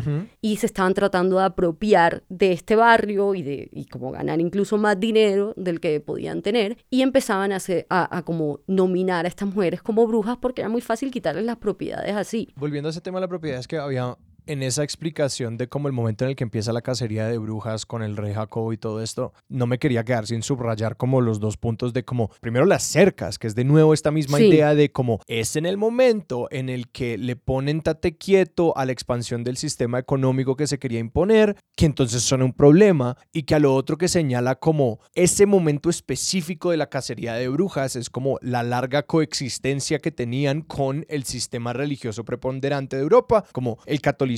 y 0.43 0.57
se 0.57 0.67
estaban 0.67 0.93
tratando 0.93 1.39
de 1.39 1.45
apropiar 1.45 2.25
de 2.29 2.53
este 2.53 2.75
barrio 2.75 3.35
y 3.35 3.43
de 3.43 3.69
y 3.73 3.87
como 3.87 4.11
ganar 4.11 4.41
incluso 4.41 4.77
más 4.77 4.99
dinero 4.99 5.55
del 5.57 5.79
que 5.81 6.01
podían 6.01 6.43
tener 6.43 6.79
y 6.91 7.03
empezaban 7.03 7.53
a, 7.53 7.57
hacer, 7.57 7.87
a, 7.89 8.17
a 8.17 8.23
como 8.25 8.61
nominar 8.67 9.25
a 9.25 9.29
estas 9.29 9.49
mujeres 9.49 9.83
como 9.83 10.07
brujas 10.07 10.37
porque 10.37 10.63
era 10.63 10.69
muy 10.69 10.81
fácil 10.81 11.13
quitarles 11.13 11.45
las 11.45 11.57
propiedades 11.57 12.15
así. 12.15 12.49
Volviendo 12.57 12.89
a 12.89 12.91
ese 12.91 13.01
tema 13.01 13.19
de 13.19 13.23
la 13.23 13.29
propiedad, 13.29 13.61
es 13.61 13.69
que 13.69 13.79
había 13.79 14.17
en 14.47 14.63
esa 14.63 14.85
explicación 14.85 15.57
de 15.57 15.69
cómo 15.69 15.89
el 15.89 15.93
momento 15.93 16.25
en 16.25 16.31
el 16.31 16.37
que 16.37 16.45
empieza 16.45 16.73
la 16.73 16.83
cacería 16.83 17.27
de 17.27 17.39
brujas 17.39 17.85
con 17.85 18.03
el 18.03 18.17
rey 18.17 18.33
Jacobo 18.33 18.73
y 18.73 18.79
todo 18.79 19.03
esto, 19.03 19.33
no 19.49 19.67
me 19.67 19.79
quería 19.79 20.05
quedar 20.05 20.27
sin 20.27 20.43
subrayar 20.43 20.97
como 20.97 21.21
los 21.21 21.41
dos 21.41 21.57
puntos 21.57 21.93
de 21.93 22.05
como, 22.05 22.31
primero 22.41 22.65
las 22.65 22.85
cercas, 22.85 23.39
que 23.39 23.49
es 23.49 23.55
de 23.55 23.65
nuevo 23.65 23.93
esta 23.93 24.11
misma 24.11 24.41
idea 24.41 24.75
de 24.75 24.93
como 24.93 25.21
es 25.27 25.57
en 25.57 25.67
el 25.67 25.77
momento 25.77 26.47
en 26.51 26.69
el 26.69 26.89
que 26.89 27.19
le 27.19 27.35
ponen 27.35 27.81
tate 27.81 28.17
quieto 28.17 28.77
a 28.77 28.85
la 28.85 28.93
expansión 28.93 29.43
del 29.43 29.57
sistema 29.57 29.99
económico 29.99 30.57
que 30.57 30.67
se 30.67 30.79
quería 30.79 31.01
imponer, 31.01 31.57
que 31.77 31.87
entonces 31.87 32.23
son 32.23 32.43
un 32.43 32.53
problema 32.53 33.17
y 33.33 33.43
que 33.43 33.57
a 33.57 33.59
lo 33.59 33.75
otro 33.75 33.99
que 33.99 34.09
señala 34.09 34.55
como 34.55 35.01
ese 35.15 35.47
momento 35.47 35.91
específico 35.91 36.71
de 36.71 36.77
la 36.77 36.89
cacería 36.89 37.35
de 37.35 37.49
brujas 37.49 37.97
es 37.97 38.11
como 38.11 38.39
la 38.43 38.63
larga 38.63 39.03
coexistencia 39.03 39.99
que 39.99 40.13
tenían 40.13 40.63
con 40.63 41.05
el 41.09 41.25
sistema 41.25 41.73
religioso 41.73 42.25
preponderante 42.25 42.97
de 42.97 43.03
Europa, 43.03 43.45
como 43.53 43.79
el 43.87 44.01
catolicismo 44.01 44.36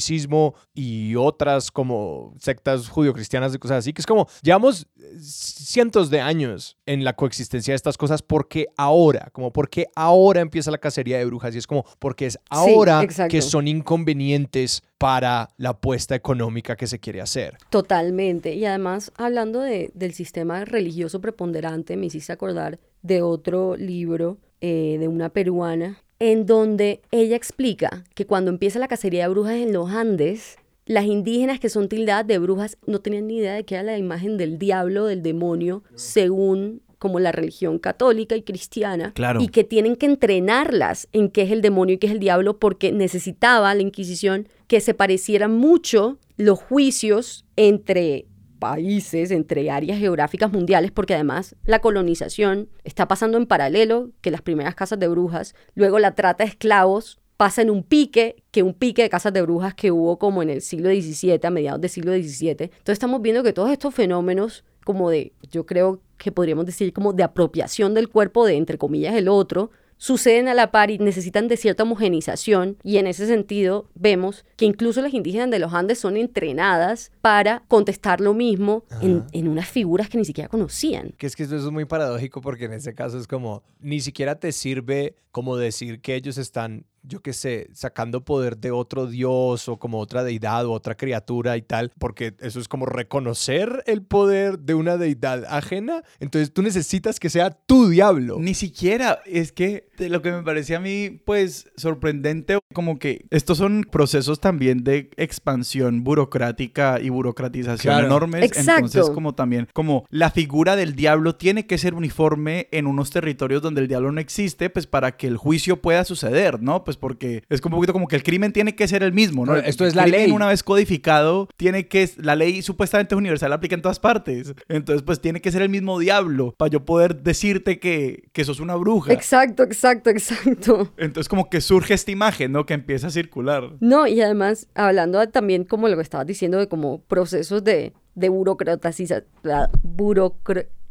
y 0.75 1.17
otras 1.17 1.71
como 1.71 2.35
sectas 2.39 2.89
judio-cristianas 2.89 3.55
y 3.55 3.59
cosas 3.59 3.79
así, 3.79 3.93
que 3.93 4.01
es 4.01 4.07
como, 4.07 4.27
llevamos 4.43 4.87
cientos 5.21 6.11
de 6.11 6.21
años 6.21 6.77
en 6.87 7.05
la 7.05 7.15
coexistencia 7.15 7.73
de 7.73 7.77
estas 7.77 7.97
cosas, 7.97 8.23
porque 8.23 8.69
ahora? 8.77 9.29
Como, 9.33 9.53
porque 9.53 9.87
ahora 9.95 10.41
empieza 10.41 10.71
la 10.71 10.79
cacería 10.79 11.19
de 11.19 11.25
brujas? 11.25 11.55
Y 11.55 11.59
es 11.59 11.67
como, 11.67 11.85
porque 11.99 12.27
es 12.27 12.39
ahora 12.51 13.07
que 13.29 13.43
son 13.43 13.69
inconvenientes 13.69 14.83
para 14.99 15.51
la 15.57 15.71
apuesta 15.71 16.15
económica 16.15 16.77
que 16.77 16.87
se 16.87 16.99
quiere 16.99 17.21
hacer. 17.21 17.57
Totalmente. 17.71 18.55
Y 18.55 18.65
además, 18.65 19.13
hablando 19.17 19.61
de, 19.61 19.91
del 19.95 20.13
sistema 20.13 20.65
religioso 20.65 21.21
preponderante, 21.21 21.97
me 21.97 22.07
hiciste 22.07 22.33
acordar 22.33 22.79
de 23.03 23.23
otro 23.23 23.77
libro 23.77 24.39
eh, 24.61 24.97
de 24.99 25.07
una 25.07 25.29
peruana 25.29 26.03
en 26.19 26.47
donde 26.47 27.01
ella 27.11 27.37
explica 27.37 28.05
que 28.15 28.27
cuando 28.27 28.51
empieza 28.51 28.79
la 28.79 28.89
cacería 28.89 29.25
de 29.25 29.29
brujas 29.29 29.55
en 29.55 29.73
los 29.73 29.91
Andes, 29.91 30.57
las 30.87 31.05
indígenas 31.05 31.61
que 31.61 31.69
son 31.69 31.89
tildadas 31.89 32.27
de 32.27 32.39
brujas 32.39 32.79
no 32.87 33.01
tenían 33.01 33.27
ni 33.27 33.37
idea 33.37 33.55
de 33.55 33.65
que 33.65 33.75
era 33.75 33.85
la 33.85 33.99
imagen 33.99 34.37
del 34.37 34.59
diablo, 34.59 35.05
del 35.05 35.23
demonio, 35.23 35.83
según 35.95 36.81
como 36.99 37.21
la 37.21 37.31
religión 37.31 37.79
católica 37.79 38.35
y 38.35 38.43
cristiana, 38.43 39.13
claro. 39.13 39.41
y 39.41 39.49
que 39.49 39.65
tienen 39.65 39.97
que 39.97 40.07
entrenarlas 40.07 41.09
en 41.13 41.31
qué 41.31 41.43
es 41.43 41.53
el 41.53 41.63
demonio 41.63 41.95
y 41.95 41.99
qué 41.99 42.09
es 42.09 42.13
el 42.13 42.19
diablo, 42.19 42.59
porque 42.59 42.91
necesitaba 42.91 43.73
la 43.75 43.83
Inquisición 43.83 44.49
que 44.67 44.81
se 44.81 44.95
parecieran 44.95 45.53
mucho 45.53 46.19
los 46.37 46.59
juicios 46.59 47.45
entre 47.57 48.27
países, 48.59 49.31
entre 49.31 49.71
áreas 49.71 49.99
geográficas 49.99 50.53
mundiales, 50.53 50.91
porque 50.91 51.15
además 51.15 51.57
la 51.65 51.81
colonización 51.81 52.69
está 52.85 53.09
pasando 53.09 53.39
en 53.39 53.47
paralelo 53.47 54.11
que 54.21 54.31
las 54.31 54.43
primeras 54.43 54.75
casas 54.75 54.99
de 54.99 55.09
brujas, 55.09 55.55
luego 55.75 55.99
la 55.99 56.15
trata 56.15 56.45
de 56.45 56.51
esclavos 56.51 57.21
pasa 57.37 57.63
en 57.63 57.71
un 57.71 57.85
pique, 57.85 58.43
que 58.51 58.65
un 58.65 58.75
pique 58.75 59.03
de 59.03 59.09
casas 59.09 59.33
de 59.33 59.43
brujas 59.43 59.73
que 59.73 59.93
hubo 59.93 60.19
como 60.19 60.43
en 60.43 60.51
el 60.51 60.61
siglo 60.61 60.91
XVII, 60.91 61.39
a 61.45 61.51
mediados 61.51 61.81
del 61.81 61.89
siglo 61.89 62.13
XVII. 62.13 62.51
Entonces 62.51 62.95
estamos 62.95 63.23
viendo 63.23 63.45
que 63.45 63.53
todos 63.53 63.71
estos 63.71 63.95
fenómenos 63.95 64.65
como 64.85 65.09
de, 65.11 65.33
yo 65.51 65.65
creo 65.65 66.01
que 66.17 66.33
podríamos 66.33 66.67
decir 66.67 66.93
como 66.93 67.13
de 67.13 67.23
apropiación 67.23 67.95
del 67.95 68.09
cuerpo 68.09 68.45
de, 68.45 68.57
entre 68.57 68.77
comillas, 68.77 69.15
el 69.15 69.29
otro, 69.29 69.71
suceden 69.99 70.49
a 70.49 70.55
la 70.55 70.71
par 70.71 70.91
y 70.91 70.99
necesitan 70.99 71.49
de 71.49 71.57
cierta 71.57 71.83
homogenización 71.83 72.79
y 72.83 72.97
en 72.97 73.07
ese 73.07 73.27
sentido 73.27 73.91
vemos 73.95 74.47
que 74.57 74.65
incluso 74.65 75.03
las 75.03 75.13
indígenas 75.13 75.51
de 75.51 75.59
los 75.59 75.75
Andes 75.75 75.99
son 75.99 76.17
entrenadas 76.17 77.13
para 77.21 77.63
contestar 77.69 78.21
lo 78.21 78.33
mismo 78.33 78.85
en, 79.03 79.25
en, 79.33 79.49
unas 79.49 79.69
figuras 79.69 80.09
que 80.09 80.19
ni 80.19 80.25
siquiera 80.25 80.49
conocían. 80.49 81.13
Que 81.19 81.27
es 81.27 81.37
que 81.37 81.43
eso 81.43 81.57
es 81.57 81.65
muy 81.65 81.85
paradójico 81.85 82.41
porque 82.41 82.65
en 82.65 82.73
ese 82.73 82.95
caso 82.95 83.19
es 83.19 83.27
como 83.27 83.63
ni 83.81 84.01
siquiera 84.01 84.37
te 84.37 84.53
sirve 84.53 85.17
como 85.31 85.57
decir 85.57 86.01
que 86.01 86.15
ellos 86.15 86.39
están 86.39 86.87
yo 87.03 87.21
qué 87.21 87.33
sé, 87.33 87.69
sacando 87.73 88.25
poder 88.25 88.59
de 88.59 88.71
otro 88.71 89.07
dios 89.07 89.69
o 89.69 89.79
como 89.79 89.99
otra 89.99 90.25
deidad 90.25 90.67
o 90.67 90.73
otra 90.73 90.97
criatura 90.97 91.57
y 91.57 91.63
tal, 91.63 91.93
porque 91.99 92.35
eso 92.41 92.61
es 92.61 92.69
como 92.69 92.87
reconocer 92.87 93.83
el 93.87 94.03
poder 94.03 94.59
de 94.59 94.75
una 94.75 94.97
deidad 94.97 95.45
ajena. 95.47 96.03
Entonces 96.21 96.53
tú 96.53 96.63
necesitas 96.63 97.19
que 97.21 97.31
sea 97.31 97.51
tu 97.51 97.89
diablo. 97.89 98.39
Ni 98.39 98.55
siquiera, 98.55 99.21
es 99.27 99.53
que 99.53 99.89
lo 99.99 100.23
que 100.23 100.33
me 100.33 100.43
parecía 100.43 100.79
a 100.79 100.81
mí, 100.81 101.21
pues, 101.25 101.71
sorprendente, 101.77 102.59
como 102.73 102.99
que 102.99 103.27
estos 103.31 103.59
son 103.59 103.87
procesos 103.91 104.41
también 104.41 104.85
de 104.85 105.11
expansión 105.17 106.05
burocrática 106.05 107.01
y 107.01 107.09
burocratización 107.09 108.05
enormes. 108.05 108.45
Exacto. 108.45 108.87
Entonces, 108.87 109.11
como 109.11 109.35
también, 109.35 109.69
como 109.73 110.07
la 110.11 110.31
figura 110.31 110.77
del 110.77 110.95
diablo 110.95 111.37
tiene 111.37 111.67
que 111.67 111.79
ser 111.79 111.95
uniforme 111.95 112.69
en 112.71 112.87
unos 112.87 113.11
territorios 113.11 113.63
donde 113.63 113.81
el 113.81 113.89
diablo 113.89 114.13
no 114.13 114.21
existe, 114.21 114.71
pues 114.71 114.87
para 114.87 115.17
que 115.17 115.27
el 115.27 115.37
juicio 115.37 115.81
pueda 115.81 116.05
suceder, 116.05 116.63
¿no? 116.63 116.85
Pues 116.89 116.97
porque 116.97 117.45
es 117.51 117.61
como 117.61 117.77
un 117.77 117.81
poquito 117.81 117.93
como 117.93 118.09
que 118.09 118.17
el 118.17 118.23
crimen 118.23 118.51
tiene 118.51 118.75
que 118.75 118.89
ser 118.89 119.03
el 119.03 119.13
mismo, 119.13 119.45
¿no? 119.45 119.57
Esto 119.57 119.85
es 119.85 119.95
la 119.95 120.07
ley. 120.07 120.31
Una 120.31 120.49
vez 120.49 120.63
codificado, 120.63 121.47
tiene 121.59 121.87
que, 121.87 122.09
la 122.17 122.35
ley 122.35 122.63
supuestamente 122.63 123.15
es 123.15 123.19
universal, 123.19 123.53
aplica 123.53 123.75
en 123.75 123.83
todas 123.83 124.01
partes. 124.01 124.55
Entonces, 124.71 125.03
pues 125.03 125.21
tiene 125.21 125.43
que 125.43 125.53
ser 125.53 125.61
el 125.61 125.69
mismo 125.69 125.99
diablo 125.99 126.55
para 126.57 126.71
yo 126.71 126.87
poder 126.87 127.23
decirte 127.23 127.79
que, 127.79 128.31
que 128.33 128.43
sos 128.43 128.59
una 128.59 128.75
bruja. 128.77 129.13
Exacto, 129.13 129.65
exacto, 129.65 130.09
exacto. 130.09 130.91
Entonces, 130.97 131.29
como 131.29 131.51
que 131.51 131.61
surge 131.61 131.93
esta 131.93 132.11
imagen, 132.11 132.53
¿no? 132.53 132.65
Que 132.65 132.73
empieza 132.73 133.09
a 133.09 133.11
circular. 133.11 133.65
No, 133.81 134.07
y 134.07 134.23
además, 134.23 134.67
hablando 134.75 135.29
también 135.29 135.65
como 135.65 135.89
lo 135.89 135.97
que 135.97 136.03
estabas 136.03 136.27
diciendo 136.27 136.57
de 136.57 136.69
como 136.69 137.03
procesos 137.03 137.63
de, 137.65 137.93
de 138.15 138.31
burocratización, 138.31 139.25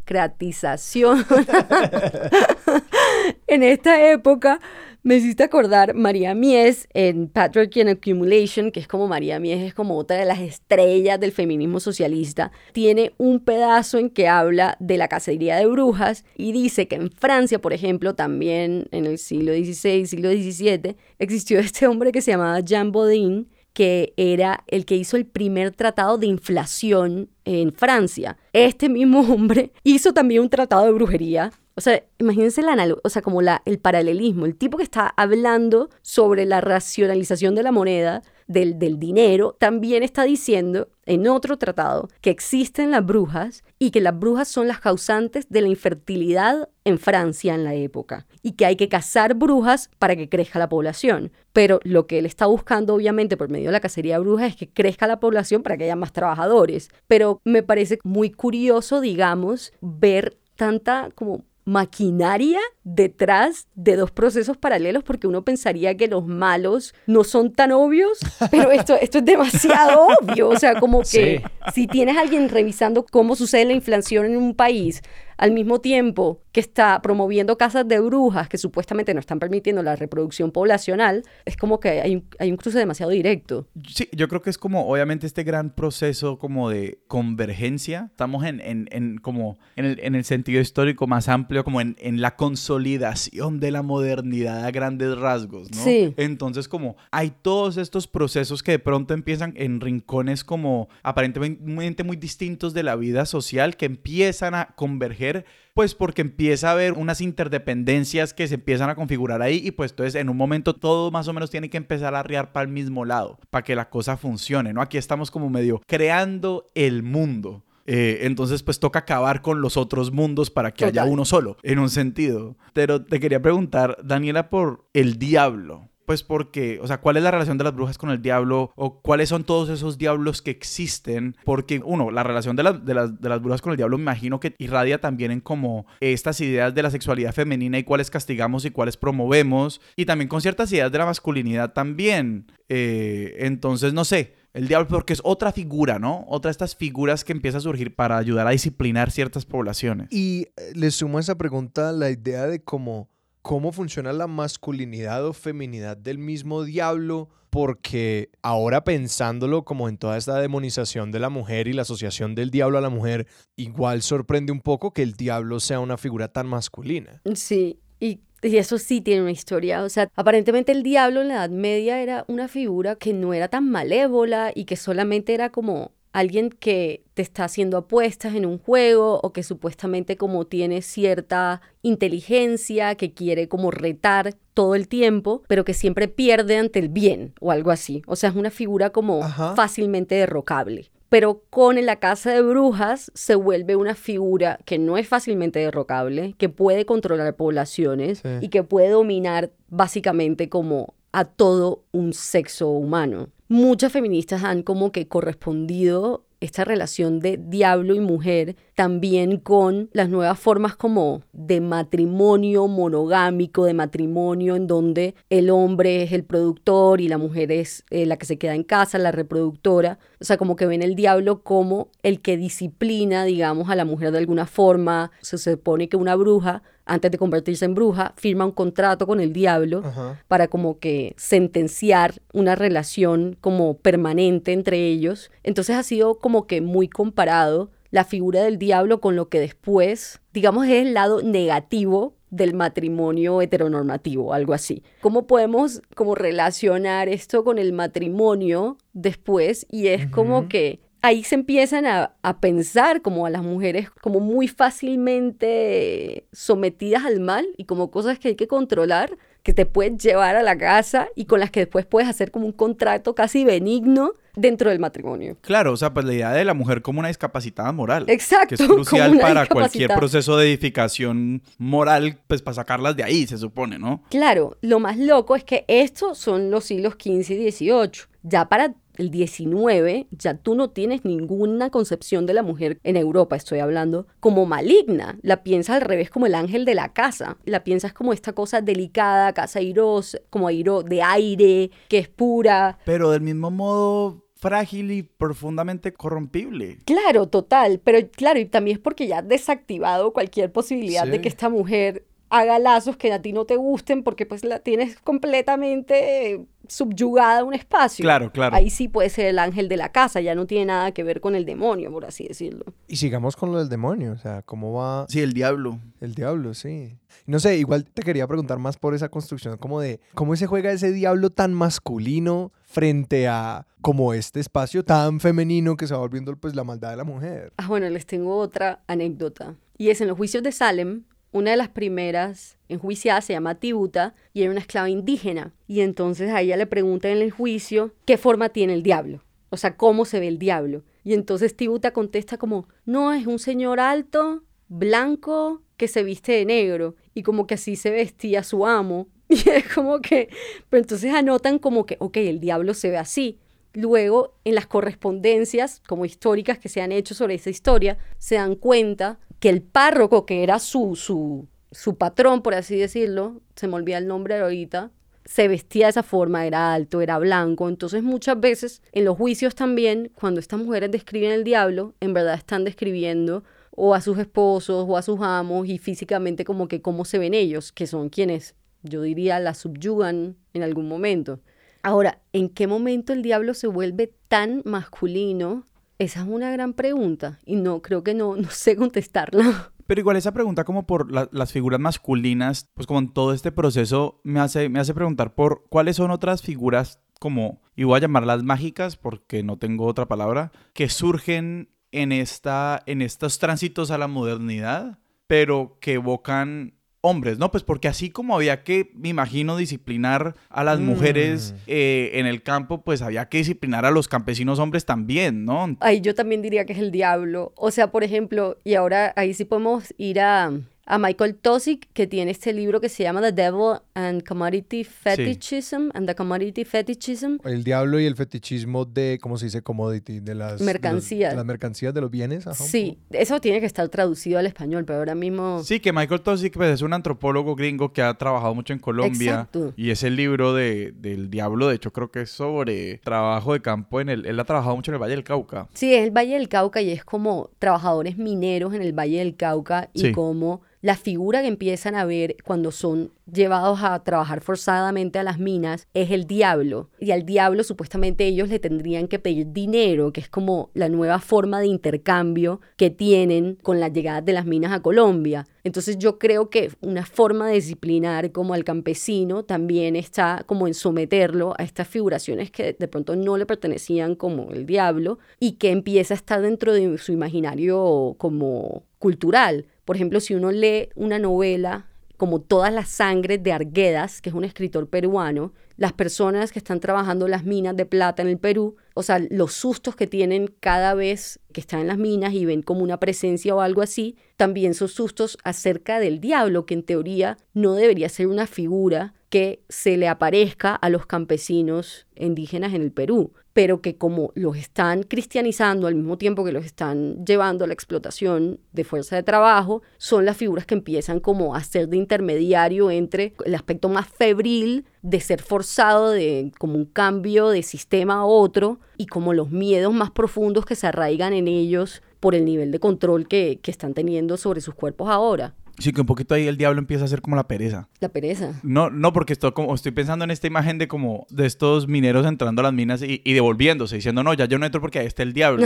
democratización 0.08 1.26
en 3.48 3.64
esta 3.64 4.10
época 4.10 4.60
me 5.08 5.16
hiciste 5.16 5.44
acordar 5.44 5.94
María 5.94 6.36
Mies 6.36 6.90
en 6.94 7.30
Patriarchy 7.30 7.80
Accumulation, 7.80 8.72
que 8.74 8.82
es 8.82 8.90
como 8.90 9.08
María 9.08 9.40
Mies 9.40 9.62
es 9.62 9.74
como 9.74 9.96
otra 9.96 10.18
de 10.18 10.26
las 10.26 10.42
estrellas 10.42 11.18
del 11.18 11.32
feminismo 11.32 11.80
socialista. 11.80 12.52
Tiene 12.74 13.14
un 13.18 13.40
pedazo 13.40 14.00
en 14.00 14.10
que 14.10 14.28
habla 14.28 14.76
de 14.82 14.98
la 14.98 15.08
cacería 15.08 15.56
de 15.56 15.66
brujas 15.66 16.26
y 16.36 16.52
dice 16.52 16.90
que 16.90 16.98
en 16.98 17.10
Francia, 17.10 17.60
por 17.62 17.72
ejemplo, 17.72 18.16
también 18.16 18.90
en 18.92 19.06
el 19.06 19.18
siglo 19.18 19.54
XVI, 19.54 20.08
siglo 20.08 20.30
XVII, 20.30 20.98
existió 21.20 21.58
este 21.62 21.88
hombre 21.88 22.12
que 22.12 22.22
se 22.22 22.32
llamaba 22.32 22.60
Jean 22.60 22.92
Bodin, 22.92 23.48
que 23.78 24.16
era 24.18 24.64
el 24.66 24.86
que 24.86 24.96
hizo 24.96 25.18
el 25.18 25.28
primer 25.28 25.70
tratado 25.70 26.18
de 26.18 26.26
inflación 26.26 27.30
en 27.46 27.72
Francia. 27.72 28.36
Este 28.52 28.90
mismo 28.90 29.20
hombre 29.20 29.72
hizo 29.84 30.14
también 30.14 30.42
un 30.42 30.50
tratado 30.50 30.86
de 30.86 30.94
brujería 30.94 31.52
o 31.76 31.82
sea, 31.82 32.04
imagínense 32.18 32.64
la 32.64 32.76
o 33.04 33.10
sea, 33.10 33.22
como 33.22 33.44
la, 33.44 33.62
el 33.66 33.78
paralelismo. 33.78 34.48
El 34.48 34.56
tipo 34.56 34.78
que 34.78 34.84
está 34.84 35.14
hablando 35.16 35.92
sobre 36.02 36.46
la 36.46 36.60
racionalización 36.60 37.54
de 37.54 37.62
la 37.62 37.72
moneda, 37.72 38.24
del, 38.48 38.80
del 38.80 39.00
dinero, 39.00 39.56
también 39.60 40.04
está 40.04 40.24
diciendo 40.24 40.90
en 41.06 41.28
otro 41.28 41.58
tratado 41.58 42.10
que 42.22 42.30
existen 42.30 42.92
las 42.92 43.06
brujas 43.06 43.64
y 43.80 43.92
que 43.92 44.02
las 44.02 44.18
brujas 44.18 44.48
son 44.48 44.68
las 44.68 44.80
causantes 44.80 45.50
de 45.50 45.62
la 45.62 45.68
infertilidad 45.68 46.70
en 46.84 47.00
Francia 47.00 47.54
en 47.54 47.64
la 47.64 47.76
época 47.76 48.26
y 48.42 48.54
que 48.54 48.66
hay 48.66 48.76
que 48.76 48.90
cazar 48.90 49.36
brujas 49.36 49.90
para 50.00 50.16
que 50.16 50.30
crezca 50.30 50.60
la 50.60 50.70
población. 50.70 51.32
Pero 51.54 51.80
lo 51.84 52.08
que 52.08 52.20
él 52.20 52.26
está 52.26 52.46
buscando 52.46 52.94
obviamente 52.94 53.38
por 53.38 53.50
medio 53.50 53.68
de 53.68 53.74
la 53.74 53.80
cacería 53.80 54.16
de 54.16 54.24
brujas 54.24 54.50
es 54.52 54.56
que 54.56 54.70
crezca 54.70 55.08
la 55.08 55.20
población 55.20 55.64
para 55.64 55.78
que 55.78 55.86
haya 55.86 55.96
más 55.96 56.14
trabajadores. 56.14 56.90
Pero 57.08 57.42
me 57.44 57.64
parece 57.64 58.00
muy 58.04 58.32
curioso, 58.32 59.02
digamos, 59.02 59.74
ver 59.82 60.38
tanta 60.56 61.10
como 61.16 61.44
maquinaria 61.68 62.62
detrás 62.86 63.68
de 63.76 63.98
dos 63.98 64.10
procesos 64.10 64.56
paralelos 64.56 65.04
porque 65.04 65.28
uno 65.28 65.44
pensaría 65.44 65.98
que 65.98 66.08
los 66.08 66.26
malos 66.26 66.96
no 67.08 67.26
son 67.26 67.52
tan 67.52 67.74
obvios, 67.74 68.20
pero 68.50 68.72
esto, 68.72 68.96
esto 69.02 69.18
es 69.18 69.26
demasiado 69.26 70.08
obvio. 70.22 70.48
O 70.48 70.58
sea, 70.58 70.80
como 70.80 71.02
que 71.02 71.44
si 71.74 71.86
tienes 71.86 72.16
a 72.16 72.22
alguien 72.22 72.48
revisando 72.48 73.06
cómo 73.06 73.36
sucede 73.36 73.66
la 73.66 73.74
inflación 73.74 74.28
en 74.28 74.38
un 74.38 74.56
país, 74.56 75.02
al 75.38 75.52
mismo 75.52 75.80
tiempo 75.80 76.42
que 76.52 76.60
está 76.60 77.00
promoviendo 77.02 77.58
casas 77.58 77.88
de 77.88 78.00
brujas 78.00 78.50
que 78.50 78.58
supuestamente 78.58 79.14
no 79.14 79.20
están 79.20 79.40
permitiendo 79.40 79.84
la 79.84 79.96
reproducción 79.96 80.52
poblacional, 80.52 81.24
es 81.46 81.56
como 81.56 81.80
que 81.80 82.02
hay 82.02 82.16
un, 82.16 82.26
hay 82.40 82.50
un 82.50 82.58
cruce 82.58 82.80
demasiado 82.80 83.12
directo. 83.12 83.68
Sí, 83.88 84.10
yo 84.12 84.28
creo 84.28 84.42
que 84.42 84.50
es 84.50 84.58
como 84.58 84.88
obviamente 84.90 85.28
este 85.28 85.44
gran 85.44 85.70
proceso 85.70 86.40
como 86.40 86.70
de 86.70 87.00
convergencia. 87.08 88.08
Estamos 88.10 88.44
en, 88.44 88.60
en, 88.62 88.90
en 88.92 89.20
como 89.20 89.60
en 89.76 89.86
el, 89.86 90.00
en 90.02 90.16
el, 90.16 90.24
sentido 90.24 90.60
histórico 90.60 91.06
más 91.06 91.30
amplio, 91.30 91.64
como 91.64 91.80
en, 91.80 91.96
la 92.18 92.36
consolidación 92.36 93.60
de 93.60 93.70
la 93.70 93.84
modernidad 93.84 94.66
a 94.66 94.72
grandes 94.72 95.16
rasgos, 95.16 95.70
¿no? 95.72 95.84
Sí. 95.84 96.14
Entonces 96.18 96.68
como 96.68 96.98
hay 97.12 97.32
todos 97.42 97.78
estos 97.78 98.08
procesos 98.08 98.64
que 98.64 98.72
de 98.72 98.80
pronto 98.80 99.14
empiezan 99.14 99.54
en 99.56 99.80
rincones 99.80 100.44
como 100.44 100.90
aparentemente 101.04 102.04
muy 102.04 102.16
distintos 102.16 102.74
de 102.74 102.82
la 102.82 102.96
vida 102.96 103.28
social 103.28 103.78
que 103.78 103.86
empiezan 103.86 104.56
a 104.56 104.74
converger 104.76 105.27
pues 105.74 105.96
porque 105.96 106.22
empieza 106.22 106.70
a 106.70 106.72
haber 106.74 106.94
unas 106.94 107.22
interdependencias 107.22 108.34
que 108.34 108.48
se 108.48 108.56
empiezan 108.56 108.90
a 108.90 108.96
configurar 108.96 109.42
ahí 109.42 109.62
y 109.64 109.72
pues 109.72 109.92
entonces 109.92 110.16
en 110.16 110.30
un 110.30 110.38
momento 110.38 110.76
todo 110.76 111.12
más 111.12 111.28
o 111.28 111.34
menos 111.34 111.50
tiene 111.50 111.70
que 111.70 111.78
empezar 111.78 112.16
a 112.16 112.20
arriar 112.20 112.52
para 112.52 112.66
el 112.66 112.72
mismo 112.72 113.06
lado, 113.06 113.40
para 113.50 113.64
que 113.64 113.76
la 113.76 113.90
cosa 113.90 114.18
funcione, 114.18 114.74
¿no? 114.74 114.82
Aquí 114.82 114.98
estamos 114.98 115.32
como 115.32 115.50
medio 115.50 115.82
creando 115.86 116.72
el 116.76 117.04
mundo. 117.04 117.64
Eh, 117.90 118.26
entonces, 118.26 118.64
pues 118.64 118.80
toca 118.80 119.00
acabar 119.00 119.42
con 119.42 119.62
los 119.62 119.78
otros 119.78 120.12
mundos 120.12 120.52
para 120.52 120.72
que 120.72 120.84
haya 120.84 121.06
uno 121.06 121.24
solo, 121.24 121.56
en 121.64 121.80
un 121.80 121.90
sentido. 121.90 122.58
Pero 122.74 123.06
te 123.06 123.22
quería 123.22 123.42
preguntar, 123.42 123.98
Daniela, 124.04 124.50
por 124.50 124.86
el 124.94 125.18
diablo. 125.18 125.90
Pues 126.08 126.24
porque, 126.24 126.80
o 126.82 126.88
sea, 126.88 127.02
¿cuál 127.02 127.18
es 127.18 127.24
la 127.24 127.32
relación 127.32 127.58
de 127.58 127.66
las 127.66 127.76
brujas 127.76 127.98
con 127.98 128.12
el 128.12 128.22
diablo? 128.22 128.72
¿O 128.78 129.02
cuáles 129.02 129.28
son 129.28 129.44
todos 129.44 129.68
esos 129.68 129.98
diablos 129.98 130.42
que 130.42 130.52
existen? 130.52 131.36
Porque, 131.44 131.82
uno, 131.84 132.12
la 132.12 132.24
relación 132.24 132.56
de, 132.56 132.64
las, 132.64 132.86
de, 132.86 132.94
las, 132.94 133.20
de 133.20 133.28
las 133.28 133.42
brujas 133.42 133.62
con 133.62 133.72
el 133.72 133.78
diablo 133.78 133.98
me 133.98 134.04
imagino 134.04 134.40
que 134.40 134.56
irradia 134.58 135.02
también 135.02 135.32
en 135.32 135.42
como 135.42 135.86
estas 136.00 136.40
ideas 136.40 136.74
de 136.74 136.82
la 136.82 136.92
sexualidad 136.92 137.34
femenina 137.34 137.78
y 137.78 137.84
cuáles 137.84 138.10
castigamos 138.10 138.64
y 138.64 138.72
cuáles 138.72 138.96
promovemos. 138.96 139.82
Y 139.98 140.06
también 140.06 140.30
con 140.30 140.40
ciertas 140.40 140.72
ideas 140.72 140.94
de 140.94 140.98
la 140.98 141.06
masculinidad 141.08 141.74
también. 141.74 142.50
Eh, 142.70 143.36
entonces, 143.40 143.92
no 143.92 144.06
sé, 144.06 144.34
el 144.54 144.70
diablo, 144.70 144.88
porque 144.88 145.12
es 145.12 145.22
otra 145.26 145.52
figura, 145.52 146.00
¿no? 146.00 146.24
Otra 146.30 146.48
de 146.48 146.54
estas 146.54 146.74
figuras 146.74 147.26
que 147.26 147.34
empieza 147.34 147.58
a 147.58 147.62
surgir 147.62 147.96
para 147.96 148.18
ayudar 148.18 148.48
a 148.48 148.52
disciplinar 148.52 149.12
ciertas 149.12 149.46
poblaciones. 149.46 150.08
Y 150.10 150.48
eh, 150.56 150.72
le 150.74 150.90
sumo 150.90 151.18
a 151.18 151.22
esa 151.22 151.38
pregunta 151.38 151.92
la 151.92 152.10
idea 152.10 152.48
de 152.48 152.64
cómo 152.64 153.10
cómo 153.48 153.72
funciona 153.72 154.12
la 154.12 154.28
masculinidad 154.28 155.26
o 155.26 155.32
feminidad 155.32 155.96
del 155.96 156.18
mismo 156.18 156.66
diablo, 156.66 157.30
porque 157.50 158.30
ahora 158.42 158.84
pensándolo 158.84 159.64
como 159.64 159.88
en 159.88 159.98
toda 159.98 160.18
esta 160.18 160.38
demonización 160.42 161.14
de 161.14 161.20
la 161.20 161.30
mujer 161.30 161.70
y 161.70 161.74
la 161.74 161.84
asociación 161.84 162.36
del 162.36 162.52
diablo 162.52 162.78
a 162.78 162.82
la 162.82 162.90
mujer, 162.90 163.26
igual 163.56 164.02
sorprende 164.02 164.52
un 164.52 164.60
poco 164.60 164.92
que 164.92 165.02
el 165.02 165.14
diablo 165.14 165.62
sea 165.62 165.80
una 165.80 165.96
figura 165.96 166.28
tan 166.28 166.46
masculina. 166.46 167.22
Sí, 167.36 167.80
y 168.02 168.20
eso 168.42 168.78
sí 168.78 169.00
tiene 169.00 169.22
una 169.22 169.32
historia. 169.32 169.84
O 169.84 169.88
sea, 169.88 170.10
aparentemente 170.16 170.74
el 170.74 170.84
diablo 170.84 171.22
en 171.22 171.30
la 171.30 171.36
Edad 171.36 171.50
Media 171.50 172.02
era 172.02 172.26
una 172.28 172.50
figura 172.50 172.98
que 172.98 173.14
no 173.14 173.34
era 173.34 173.48
tan 173.48 173.70
malévola 173.72 174.52
y 174.54 174.66
que 174.66 174.76
solamente 174.76 175.34
era 175.34 175.52
como 175.52 175.94
alguien 176.18 176.50
que 176.50 177.04
te 177.14 177.22
está 177.22 177.44
haciendo 177.44 177.78
apuestas 177.78 178.34
en 178.34 178.48
un 178.48 178.58
juego 178.58 179.20
o 179.22 179.34
que 179.34 179.44
supuestamente 179.44 180.18
como 180.18 180.48
tiene 180.48 180.82
cierta 180.82 181.62
inteligencia, 181.84 182.96
que 182.96 183.14
quiere 183.14 183.48
como 183.48 183.70
retar 183.70 184.34
todo 184.56 184.74
el 184.74 184.88
tiempo, 184.88 185.44
pero 185.48 185.64
que 185.64 185.76
siempre 185.76 186.08
pierde 186.08 186.58
ante 186.58 186.80
el 186.80 186.90
bien 186.90 187.36
o 187.40 187.52
algo 187.52 187.70
así. 187.70 188.02
O 188.08 188.16
sea, 188.16 188.32
es 188.32 188.36
una 188.36 188.50
figura 188.50 188.90
como 188.90 189.22
fácilmente 189.56 190.16
derrocable. 190.16 190.90
Pero 191.10 191.44
con 191.52 191.86
la 191.86 191.98
casa 191.98 192.32
de 192.32 192.42
brujas 192.42 193.12
se 193.14 193.36
vuelve 193.36 193.76
una 193.76 193.94
figura 193.94 194.58
que 194.66 194.80
no 194.80 194.98
es 194.98 195.08
fácilmente 195.08 195.60
derrocable, 195.60 196.34
que 196.40 196.50
puede 196.50 196.88
controlar 196.88 197.36
poblaciones 197.36 198.24
y 198.42 198.50
que 198.50 198.64
puede 198.64 198.90
dominar 198.90 199.52
básicamente 199.70 200.50
como 200.50 200.96
a 201.12 201.26
todo 201.26 201.84
un 201.92 202.14
sexo 202.14 202.70
humano 202.70 203.30
muchas 203.48 203.92
feministas 203.92 204.44
han 204.44 204.64
como 204.64 204.92
que 204.92 205.08
correspondido 205.08 206.26
esta 206.40 206.64
relación 206.64 207.20
de 207.20 207.38
diablo 207.38 207.96
y 207.96 208.00
mujer 208.00 208.56
también 208.78 209.38
con 209.38 209.90
las 209.92 210.08
nuevas 210.08 210.40
formas 210.40 210.76
como 210.76 211.24
de 211.34 211.62
matrimonio 211.62 212.68
monogámico, 212.68 213.66
de 213.66 213.74
matrimonio 213.74 214.56
en 214.56 214.68
donde 214.68 215.16
el 215.32 215.50
hombre 215.50 216.04
es 216.04 216.12
el 216.12 216.24
productor 216.24 217.02
y 217.02 217.08
la 217.08 217.18
mujer 217.18 217.52
es 217.52 217.84
eh, 217.90 218.06
la 218.06 218.18
que 218.18 218.28
se 218.28 218.38
queda 218.38 218.54
en 218.54 218.64
casa, 218.64 219.00
la 219.00 219.12
reproductora. 219.12 219.98
O 220.22 220.26
sea, 220.26 220.38
como 220.38 220.56
que 220.56 220.68
ven 220.68 220.84
el 220.84 220.94
diablo 220.94 221.42
como 221.42 221.90
el 222.04 222.22
que 222.22 222.38
disciplina, 222.38 223.26
digamos, 223.26 223.72
a 223.72 223.76
la 223.76 223.84
mujer 223.84 224.12
de 224.12 224.20
alguna 224.20 224.46
forma. 224.46 225.10
Se 225.22 225.40
supone 225.40 225.90
que 225.90 225.98
una 225.98 226.16
bruja 226.16 226.62
antes 226.88 227.12
de 227.12 227.18
convertirse 227.18 227.66
en 227.66 227.76
bruja, 227.76 228.14
firma 228.16 228.46
un 228.46 228.52
contrato 228.52 229.06
con 229.06 229.20
el 229.20 229.34
diablo 229.34 229.84
para 230.28 230.48
como 230.48 230.80
que 230.80 231.14
sentenciar 231.18 232.22
una 232.32 232.56
relación 232.56 233.38
como 233.42 233.78
permanente 233.78 234.54
entre 234.54 234.88
ellos. 234.88 235.30
Entonces 235.44 235.76
ha 235.76 235.84
sido 235.84 236.20
como 236.20 236.48
que 236.48 236.62
muy 236.62 236.88
comparado 236.88 237.72
la 237.98 238.04
figura 238.04 238.44
del 238.44 238.60
diablo 238.60 239.02
con 239.02 239.16
lo 239.16 239.28
que 239.28 239.40
después, 239.40 240.22
digamos, 240.32 240.68
es 240.68 240.86
el 240.86 240.94
lado 240.94 241.24
negativo 241.24 242.14
del 242.30 242.54
matrimonio 242.54 243.42
heteronormativo, 243.42 244.36
algo 244.36 244.54
así. 244.54 244.84
¿Cómo 245.02 245.26
podemos 245.26 245.82
como 245.96 246.14
relacionar 246.14 247.10
esto 247.10 247.44
con 247.44 247.58
el 247.58 247.74
matrimonio 247.74 248.78
después? 248.94 249.66
Y 249.72 249.88
es 249.88 250.06
como 250.12 250.48
que 250.48 250.80
ahí 251.02 251.24
se 251.24 251.34
empiezan 251.34 251.88
a, 251.88 252.14
pensar 252.40 253.02
como 253.02 253.26
a 253.26 253.32
las 253.32 253.42
mujeres 253.42 253.90
como 253.90 254.20
muy 254.20 254.48
fácilmente 254.48 256.28
sometidas 256.32 257.04
al 257.04 257.20
mal 257.20 257.48
y 257.58 257.66
como 257.66 257.90
cosas 257.90 258.20
que 258.20 258.28
hay 258.28 258.36
que 258.36 258.48
controlar, 258.48 259.18
que 259.42 259.54
te 259.54 259.66
puedes 259.66 259.98
llevar 259.98 260.36
a 260.36 260.44
la 260.44 260.56
casa 260.56 261.08
y 261.16 261.26
con 261.26 261.40
las 261.40 261.50
que 261.50 261.62
después 261.62 261.88
puedes 261.88 262.08
hacer 262.08 262.30
como 262.30 262.46
un 262.46 262.52
contrato 262.52 263.16
casi 263.16 263.44
benigno 263.44 264.14
dentro 264.38 264.70
del 264.70 264.80
matrimonio. 264.80 265.38
Claro, 265.42 265.74
o 265.74 265.78
sea, 265.78 265.94
pues 265.94 266.06
la 266.06 266.14
idea 266.14 266.32
de 266.32 266.46
la 266.46 266.54
mujer 266.54 266.82
como 266.82 267.00
una 267.00 267.10
discapacitada 267.10 267.72
moral. 267.72 268.06
Exacto. 268.08 268.56
Que 268.56 268.64
es 268.64 268.70
crucial 268.70 269.18
para 269.20 269.46
cualquier 269.48 269.94
proceso 269.96 270.38
de 270.38 270.48
edificación 270.48 271.42
moral, 271.58 272.20
pues 272.28 272.42
para 272.42 272.56
sacarlas 272.56 272.96
de 272.96 273.04
ahí, 273.04 273.28
se 273.28 273.38
supone, 273.38 273.80
¿no? 273.80 274.04
Claro, 274.10 274.58
lo 274.62 274.80
más 274.80 274.98
loco 274.98 275.36
es 275.36 275.44
que 275.44 275.66
estos 275.68 276.18
son 276.18 276.52
los 276.52 276.64
siglos 276.66 276.94
XV 276.94 277.32
y 277.32 277.52
XVIII. 277.52 277.92
Ya 278.24 278.48
para 278.50 278.76
el 278.98 279.12
19, 279.12 280.08
ya 280.12 280.36
tú 280.36 280.56
no 280.56 280.72
tienes 280.72 281.06
ninguna 281.06 281.70
concepción 281.70 282.26
de 282.26 282.34
la 282.34 282.44
mujer 282.44 282.80
en 282.84 282.98
Europa, 282.98 283.36
estoy 283.36 283.60
hablando, 283.60 284.08
como 284.20 284.46
maligna. 284.46 285.18
La 285.22 285.44
piensas 285.44 285.78
al 285.78 285.82
revés 285.84 286.10
como 286.10 286.26
el 286.26 286.36
ángel 286.36 286.66
de 286.66 286.76
la 286.76 286.94
casa. 286.94 287.38
La 287.46 287.64
piensas 287.64 287.94
como 287.94 288.12
esta 288.12 288.34
cosa 288.34 288.62
delicada, 288.62 289.34
casa 289.34 289.60
airosa, 289.60 290.20
como 290.30 290.48
airo 290.48 290.84
de 290.84 291.02
aire, 291.02 291.72
que 291.88 292.00
es 292.00 292.10
pura. 292.10 292.80
Pero 292.86 293.12
del 293.12 293.22
mismo 293.22 293.52
modo, 293.52 294.27
frágil 294.38 294.92
y 294.92 295.04
profundamente 295.04 295.94
corrompible. 295.94 296.80
Claro, 296.86 297.28
total, 297.28 297.82
pero 297.84 298.08
claro, 298.10 298.40
y 298.40 298.46
también 298.46 298.78
es 298.78 298.82
porque 298.82 299.08
ya 299.08 299.20
has 299.20 299.28
desactivado 299.28 300.14
cualquier 300.14 300.52
posibilidad 300.52 301.06
de 301.08 301.22
que 301.22 301.28
esta 301.28 301.50
mujer 301.50 302.06
haga 302.30 302.60
lazos 302.60 302.98
que 302.98 303.12
a 303.14 303.22
ti 303.22 303.34
no 303.34 303.46
te 303.46 303.56
gusten 303.56 304.04
porque 304.04 304.26
pues 304.26 304.44
la 304.44 304.60
tienes 304.60 304.98
completamente 305.02 306.34
eh, 306.34 306.46
subyugada 306.68 307.40
a 307.40 307.44
un 307.44 307.54
espacio. 307.54 308.04
Claro, 308.04 308.32
claro. 308.32 308.56
Ahí 308.56 308.70
sí 308.70 308.88
puede 308.88 309.10
ser 309.10 309.28
el 309.28 309.40
ángel 309.40 309.70
de 309.70 309.78
la 309.78 309.92
casa, 309.92 310.20
ya 310.22 310.36
no 310.36 310.46
tiene 310.46 310.66
nada 310.66 310.92
que 310.92 311.04
ver 311.04 311.22
con 311.22 311.36
el 311.36 311.46
demonio, 311.46 311.92
por 311.92 312.06
así 312.06 312.28
decirlo. 312.28 312.66
Y 312.88 312.98
sigamos 312.98 313.36
con 313.36 313.52
lo 313.52 313.60
del 313.60 313.70
demonio, 313.70 314.12
o 314.14 314.18
sea, 314.18 314.42
¿cómo 314.42 314.74
va 314.74 315.06
Sí, 315.10 315.22
el 315.22 315.34
diablo. 315.34 315.80
el 316.02 316.14
diablo? 316.16 316.54
Sí. 316.54 316.98
No 317.26 317.40
sé, 317.40 317.58
igual 317.58 317.86
te 317.86 318.04
quería 318.04 318.28
preguntar 318.28 318.60
más 318.60 318.78
por 318.78 318.94
esa 318.94 319.10
construcción, 319.10 319.58
como 319.58 319.80
de 319.80 320.00
cómo 320.14 320.36
se 320.36 320.48
juega 320.48 320.72
ese 320.72 320.92
diablo 320.92 321.30
tan 321.30 321.54
masculino 321.54 322.52
frente 322.66 323.28
a 323.28 323.66
como 323.82 324.14
este 324.14 324.40
espacio 324.40 324.84
tan 324.84 325.20
femenino 325.20 325.78
que 325.78 325.88
se 325.88 325.94
va 325.94 326.00
volviendo 326.02 326.36
pues 326.36 326.56
la 326.56 326.64
maldad 326.64 326.92
de 326.92 326.98
la 326.98 327.04
mujer. 327.06 327.54
Ah, 327.58 327.68
bueno, 327.68 327.90
les 327.90 328.06
tengo 328.06 328.38
otra 328.38 328.82
anécdota. 328.88 329.56
Y 329.78 329.90
es 329.90 330.02
en 330.02 330.08
los 330.10 330.18
juicios 330.18 330.44
de 330.44 330.52
Salem, 330.52 331.04
una 331.38 331.52
de 331.52 331.58
las 331.58 331.70
primeras 331.70 332.58
enjuiciadas 332.68 333.26
se 333.26 333.34
llama 333.34 333.56
Tibuta 333.56 334.16
y 334.34 334.42
era 334.42 334.52
una 334.52 334.60
esclava 334.60 334.90
indígena. 334.90 335.54
Y 335.68 335.82
entonces 335.82 336.32
a 336.32 336.42
ella 336.42 336.58
le 336.58 336.66
preguntan 336.66 337.12
en 337.12 337.22
el 337.22 337.32
juicio 337.32 337.94
qué 338.06 338.18
forma 338.18 338.50
tiene 338.50 338.74
el 338.74 338.84
diablo. 338.84 339.24
O 339.50 339.58
sea, 339.58 339.78
cómo 339.78 340.06
se 340.06 340.20
ve 340.20 340.28
el 340.28 340.40
diablo. 340.40 340.84
Y 341.04 341.14
entonces 341.14 341.56
Tibuta 341.56 341.92
contesta 341.92 342.38
como, 342.38 342.68
no, 342.86 343.14
es 343.14 343.28
un 343.28 343.40
señor 343.40 343.80
alto, 343.80 344.44
blanco, 344.68 345.62
que 345.78 345.88
se 345.88 346.04
viste 346.04 346.34
de 346.34 346.46
negro. 346.46 346.96
Y 347.14 347.24
como 347.24 347.48
que 347.48 347.54
así 347.54 347.76
se 347.76 347.92
vestía 347.92 348.44
su 348.44 348.66
amo. 348.66 349.08
Y 349.30 349.50
es 349.50 349.74
como 349.74 350.00
que, 350.00 350.30
pero 350.70 350.82
entonces 350.82 351.14
anotan 351.14 351.60
como 351.60 351.86
que, 351.86 351.98
ok, 352.00 352.16
el 352.16 352.40
diablo 352.40 352.74
se 352.74 352.90
ve 352.90 352.98
así. 352.98 353.40
Luego, 353.74 354.36
en 354.46 354.56
las 354.56 354.68
correspondencias 354.68 355.82
como 355.86 356.06
históricas 356.06 356.60
que 356.60 356.70
se 356.70 356.82
han 356.82 356.94
hecho 356.94 357.14
sobre 357.14 357.36
esa 357.36 357.50
historia, 357.50 357.98
se 358.18 358.36
dan 358.36 358.56
cuenta 358.56 359.20
que 359.40 359.50
el 359.50 359.62
párroco, 359.62 360.26
que 360.26 360.44
era 360.44 360.60
su, 360.60 360.96
su, 360.96 361.48
su 361.72 361.96
patrón, 361.96 362.42
por 362.42 362.54
así 362.54 362.76
decirlo, 362.78 363.42
se 363.56 363.68
me 363.68 363.76
olvida 363.76 363.98
el 363.98 364.08
nombre 364.08 364.40
ahorita, 364.40 364.92
se 365.26 365.48
vestía 365.48 365.88
de 365.88 365.92
esa 365.92 366.04
forma, 366.04 366.46
era 366.46 366.74
alto, 366.74 367.02
era 367.02 367.20
blanco. 367.20 367.68
Entonces 367.68 368.02
muchas 368.02 368.40
veces 368.40 368.82
en 368.94 369.06
los 369.06 369.18
juicios 369.18 369.56
también, 369.56 370.12
cuando 370.16 370.40
estas 370.40 370.60
mujeres 370.60 370.90
describen 370.90 371.32
el 371.32 371.44
diablo, 371.44 371.94
en 372.00 372.14
verdad 372.14 372.36
están 372.36 372.64
describiendo 372.64 373.44
o 373.72 373.94
a 373.94 374.02
sus 374.02 374.18
esposos 374.18 374.86
o 374.88 374.98
a 374.98 375.02
sus 375.02 375.20
amos 375.22 375.68
y 375.68 375.78
físicamente 375.78 376.46
como 376.46 376.68
que 376.68 376.82
cómo 376.82 377.06
se 377.06 377.20
ven 377.20 377.34
ellos, 377.34 377.72
que 377.72 377.86
son 377.86 378.10
quienes 378.10 378.56
yo 378.82 379.02
diría 379.02 379.40
la 379.40 379.54
subyugan 379.54 380.38
en 380.54 380.64
algún 380.64 380.88
momento. 380.88 381.42
Ahora, 381.84 382.20
¿en 382.34 382.50
qué 382.50 382.66
momento 382.66 383.14
el 383.14 383.22
diablo 383.22 383.54
se 383.54 383.68
vuelve 383.68 384.12
tan 384.30 384.62
masculino? 384.66 385.64
Esa 386.00 386.22
es 386.22 386.28
una 386.28 386.52
gran 386.52 386.74
pregunta 386.74 387.40
y 387.46 387.56
no 387.56 387.82
creo 387.82 388.04
que 388.04 388.14
no, 388.14 388.36
no 388.38 388.50
sé 388.50 388.76
contestarla. 388.76 389.72
Pero 389.88 390.02
igual 390.02 390.18
esa 390.18 390.34
pregunta 390.34 390.64
como 390.66 390.86
por 390.86 391.12
la- 391.12 391.30
las 391.32 391.52
figuras 391.54 391.80
masculinas, 391.80 392.70
pues 392.74 392.86
como 392.88 393.00
en 393.00 393.14
todo 393.14 393.34
este 393.34 393.52
proceso 393.52 394.20
me 394.24 394.40
hace, 394.40 394.68
me 394.70 394.80
hace 394.80 394.94
preguntar 394.94 395.34
por 395.34 395.66
cuáles 395.70 395.96
son 395.96 396.12
otras 396.12 396.42
figuras 396.42 397.00
como, 397.20 397.62
y 397.76 397.84
voy 397.86 397.98
a 397.98 398.02
llamarlas 398.02 398.44
mágicas 398.44 398.96
porque 398.98 399.42
no 399.44 399.58
tengo 399.58 399.86
otra 399.86 400.08
palabra, 400.08 400.52
que 400.74 400.88
surgen 400.90 401.70
en, 401.92 402.12
esta, 402.12 402.84
en 402.86 403.02
estos 403.02 403.40
tránsitos 403.40 403.90
a 403.90 403.98
la 403.98 404.08
modernidad, 404.08 405.00
pero 405.26 405.78
que 405.82 405.94
evocan 405.94 406.74
hombres, 407.02 407.38
¿no? 407.38 407.52
Pues 407.52 407.64
porque 407.64 407.88
así 407.88 408.10
como 408.10 408.36
había 408.36 408.64
que, 408.64 408.92
me 408.96 409.10
imagino, 409.10 409.56
disciplinar 409.58 410.36
a 410.50 410.64
las 410.64 410.80
Mm. 410.80 410.86
mujeres 410.86 411.56
eh, 411.68 412.12
en 412.16 412.26
el 412.26 412.42
campo, 412.44 412.82
pues 412.84 413.02
había 413.02 413.30
que 413.30 413.38
disciplinar 413.40 413.86
a 413.86 413.92
los 413.92 414.08
campesinos 414.08 414.60
hombres 414.60 414.86
también, 414.86 415.46
¿no? 415.46 415.76
Ahí 415.80 416.02
yo 416.02 416.16
también 416.16 416.42
diría 416.42 416.66
que 416.66 416.74
es 416.74 416.80
el 416.80 416.92
diablo. 416.92 417.54
O 417.56 417.72
sea, 417.72 417.92
por 417.92 418.04
ejemplo, 418.04 418.58
y 418.64 418.74
ahora 418.76 419.14
ahí 419.16 419.34
sí 419.34 419.46
podemos 419.46 419.94
ir 419.98 420.20
a, 420.20 420.52
a 420.90 420.98
Michael 420.98 421.36
Tosic, 421.36 421.90
que 421.94 422.08
tiene 422.08 422.32
este 422.32 422.54
libro 422.54 422.80
que 422.82 422.88
se 422.90 423.04
llama 423.04 423.22
The 423.22 423.34
Devil 423.34 423.80
and 423.94 424.24
Commodity 424.24 424.86
Fetishism 424.86 425.90
and 425.94 426.08
the 426.08 426.16
Commodity 426.16 426.64
Fetishism. 426.66 427.38
El 427.44 427.64
diablo 427.64 428.00
y 428.00 428.06
el 428.06 428.16
fetichismo 428.16 428.86
de, 428.86 429.20
¿cómo 429.22 429.38
se 429.38 429.46
dice? 429.46 429.62
Commodity, 429.62 430.20
de 430.20 430.36
las... 430.36 430.54
de 430.54 430.58
los- 430.60 430.62
Mercancías. 430.66 431.32
de 431.32 431.36
las 431.36 431.46
mercancías 431.46 431.94
de 431.94 432.02
los 432.02 432.10
bienes. 432.12 432.48
ajá, 432.48 432.64
Sí, 432.64 432.98
eso 433.12 433.40
tiene 433.42 433.60
que 433.60 433.66
estar 433.66 433.88
traducido 433.90 434.40
al 434.40 434.46
español, 434.46 434.86
pero 434.86 435.00
ahora 435.00 435.16
mismo... 435.16 435.62
Sí, 435.64 435.80
que 435.80 435.92
Michael 435.92 436.22
Tosic 436.22 436.54
pues, 436.54 436.70
es 436.74 436.82
un 436.82 436.94
antropólogo 436.94 437.56
gringo 437.56 437.92
que 437.92 438.02
ha 438.02 438.14
trabajado 438.14 438.56
mucho 438.56 438.74
en 438.74 438.80
Colombia. 438.80 439.32
Exacto. 439.32 439.74
Y 439.76 439.90
ese 439.92 440.10
libro 440.10 440.54
de, 440.54 440.94
del 440.98 441.30
diablo, 441.30 441.68
de 441.68 441.76
hecho, 441.76 441.92
creo 441.92 442.12
que 442.12 442.22
es 442.22 442.30
sobre 442.32 443.00
trabajo 443.00 443.54
de 443.54 443.62
campo 443.62 444.00
en 444.02 444.10
el... 444.10 444.26
Él 444.26 444.40
ha 444.40 444.46
trabajado 444.46 444.76
mucho 444.76 444.92
en 444.92 444.96
el 444.96 445.02
Valle 445.02 445.16
del 445.16 445.24
Cauca. 445.24 445.68
Sí, 445.74 445.94
es 445.94 446.04
el 446.04 446.12
Valle 446.16 446.34
del 446.36 446.48
Cauca 446.50 446.82
y 446.82 446.92
es 446.92 447.04
como 447.04 447.50
trabajadores 447.60 448.18
mineros 448.18 448.74
en 448.74 448.82
el 448.82 448.94
Valle 448.98 449.20
del 449.20 449.36
Cauca 449.36 449.90
y 449.94 450.02
Sí. 450.02 450.12
como 450.12 450.62
la 450.82 450.96
figura 450.96 451.42
que 451.42 451.48
empiezan 451.48 451.96
a 451.96 452.06
ver 452.06 452.38
cuando 452.44 452.72
son 452.72 453.12
llevados 453.32 453.80
a 453.82 454.04
trabajar 454.04 454.42
forzadamente 454.42 455.20
a 455.20 455.24
las 455.24 455.40
minas 455.40 455.88
es 455.94 456.12
el 456.12 456.26
diablo. 456.26 456.90
Y 457.00 457.12
al 457.12 457.26
diablo 457.26 457.64
supuestamente 457.64 458.26
ellos 458.26 458.50
le 458.50 458.60
tendrían 458.60 459.08
que 459.08 459.20
pedir 459.20 459.52
dinero, 459.52 460.14
que 460.14 460.22
es 460.22 460.30
como 460.30 460.70
la 460.74 460.90
nueva 460.90 461.20
forma 461.20 461.60
de 461.60 461.68
intercambio 461.68 462.62
que 462.78 462.90
tienen 462.90 463.58
con 463.64 463.80
la 463.80 463.90
llegada 463.90 464.22
de 464.22 464.34
las 464.34 464.46
minas 464.46 464.72
a 464.72 464.82
Colombia. 464.82 465.48
Entonces 465.64 465.98
yo 465.98 466.18
creo 466.18 466.50
que 466.50 466.72
una 466.82 467.06
forma 467.06 467.48
de 467.48 467.56
disciplinar 467.56 468.32
como 468.32 468.54
al 468.54 468.64
campesino 468.64 469.44
también 469.44 469.96
está 469.96 470.44
como 470.46 470.68
en 470.68 470.74
someterlo 470.74 471.54
a 471.58 471.64
estas 471.64 471.88
figuraciones 471.88 472.52
que 472.52 472.74
de 472.74 472.88
pronto 472.88 473.16
no 473.16 473.38
le 473.38 473.46
pertenecían 473.46 474.16
como 474.16 474.52
el 474.52 474.66
diablo 474.66 475.20
y 475.40 475.54
que 475.54 475.72
empieza 475.72 476.14
a 476.14 476.18
estar 476.18 476.42
dentro 476.42 476.72
de 476.72 476.98
su 476.98 477.12
imaginario 477.12 478.16
como 478.18 478.84
cultural. 479.00 479.66
Por 479.88 479.96
ejemplo, 479.96 480.20
si 480.20 480.36
uno 480.36 480.52
lee 480.52 480.90
una 480.96 481.18
novela 481.18 481.88
como 482.18 482.42
Todas 482.42 482.74
las 482.74 482.90
sangres 482.90 483.42
de 483.42 483.54
Arguedas, 483.54 484.22
que 484.22 484.28
es 484.28 484.36
un 484.36 484.44
escritor 484.44 484.90
peruano, 484.90 485.54
las 485.78 485.94
personas 485.94 486.52
que 486.52 486.60
están 486.60 486.82
trabajando 486.82 487.30
las 487.30 487.46
minas 487.46 487.74
de 487.78 487.86
plata 487.86 488.22
en 488.22 488.28
el 488.28 488.38
Perú, 488.38 488.76
o 488.96 489.04
sea, 489.04 489.20
los 489.30 489.54
sustos 489.54 489.96
que 489.96 490.06
tienen 490.06 490.54
cada 490.60 490.94
vez 490.94 491.40
que 491.54 491.62
están 491.62 491.80
en 491.80 491.88
las 491.88 491.98
minas 491.98 492.34
y 492.34 492.44
ven 492.44 492.64
como 492.64 492.82
una 492.82 493.00
presencia 493.00 493.56
o 493.56 493.62
algo 493.62 493.82
así, 493.82 494.18
también 494.36 494.74
son 494.74 494.90
sustos 494.90 495.38
acerca 495.46 496.02
del 496.02 496.20
diablo, 496.20 496.66
que 496.66 496.74
en 496.74 496.84
teoría 496.84 497.38
no 497.54 497.74
debería 497.74 498.10
ser 498.10 498.28
una 498.28 498.46
figura 498.46 499.14
que 499.30 499.62
se 499.70 499.96
le 499.96 500.10
aparezca 500.10 500.76
a 500.76 500.90
los 500.90 501.06
campesinos 501.06 502.08
indígenas 502.16 502.74
en 502.74 502.82
el 502.82 502.92
Perú, 502.92 503.32
pero 503.58 503.82
que 503.82 503.96
como 503.96 504.32
los 504.36 504.56
están 504.56 505.02
cristianizando 505.02 505.88
al 505.88 505.96
mismo 505.96 506.20
tiempo 506.20 506.46
que 506.46 506.52
los 506.52 506.64
están 506.64 507.26
llevando 507.26 507.64
a 507.64 507.68
la 507.68 507.74
explotación 507.74 508.60
de 508.72 508.84
fuerza 508.84 509.16
de 509.16 509.24
trabajo, 509.24 509.82
son 509.98 510.26
las 510.26 510.38
figuras 510.38 510.68
que 510.68 510.76
empiezan 510.76 511.20
como 511.20 511.56
a 511.56 511.64
ser 511.64 511.90
de 511.90 511.98
intermediario 511.98 512.92
entre 512.92 513.34
el 513.46 513.56
aspecto 513.56 513.90
más 513.90 514.08
febril 514.10 514.86
de 515.02 515.20
ser 515.22 515.42
forzado 515.42 516.12
de 516.12 516.52
como 516.60 516.76
un 516.76 516.86
cambio 516.86 517.50
de 517.50 517.64
sistema 517.64 518.20
a 518.20 518.26
otro 518.26 518.80
y 518.96 519.08
como 519.08 519.34
los 519.34 519.50
miedos 519.50 519.92
más 519.92 520.12
profundos 520.12 520.64
que 520.64 520.76
se 520.76 520.86
arraigan 520.86 521.34
en 521.34 521.48
ellos 521.48 522.04
por 522.20 522.36
el 522.36 522.46
nivel 522.46 522.70
de 522.70 522.80
control 522.80 523.28
que, 523.28 523.58
que 523.64 523.72
están 523.72 523.96
teniendo 523.96 524.38
sobre 524.38 524.62
sus 524.62 524.76
cuerpos 524.76 525.10
ahora. 525.10 525.56
Sí, 525.80 525.94
que 525.94 526.02
un 526.02 526.08
poquito 526.08 526.34
ahí 526.34 526.48
el 526.48 526.58
diablo 526.58 526.80
empieza 526.80 527.06
a 527.06 527.08
ser 527.08 527.22
como 527.22 527.36
la 527.36 527.48
pereza. 527.48 527.88
La 528.00 528.10
pereza. 528.10 528.60
No, 528.64 528.90
no, 528.90 529.14
porque 529.14 529.34
estoy, 529.34 529.52
como, 529.52 529.76
estoy 529.76 529.92
pensando 529.92 530.26
en 530.26 530.32
esta 530.32 530.48
imagen 530.48 530.78
de 530.80 530.88
como 530.88 531.28
de 531.30 531.46
estos 531.46 531.88
mineros 531.88 532.26
entrando 532.26 532.62
a 532.62 532.64
las 532.64 532.74
minas 532.74 533.04
y, 533.04 533.22
y 533.24 533.34
devolviéndose, 533.34 533.96
diciendo, 533.96 534.24
no, 534.24 534.34
ya 534.34 534.46
yo 534.46 534.58
no 534.58 534.66
entro 534.66 534.82
porque 534.82 535.00
ahí 535.00 535.06
está 535.06 535.24
el 535.24 535.34
diablo. 535.34 535.66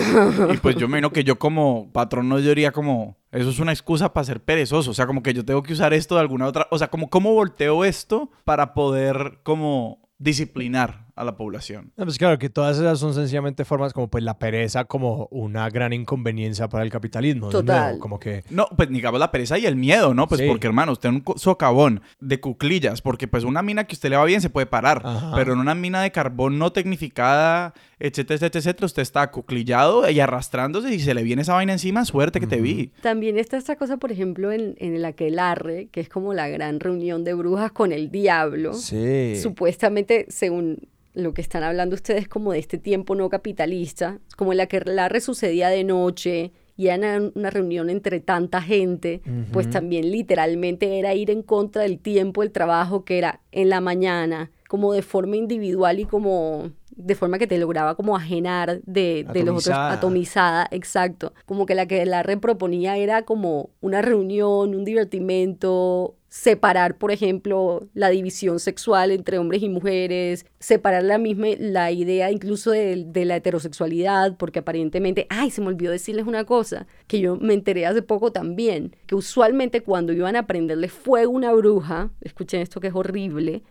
y 0.53 0.57
pues 0.57 0.75
yo 0.75 0.87
me 0.87 0.97
imagino 0.97 1.13
que 1.13 1.23
yo 1.23 1.39
como 1.39 1.91
patrón 1.93 2.27
no 2.27 2.37
diría 2.37 2.71
como, 2.71 3.17
eso 3.31 3.49
es 3.49 3.59
una 3.59 3.71
excusa 3.71 4.13
para 4.13 4.25
ser 4.25 4.41
perezoso. 4.41 4.91
O 4.91 4.93
sea, 4.93 5.07
como 5.07 5.23
que 5.23 5.33
yo 5.33 5.45
tengo 5.45 5.63
que 5.63 5.73
usar 5.73 5.93
esto 5.93 6.15
de 6.15 6.21
alguna 6.21 6.47
otra... 6.47 6.67
O 6.71 6.77
sea, 6.77 6.89
como 6.89 7.09
cómo 7.09 7.33
volteo 7.33 7.85
esto 7.85 8.31
para 8.43 8.73
poder 8.73 9.39
como 9.43 10.09
disciplinar 10.17 11.07
a 11.15 11.23
la 11.23 11.35
población. 11.35 11.91
Pues 11.95 12.17
claro, 12.17 12.37
que 12.39 12.49
todas 12.49 12.77
esas 12.77 12.99
son 12.99 13.13
sencillamente 13.13 13.65
formas 13.65 13.93
como 13.93 14.09
pues 14.09 14.23
la 14.23 14.37
pereza 14.39 14.85
como 14.85 15.27
una 15.31 15.69
gran 15.69 15.93
inconveniencia 15.93 16.67
para 16.69 16.83
el 16.83 16.89
capitalismo. 16.89 17.49
Total. 17.49 17.83
nuevo, 17.87 17.99
como 17.99 18.19
que... 18.19 18.43
No, 18.49 18.67
pues 18.75 18.89
digamos 18.89 19.19
la 19.19 19.31
pereza 19.31 19.57
y 19.57 19.65
el 19.65 19.75
miedo, 19.75 20.13
¿no? 20.13 20.27
Pues 20.27 20.41
Sí. 20.41 20.47
porque, 20.47 20.67
hermano, 20.67 20.91
usted 20.93 21.09
en 21.09 21.15
un 21.15 21.23
socavón 21.37 22.01
de 22.19 22.39
cuclillas, 22.39 23.01
porque 23.01 23.27
pues 23.27 23.43
una 23.43 23.61
mina 23.61 23.83
que 23.85 23.93
usted 23.95 24.09
le 24.09 24.17
va 24.17 24.25
bien 24.25 24.41
se 24.41 24.49
puede 24.49 24.65
parar, 24.65 25.01
Ajá. 25.03 25.31
pero 25.35 25.53
en 25.53 25.59
una 25.59 25.75
mina 25.75 26.01
de 26.01 26.11
carbón 26.11 26.57
no 26.57 26.71
tecnificada, 26.71 27.73
etcétera, 27.99 28.35
etcétera, 28.35 28.59
etcétera, 28.59 28.85
usted 28.85 29.01
está 29.01 29.29
cuclillado 29.31 30.09
y 30.09 30.19
arrastrándose 30.19 30.89
y 30.93 30.99
si 30.99 31.05
se 31.05 31.13
le 31.13 31.23
viene 31.23 31.41
esa 31.43 31.53
vaina 31.53 31.73
encima, 31.73 32.05
suerte 32.05 32.39
que 32.39 32.47
te 32.47 32.61
vi. 32.61 32.91
También 33.01 33.37
está 33.37 33.57
esta 33.57 33.75
cosa, 33.75 33.97
por 33.97 34.11
ejemplo, 34.11 34.51
en, 34.51 34.75
en 34.79 34.95
el 34.95 35.05
aquelarre, 35.05 35.87
que 35.91 35.99
es 35.99 36.09
como 36.09 36.33
la 36.33 36.47
gran 36.47 36.79
reunión 36.79 37.23
de 37.23 37.33
brujas 37.33 37.71
con 37.71 37.91
el 37.91 38.09
diablo. 38.11 38.73
Sí. 38.73 39.35
Supuestamente, 39.41 40.25
según 40.29 40.87
lo 41.13 41.33
que 41.33 41.41
están 41.41 41.63
hablando 41.63 41.95
ustedes, 41.95 42.27
como 42.27 42.53
de 42.53 42.59
este 42.59 42.77
tiempo 42.77 43.15
no 43.15 43.29
capitalista, 43.29 44.19
como 44.37 44.53
el 44.53 44.59
aquelarre 44.59 45.21
sucedía 45.21 45.69
de 45.69 45.83
noche 45.83 46.51
y 46.77 46.87
era 46.87 47.17
una, 47.17 47.31
una 47.35 47.49
reunión 47.49 47.89
entre 47.89 48.19
tanta 48.19 48.61
gente, 48.61 49.21
pues 49.51 49.69
también 49.69 50.09
literalmente 50.09 50.99
era 50.99 51.13
ir 51.13 51.29
en 51.29 51.43
contra 51.43 51.83
del 51.83 51.99
tiempo, 51.99 52.43
el 52.43 52.51
trabajo 52.51 53.03
que 53.05 53.17
era 53.17 53.41
en 53.51 53.69
la 53.69 53.81
mañana, 53.81 54.51
como 54.67 54.93
de 54.93 55.01
forma 55.01 55.35
individual 55.35 55.99
y 55.99 56.05
como 56.05 56.71
de 56.95 57.15
forma 57.15 57.39
que 57.39 57.47
te 57.47 57.57
lograba 57.57 57.95
como 57.95 58.15
ajenar 58.15 58.81
de, 58.83 59.25
de 59.33 59.43
los 59.43 59.67
otros, 59.67 59.77
Atomizada. 59.77 60.67
exacto. 60.71 61.33
Como 61.45 61.65
que 61.65 61.75
la 61.75 61.87
que 61.87 62.05
la 62.05 62.23
proponía 62.39 62.97
era 62.97 63.23
como 63.23 63.69
una 63.81 64.01
reunión, 64.01 64.75
un 64.75 64.85
divertimento, 64.85 66.15
separar, 66.31 66.97
por 66.97 67.11
ejemplo, 67.11 67.89
la 67.93 68.07
división 68.07 68.61
sexual 68.61 69.11
entre 69.11 69.37
hombres 69.37 69.61
y 69.63 69.67
mujeres, 69.67 70.45
separar 70.59 71.03
la 71.03 71.17
misma, 71.17 71.47
la 71.59 71.91
idea 71.91 72.31
incluso 72.31 72.71
de, 72.71 73.03
de 73.05 73.25
la 73.25 73.35
heterosexualidad, 73.35 74.37
porque 74.37 74.59
aparentemente, 74.59 75.27
ay, 75.29 75.51
se 75.51 75.59
me 75.59 75.67
olvidó 75.67 75.91
decirles 75.91 76.25
una 76.25 76.45
cosa, 76.45 76.87
que 77.07 77.19
yo 77.19 77.35
me 77.35 77.53
enteré 77.53 77.85
hace 77.85 78.01
poco 78.01 78.31
también, 78.31 78.95
que 79.07 79.15
usualmente 79.15 79.81
cuando 79.81 80.13
iban 80.13 80.37
a 80.37 80.47
prenderle 80.47 80.87
fuego 80.87 81.33
a 81.33 81.35
una 81.35 81.51
bruja, 81.51 82.11
escuchen 82.21 82.61
esto 82.61 82.79
que 82.79 82.87
es 82.87 82.95
horrible, 82.95 83.63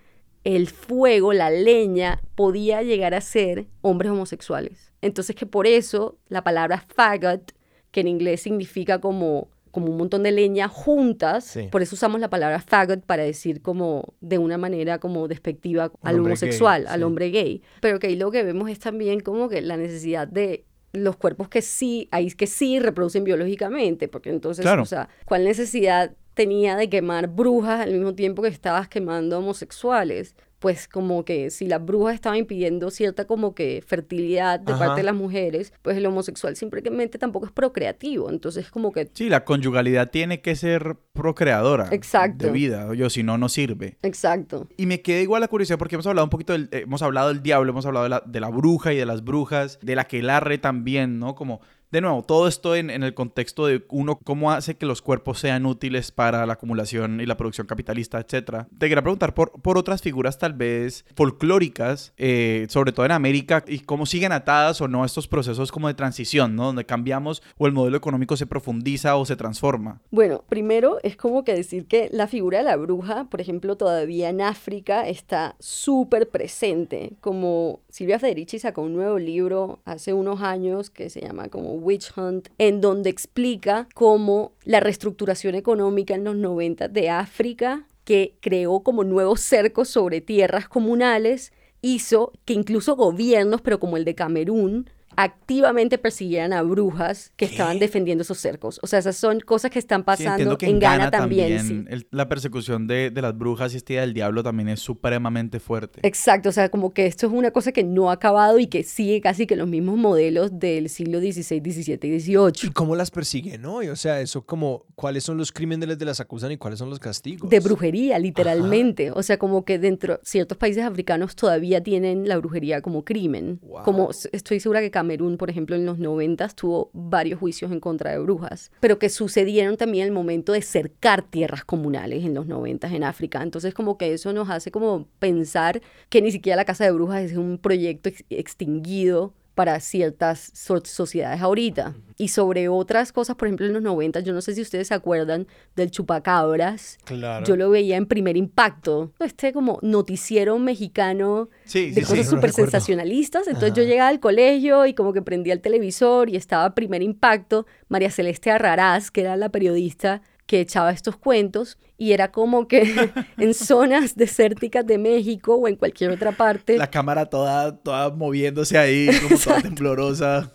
el 0.44 0.68
fuego, 0.68 1.32
la 1.32 1.48
leña, 1.48 2.20
podía 2.34 2.82
llegar 2.82 3.14
a 3.14 3.22
ser 3.22 3.68
hombres 3.80 4.12
homosexuales. 4.12 4.92
Entonces 5.00 5.34
que 5.34 5.46
por 5.46 5.66
eso 5.66 6.18
la 6.28 6.44
palabra 6.44 6.84
faggot, 6.94 7.52
que 7.90 8.00
en 8.00 8.08
inglés 8.08 8.42
significa 8.42 9.00
como, 9.00 9.48
como 9.71 9.87
un 9.91 9.97
montón 9.97 10.23
de 10.23 10.33
leña 10.33 10.68
juntas, 10.68 11.45
Sí. 11.45 11.68
por 11.71 11.83
eso 11.83 11.95
usamos 11.95 12.21
la 12.21 12.29
palabra 12.31 12.61
faggot 12.61 13.05
para 13.05 13.23
decir 13.23 13.62
como 13.62 14.14
de 14.21 14.39
una 14.39 14.59
manera 14.59 14.99
como 14.99 15.29
despectiva 15.29 15.93
al 16.03 16.16
hombre 16.16 16.33
homosexual, 16.33 16.83
gay, 16.85 16.93
al 16.93 17.01
sí. 17.01 17.05
hombre 17.05 17.31
gay. 17.31 17.62
Pero 17.81 17.99
que 17.99 18.09
ahí 18.09 18.16
lo 18.16 18.31
que 18.31 18.43
vemos 18.43 18.68
es 18.71 18.79
también 18.79 19.21
como 19.21 19.49
que 19.49 19.61
la 19.61 19.77
necesidad 19.77 20.27
de 20.29 20.64
los 20.93 21.16
cuerpos 21.16 21.49
que 21.49 21.62
sí, 21.62 22.09
ahí 22.11 22.31
que 22.33 22.47
sí 22.49 22.81
reproducen 22.81 23.23
biológicamente, 23.23 24.09
porque 24.09 24.31
entonces, 24.31 24.64
Claro. 24.64 24.83
o 24.83 24.87
sea, 24.87 25.09
¿cuál 25.25 25.45
necesidad 25.45 26.12
tenía 26.35 26.77
de 26.77 26.89
quemar 26.89 27.29
brujas 27.29 27.81
al 27.81 27.93
mismo 27.93 28.14
tiempo 28.14 28.43
que 28.43 28.49
estabas 28.49 28.89
quemando 28.89 29.39
homosexuales? 29.39 30.35
Pues 30.61 30.86
como 30.86 31.24
que 31.24 31.50
si 31.50 31.66
las 31.66 31.84
brujas 31.84 32.14
estaban 32.14 32.38
impidiendo 32.38 32.90
cierta 32.90 33.26
como 33.26 33.54
que 33.54 33.82
fertilidad 33.84 34.61
de 34.61 34.72
Ajá. 34.72 34.86
parte 34.86 35.00
de 35.00 35.04
las 35.04 35.14
mujeres, 35.14 35.72
pues 35.82 35.96
el 35.96 36.06
homosexual 36.06 36.54
simplemente 36.54 37.18
tampoco 37.18 37.46
es 37.46 37.52
procreativo. 37.52 38.30
Entonces 38.30 38.70
como 38.70 38.92
que 38.92 39.11
Sí, 39.14 39.28
la 39.28 39.44
conyugalidad 39.44 40.11
tiene 40.11 40.40
que 40.42 40.54
ser 40.54 40.96
procreadora. 41.12 41.88
Exacto. 41.90 42.46
De 42.46 42.52
vida. 42.52 42.94
Yo, 42.94 43.11
si 43.11 43.22
no, 43.22 43.38
no 43.38 43.48
sirve. 43.48 43.96
Exacto. 44.02 44.68
Y 44.76 44.86
me 44.86 45.00
queda 45.02 45.20
igual 45.20 45.40
la 45.40 45.48
curiosidad 45.48 45.78
porque 45.78 45.96
hemos 45.96 46.06
hablado 46.06 46.26
un 46.26 46.30
poquito 46.30 46.52
del, 46.52 46.68
eh, 46.72 46.82
hemos 46.84 47.02
hablado 47.02 47.28
del 47.28 47.42
diablo, 47.42 47.70
hemos 47.70 47.86
hablado 47.86 48.04
de 48.04 48.11
la, 48.11 48.22
de 48.26 48.40
la 48.40 48.50
bruja 48.50 48.92
y 48.92 48.96
de 48.96 49.06
las 49.06 49.24
brujas, 49.24 49.78
de 49.82 49.96
la 49.96 50.04
quelarre 50.04 50.58
también, 50.58 51.18
¿no? 51.18 51.34
Como, 51.34 51.61
de 51.91 52.01
nuevo, 52.01 52.22
todo 52.22 52.47
esto 52.47 52.76
en, 52.76 52.91
en 52.91 53.03
el 53.03 53.14
contexto 53.14 53.66
de 53.66 53.84
uno, 53.91 54.18
cómo 54.22 54.53
hace 54.53 54.76
que 54.76 54.86
los 54.86 55.03
cuerpos 55.03 55.41
sean 55.41 55.66
útiles 55.66 56.12
para 56.12 56.47
la 56.47 56.55
acumulación 56.55 57.20
y 57.20 57.26
la 57.26 57.36
producción 57.36 57.66
capitalista, 57.66 58.20
etcétera. 58.20 58.68
Te 58.78 58.88
quería 58.88 59.03
preguntar 59.03 59.34
por, 59.34 59.53
por 59.61 59.78
otras 59.78 60.03
figuras 60.03 60.38
tal 60.38 60.53
vez 60.53 61.05
folclóricas, 61.16 62.12
eh, 62.16 62.66
sobre 62.68 62.93
todo 62.93 63.07
en 63.07 63.12
América, 63.12 63.64
y 63.66 63.80
cómo 63.80 64.07
siguen 64.07 64.32
atadas 64.32 64.80
o 64.80 64.88
no 64.88 65.05
estos 65.05 65.26
procesos 65.26 65.72
como 65.72 65.88
de 65.88 65.95
transición, 65.95 66.55
¿no? 66.55 66.66
Donde 66.66 66.86
cambiamos 66.86 67.43
o 67.59 67.66
el 67.66 67.72
modelo 67.72 67.97
económico 67.97 68.36
se 68.36 68.47
profundiza 68.47 69.16
o 69.16 69.24
se 69.24 69.36
transforma. 69.36 70.01
Bueno, 70.11 70.45
primero 70.49 70.99
es 71.03 71.16
como 71.16 71.45
que 71.45 71.55
decir 71.55 71.86
que 71.86 72.09
la 72.12 72.28
figura 72.28 72.59
de 72.59 72.64
la 72.64 72.76
bruja, 72.76 73.24
por 73.24 73.41
ejemplo, 73.41 73.76
todavía 73.76 74.28
en 74.28 74.41
África 74.41 75.09
está 75.09 75.57
súper 75.59 76.28
presente. 76.28 77.14
Como 77.20 77.80
Silvia 77.88 78.18
Federici 78.18 78.59
sacó 78.59 78.82
un 78.82 78.95
nuevo 78.95 79.18
libro 79.18 79.80
hace 79.84 80.12
unos 80.12 80.41
años 80.43 80.91
que 80.91 81.11
se 81.11 81.20
llama 81.20 81.49
como 81.49 81.80
Witch 81.81 82.16
Hunt, 82.16 82.49
en 82.59 82.81
donde 82.81 83.11
explica 83.11 83.89
cómo 83.95 84.53
la 84.64 84.81
reestructuración 84.81 85.55
económica 85.55 86.14
en 86.14 86.24
los 86.24 86.37
90 86.37 86.89
de 86.89 87.11
África, 87.11 87.87
que 88.05 88.37
creó 88.41 88.81
como 88.81 89.05
nuevos 89.05 89.41
cercos 89.41 89.89
sobre 89.89 90.20
tierras 90.20 90.68
comunales, 90.68 91.53
hizo 91.83 92.33
que 92.45 92.53
incluso 92.53 92.97
gobiernos, 92.97 93.61
pero 93.61 93.81
como 93.81 93.97
el 93.97 94.05
de 94.05 94.14
Camerún, 94.14 94.91
activamente 95.23 95.99
persiguieran 95.99 96.53
a 96.53 96.62
brujas 96.62 97.33
que 97.37 97.45
estaban 97.45 97.79
defendiendo 97.79 98.23
esos 98.23 98.39
cercos. 98.39 98.79
O 98.83 98.87
sea, 98.87 98.99
esas 98.99 99.16
son 99.16 99.41
cosas 99.41 99.71
que 99.71 99.79
están 99.79 100.05
pasando 100.05 100.57
que 100.59 100.66
en 100.66 100.79
Ghana, 100.79 101.11
también. 101.11 101.61
sí. 101.66 101.85
el- 101.89 102.07
la 102.11 102.29
persecución 102.29 102.87
de, 102.87 103.11
de 103.11 103.23
las 103.23 103.37
brujas 103.37 103.75
y 103.75 103.77
este 103.77 103.95
día 103.95 104.01
del 104.03 104.14
diablo 104.14 104.43
también 104.43 104.68
es 104.68 104.81
supremamente 104.81 105.61
fuerte. 105.61 106.01
Exacto, 106.03 106.49
o 106.49 106.53
sea, 106.53 106.68
como 106.71 106.93
que 106.93 107.07
esto 107.07 107.27
es 107.27 107.33
una 107.33 107.51
cosa 107.51 107.73
que 107.73 107.85
no 107.85 108.11
ha 108.11 108.14
acabado 108.14 108.59
y 108.59 108.66
que 108.66 108.83
sigue 108.83 109.21
casi 109.21 109.47
que 109.47 109.57
los 109.57 109.68
mismos 109.68 109.97
modelos 109.97 110.59
del 110.59 110.89
siglo 110.89 111.18
XVI, 111.21 111.61
XVII 111.61 111.99
y 112.03 112.16
¿Y 112.16 112.21
XVIII. 112.21 112.73
cómo 112.73 112.97
las 112.97 113.11
persiguen, 113.11 113.62
no? 113.62 113.83
Y, 113.83 113.89
o 113.89 113.97
sea, 113.97 114.21
eso 114.21 114.45
como, 114.45 114.87
¿cuáles 114.95 115.25
son 115.25 115.37
los 115.37 115.53
crímenes 115.53 115.99
de 115.99 116.05
las 116.05 116.21
acusan 116.21 116.53
y 116.53 116.57
cuáles 116.57 116.79
son 116.79 116.91
los 116.91 116.99
castigos? 116.99 117.49
De 117.51 117.61
brujería, 117.61 118.18
literalmente. 118.18 119.11
O 119.12 119.23
sea, 119.23 119.39
como 119.39 119.64
que 119.64 119.79
dentro 119.79 120.21
ciertos 120.23 120.57
países 120.59 120.85
africanos 120.85 121.37
todavía 121.37 121.83
tienen 121.83 122.29
la 122.29 122.37
brujería 122.39 122.81
como 122.83 123.05
crimen. 123.05 123.59
Wow. 123.62 123.83
Como 123.85 124.11
estoy 124.33 124.61
segura 124.61 124.81
que 124.81 124.91
Camerún, 125.11 125.36
por 125.38 125.50
ejemplo, 125.50 125.74
en 125.74 125.84
los 125.86 125.98
90 125.98 126.48
tuvo 126.50 126.90
varios 126.92 127.40
juicios 127.40 127.72
en 127.72 127.80
contra 127.80 128.12
de 128.12 128.18
brujas, 128.20 128.70
pero 128.78 128.98
que 129.00 129.08
sucedieron 129.08 129.76
también 129.76 130.06
el 130.06 130.12
momento 130.12 130.52
de 130.52 130.62
cercar 130.62 131.22
tierras 131.22 131.64
comunales 131.64 132.24
en 132.24 132.32
los 132.34 132.46
90 132.46 132.86
en 132.94 133.02
África. 133.02 133.42
Entonces, 133.42 133.74
como 133.74 133.98
que 133.98 134.12
eso 134.12 134.32
nos 134.32 134.48
hace 134.50 134.70
como 134.70 135.08
pensar 135.18 135.82
que 136.11 136.22
ni 136.22 136.30
siquiera 136.30 136.54
la 136.56 136.64
Casa 136.64 136.84
de 136.84 136.92
Brujas 136.92 137.22
es 137.24 137.36
un 137.36 137.58
proyecto 137.58 138.08
ex- 138.08 138.24
extinguido 138.30 139.32
para 139.55 139.78
ciertas 139.80 140.51
so- 140.55 140.82
sociedades 140.84 141.40
ahorita. 141.42 141.94
Y 142.16 142.28
sobre 142.28 142.68
otras 142.68 143.12
cosas, 143.12 143.36
por 143.36 143.48
ejemplo, 143.48 143.66
en 143.66 143.72
los 143.72 143.82
90, 143.82 144.20
yo 144.20 144.32
no 144.32 144.40
sé 144.42 144.55
si 144.55 144.61
ustedes 144.61 144.88
se 144.88 144.94
acuerdan 144.94 145.46
del 145.74 145.90
chupacabras. 145.90 146.98
Claro. 147.05 147.44
Yo 147.46 147.57
lo 147.57 147.70
veía 147.70 147.96
en 147.96 148.07
primer 148.07 148.36
impacto. 148.36 149.12
Este 149.20 149.53
como 149.53 149.78
noticiero 149.82 150.59
mexicano 150.59 151.48
Sí, 151.64 151.90
de 151.90 152.03
sí, 152.03 152.07
cosas 152.07 152.28
súper 152.28 152.53
sensacionalistas. 152.53 153.46
Entonces 153.46 153.72
Ajá. 153.72 153.80
yo 153.80 153.84
llegaba 153.88 154.09
al 154.11 154.20
colegio 154.20 154.86
y 154.86 154.94
como 154.94 155.12
que 155.12 155.22
prendía 155.22 155.53
el 155.55 155.61
televisor 155.61 156.28
y 156.28 156.36
estaba 156.36 156.74
primer 156.74 157.03
impacto 157.03 157.66
María 157.88 158.11
Celeste 158.11 158.51
Arraraz, 158.51 159.11
que 159.11 159.22
era 159.22 159.36
la 159.36 159.48
periodista 159.48 160.22
que 160.51 160.59
echaba 160.59 160.90
estos 160.90 161.16
cuentos 161.16 161.78
y 161.96 162.11
era 162.11 162.32
como 162.32 162.66
que 162.66 162.82
en 163.38 163.55
zonas 163.55 164.16
desérticas 164.16 164.84
de 164.84 164.98
México 164.98 165.55
o 165.55 165.68
en 165.68 165.76
cualquier 165.76 166.11
otra 166.11 166.32
parte 166.32 166.76
La 166.76 166.90
cámara 166.90 167.26
toda, 167.26 167.76
toda 167.76 168.11
moviéndose 168.11 168.76
ahí, 168.76 169.09
como 169.22 169.38
toda 169.38 169.62
temblorosa. 169.62 170.53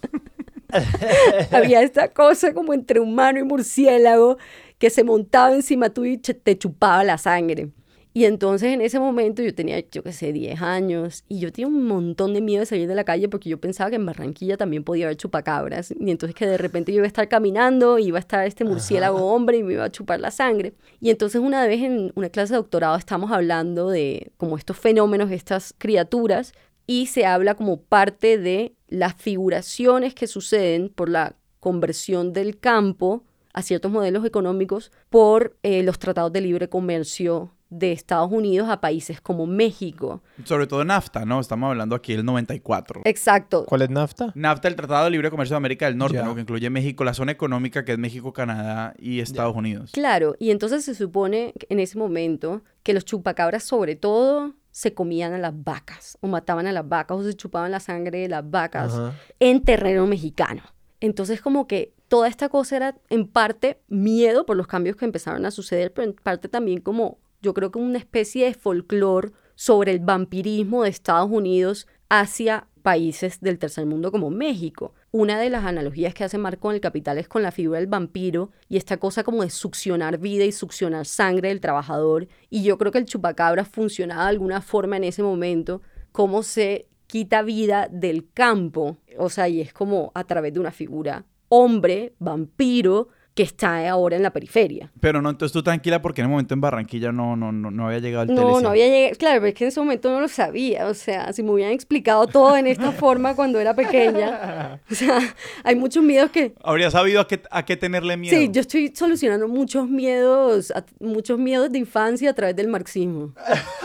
había 1.51 1.81
esta 1.81 2.09
cosa 2.09 2.53
como 2.53 2.73
entre 2.73 2.99
humano 2.99 3.39
y 3.39 3.43
murciélago 3.43 4.37
que 4.79 4.89
se 4.89 5.05
montaba 5.05 5.55
encima 5.55 5.89
tuyo 5.89 6.11
y 6.11 6.17
te 6.17 6.57
chupaba 6.57 7.05
la 7.05 7.17
sangre. 7.17 7.69
Y 8.18 8.24
entonces 8.24 8.70
en 8.70 8.80
ese 8.80 8.97
momento 8.97 9.43
yo 9.43 9.53
tenía, 9.53 9.84
yo 9.91 10.01
qué 10.01 10.13
sé, 10.13 10.32
10 10.32 10.61
años 10.61 11.26
y 11.28 11.39
yo 11.39 11.51
tenía 11.51 11.68
un 11.68 11.84
montón 11.84 12.34
de 12.34 12.39
miedo 12.39 12.61
de 12.61 12.66
salir 12.66 12.88
de 12.88 12.95
la 12.95 13.03
calle 13.03 13.28
porque 13.28 13.49
yo 13.49 13.59
pensaba 13.59 13.89
que 13.89 13.97
en 13.97 14.05
Barranquilla 14.05 14.55
también 14.55 14.86
podía 14.86 15.07
haber 15.07 15.18
chupacabras. 15.18 15.93
Y 15.99 16.11
entonces 16.11 16.34
que 16.34 16.47
de 16.47 16.57
repente 16.57 16.93
yo 16.93 16.99
iba 16.99 17.03
a 17.03 17.07
estar 17.07 17.28
caminando 17.28 17.99
y 17.99 18.05
iba 18.05 18.18
a 18.18 18.22
estar 18.22 18.47
este 18.47 18.63
murciélago 18.63 19.18
hombre 19.18 19.57
y 19.57 19.63
me 19.63 19.74
iba 19.74 19.84
a 19.84 19.91
chupar 19.91 20.22
la 20.22 20.32
sangre. 20.32 20.76
Y 21.01 21.09
entonces 21.09 21.41
una 21.41 21.68
vez 21.68 21.82
en 21.82 22.13
una 22.16 22.30
clase 22.30 22.53
de 22.53 22.59
doctorado 22.59 22.95
estamos 22.95 23.34
hablando 23.34 23.89
de 23.89 24.32
como 24.38 24.57
estos 24.57 24.78
fenómenos, 24.78 25.30
estas 25.30 25.76
criaturas, 25.78 26.53
y 26.88 27.07
se 27.07 27.26
habla 27.26 27.55
como 27.55 27.82
parte 27.82 28.38
de 28.38 28.76
las 28.88 29.16
figuraciones 29.16 30.16
que 30.16 30.28
suceden 30.28 30.88
por 30.88 31.09
la 31.09 31.36
conversión 31.59 32.32
del 32.32 32.59
campo 32.59 33.26
a 33.51 33.61
ciertos 33.61 33.91
modelos 33.91 34.24
económicos 34.24 34.93
por 35.09 35.57
eh, 35.63 35.84
los 35.84 35.99
tratados 35.99 36.32
de 36.32 36.39
libre 36.39 36.70
comercio 36.70 37.51
de 37.70 37.91
Estados 37.91 38.32
Unidos 38.32 38.70
a 38.70 38.80
países 38.80 39.22
como 39.22 39.47
México. 39.47 40.22
Sobre 40.43 40.68
todo 40.68 40.84
NAFTA, 40.86 41.26
¿no? 41.26 41.39
Estamos 41.39 41.70
hablando 41.70 41.95
aquí 41.95 42.16
del 42.16 42.26
94. 42.26 43.01
Exacto. 43.05 43.66
¿Cuál 43.66 43.82
es 43.84 43.89
NAFTA? 43.89 44.32
NAFTA, 44.36 44.68
el 44.68 44.76
Tratado 44.76 45.05
de 45.05 45.11
Libre 45.11 45.32
Comercio 45.32 45.55
de 45.55 45.57
América 45.57 45.86
del 45.86 45.97
Norte. 45.97 46.22
¿no? 46.24 46.36
Que 46.36 46.41
incluye 46.41 46.70
México, 46.70 47.03
la 47.03 47.13
zona 47.13 47.32
económica 47.32 47.84
que 47.84 47.93
es 47.93 47.97
México, 47.97 48.34
Canadá 48.34 48.93
y 48.97 49.20
Estados 49.20 49.55
Unidos. 49.55 49.91
Claro, 49.93 50.36
y 50.39 50.51
entonces 50.51 50.86
se 50.86 50.95
supone 50.95 51.53
que 51.59 51.68
en 51.70 51.80
ese 51.80 51.97
momento 51.97 52.61
que 52.84 52.93
los 52.93 53.05
chupacabras 53.05 53.63
sobre 53.63 53.95
todo 53.95 54.53
se 54.72 54.93
comían 54.93 55.34
a 55.34 55.38
las 55.38 55.53
vacas 55.55 56.18
o 56.22 56.28
mataban 56.28 56.68
a 56.68 56.72
las 56.72 56.88
vacas 56.88 57.18
o 57.18 57.24
se 57.24 57.34
chupaban 57.34 57.72
la 57.72 57.80
sangre 57.80 58.20
de 58.20 58.28
las 58.28 58.49
vacas 58.49 58.93
en 59.39 59.63
terreno 59.63 60.05
mexicano. 60.05 60.61
Entonces 60.99 61.41
como 61.41 61.66
que 61.66 61.93
toda 62.07 62.28
esta 62.28 62.49
cosa 62.49 62.76
era 62.76 62.95
en 63.09 63.28
parte 63.28 63.80
miedo 63.88 64.45
por 64.45 64.57
los 64.57 64.68
cambios 64.68 64.95
que 64.95 65.05
empezaron 65.05 65.45
a 65.45 65.51
suceder, 65.51 65.93
pero 65.93 66.07
en 66.07 66.13
parte 66.13 66.49
también 66.49 66.82
como 66.82 67.18
yo 67.45 67.53
creo 67.53 67.71
que 67.71 67.77
una 67.77 67.99
especie 67.99 68.45
de 68.45 68.55
folclore 68.55 69.31
sobre 69.53 69.91
el 69.91 69.99
vampirismo 69.99 70.81
de 70.81 70.89
Estados 70.89 71.29
Unidos 71.29 71.87
hacia 72.09 72.67
países 72.81 73.39
del 73.39 73.59
tercer 73.59 73.85
mundo 73.85 74.11
como 74.11 74.31
México. 74.31 74.95
Una 75.11 75.39
de 75.39 75.51
las 75.51 75.63
analogías 75.63 76.15
que 76.15 76.23
hace 76.23 76.39
Marco 76.39 76.71
en 76.71 76.75
el 76.75 76.81
Capital 76.81 77.19
es 77.19 77.27
con 77.27 77.43
la 77.43 77.51
figura 77.51 77.77
del 77.77 77.87
vampiro 77.87 78.49
y 78.67 78.77
esta 78.77 78.97
cosa 78.97 79.23
como 79.23 79.43
de 79.43 79.51
succionar 79.51 80.17
vida 80.17 80.43
y 80.43 80.51
succionar 80.51 81.05
sangre 81.05 81.49
del 81.49 81.61
trabajador. 81.61 82.27
Y 82.49 82.63
yo 82.63 82.79
creo 82.79 82.91
que 82.91 82.97
el 82.97 83.05
chupacabra 83.05 83.63
funcionaba 83.63 84.23
de 84.23 84.29
alguna 84.29 84.61
forma 84.61 84.97
en 84.97 85.03
ese 85.03 85.21
momento, 85.21 85.83
como 86.11 86.41
se 86.41 86.87
quita 87.05 87.43
vida 87.43 87.87
del 87.91 88.31
campo, 88.33 88.97
o 89.19 89.29
sea, 89.29 89.47
y 89.49 89.61
es 89.61 89.71
como 89.71 90.11
a 90.15 90.23
través 90.23 90.51
de 90.51 90.59
una 90.59 90.71
figura 90.71 91.25
hombre, 91.49 92.15
vampiro, 92.17 93.09
que 93.36 93.43
está 93.43 93.88
ahora 93.89 94.15
en 94.15 94.23
la 94.23 94.31
periferia. 94.31 94.89
Pero 95.01 95.21
no, 95.21 95.29
entonces 95.29 95.51
tú 95.53 95.61
tranquila 95.61 96.01
porque 96.01 96.21
en 96.21 96.25
el 96.25 96.31
momento 96.31 96.53
en 96.53 96.61
Barranquilla 96.61 97.11
no, 97.11 97.36
no, 97.36 97.51
no, 97.51 97.69
no 97.69 97.88
había 97.88 97.99
llegado 97.99 98.23
el 98.23 98.33
No, 98.33 98.61
no 98.61 98.69
había 98.69 98.88
llegado, 98.88 99.15
claro, 99.17 99.41
pero 99.41 99.47
es 99.49 99.53
que 99.55 99.63
en 99.65 99.67
ese 99.67 99.79
momento 99.81 100.09
no 100.09 100.21
lo 100.21 100.27
sabía, 100.29 100.88
o 100.88 100.93
sea, 100.93 101.33
si 101.33 101.43
me 101.43 101.51
hubieran 101.51 101.73
explicado 101.73 102.27
todo 102.27 102.55
en 102.55 102.65
esta 102.65 102.91
forma 102.93 103.36
cuando 103.36 103.59
era 103.59 103.73
pequeña, 103.75 104.79
o 104.89 104.95
sea, 104.95 105.19
hay 105.65 105.75
muchos 105.75 106.01
miedos 106.01 106.31
que... 106.31 106.53
Habría 106.63 106.89
sabido 106.89 107.19
a 107.19 107.27
qué, 107.27 107.41
a 107.51 107.65
qué 107.65 107.75
tenerle 107.75 108.15
miedo. 108.15 108.38
Sí, 108.38 108.49
yo 108.51 108.61
estoy 108.61 108.93
solucionando 108.95 109.49
muchos 109.49 109.89
miedos, 109.89 110.71
a- 110.71 110.86
muchos 111.01 111.38
miedos 111.38 111.69
de 111.71 111.79
infancia 111.79 112.29
a 112.29 112.33
través 112.33 112.55
del 112.55 112.69
marxismo. 112.69 113.33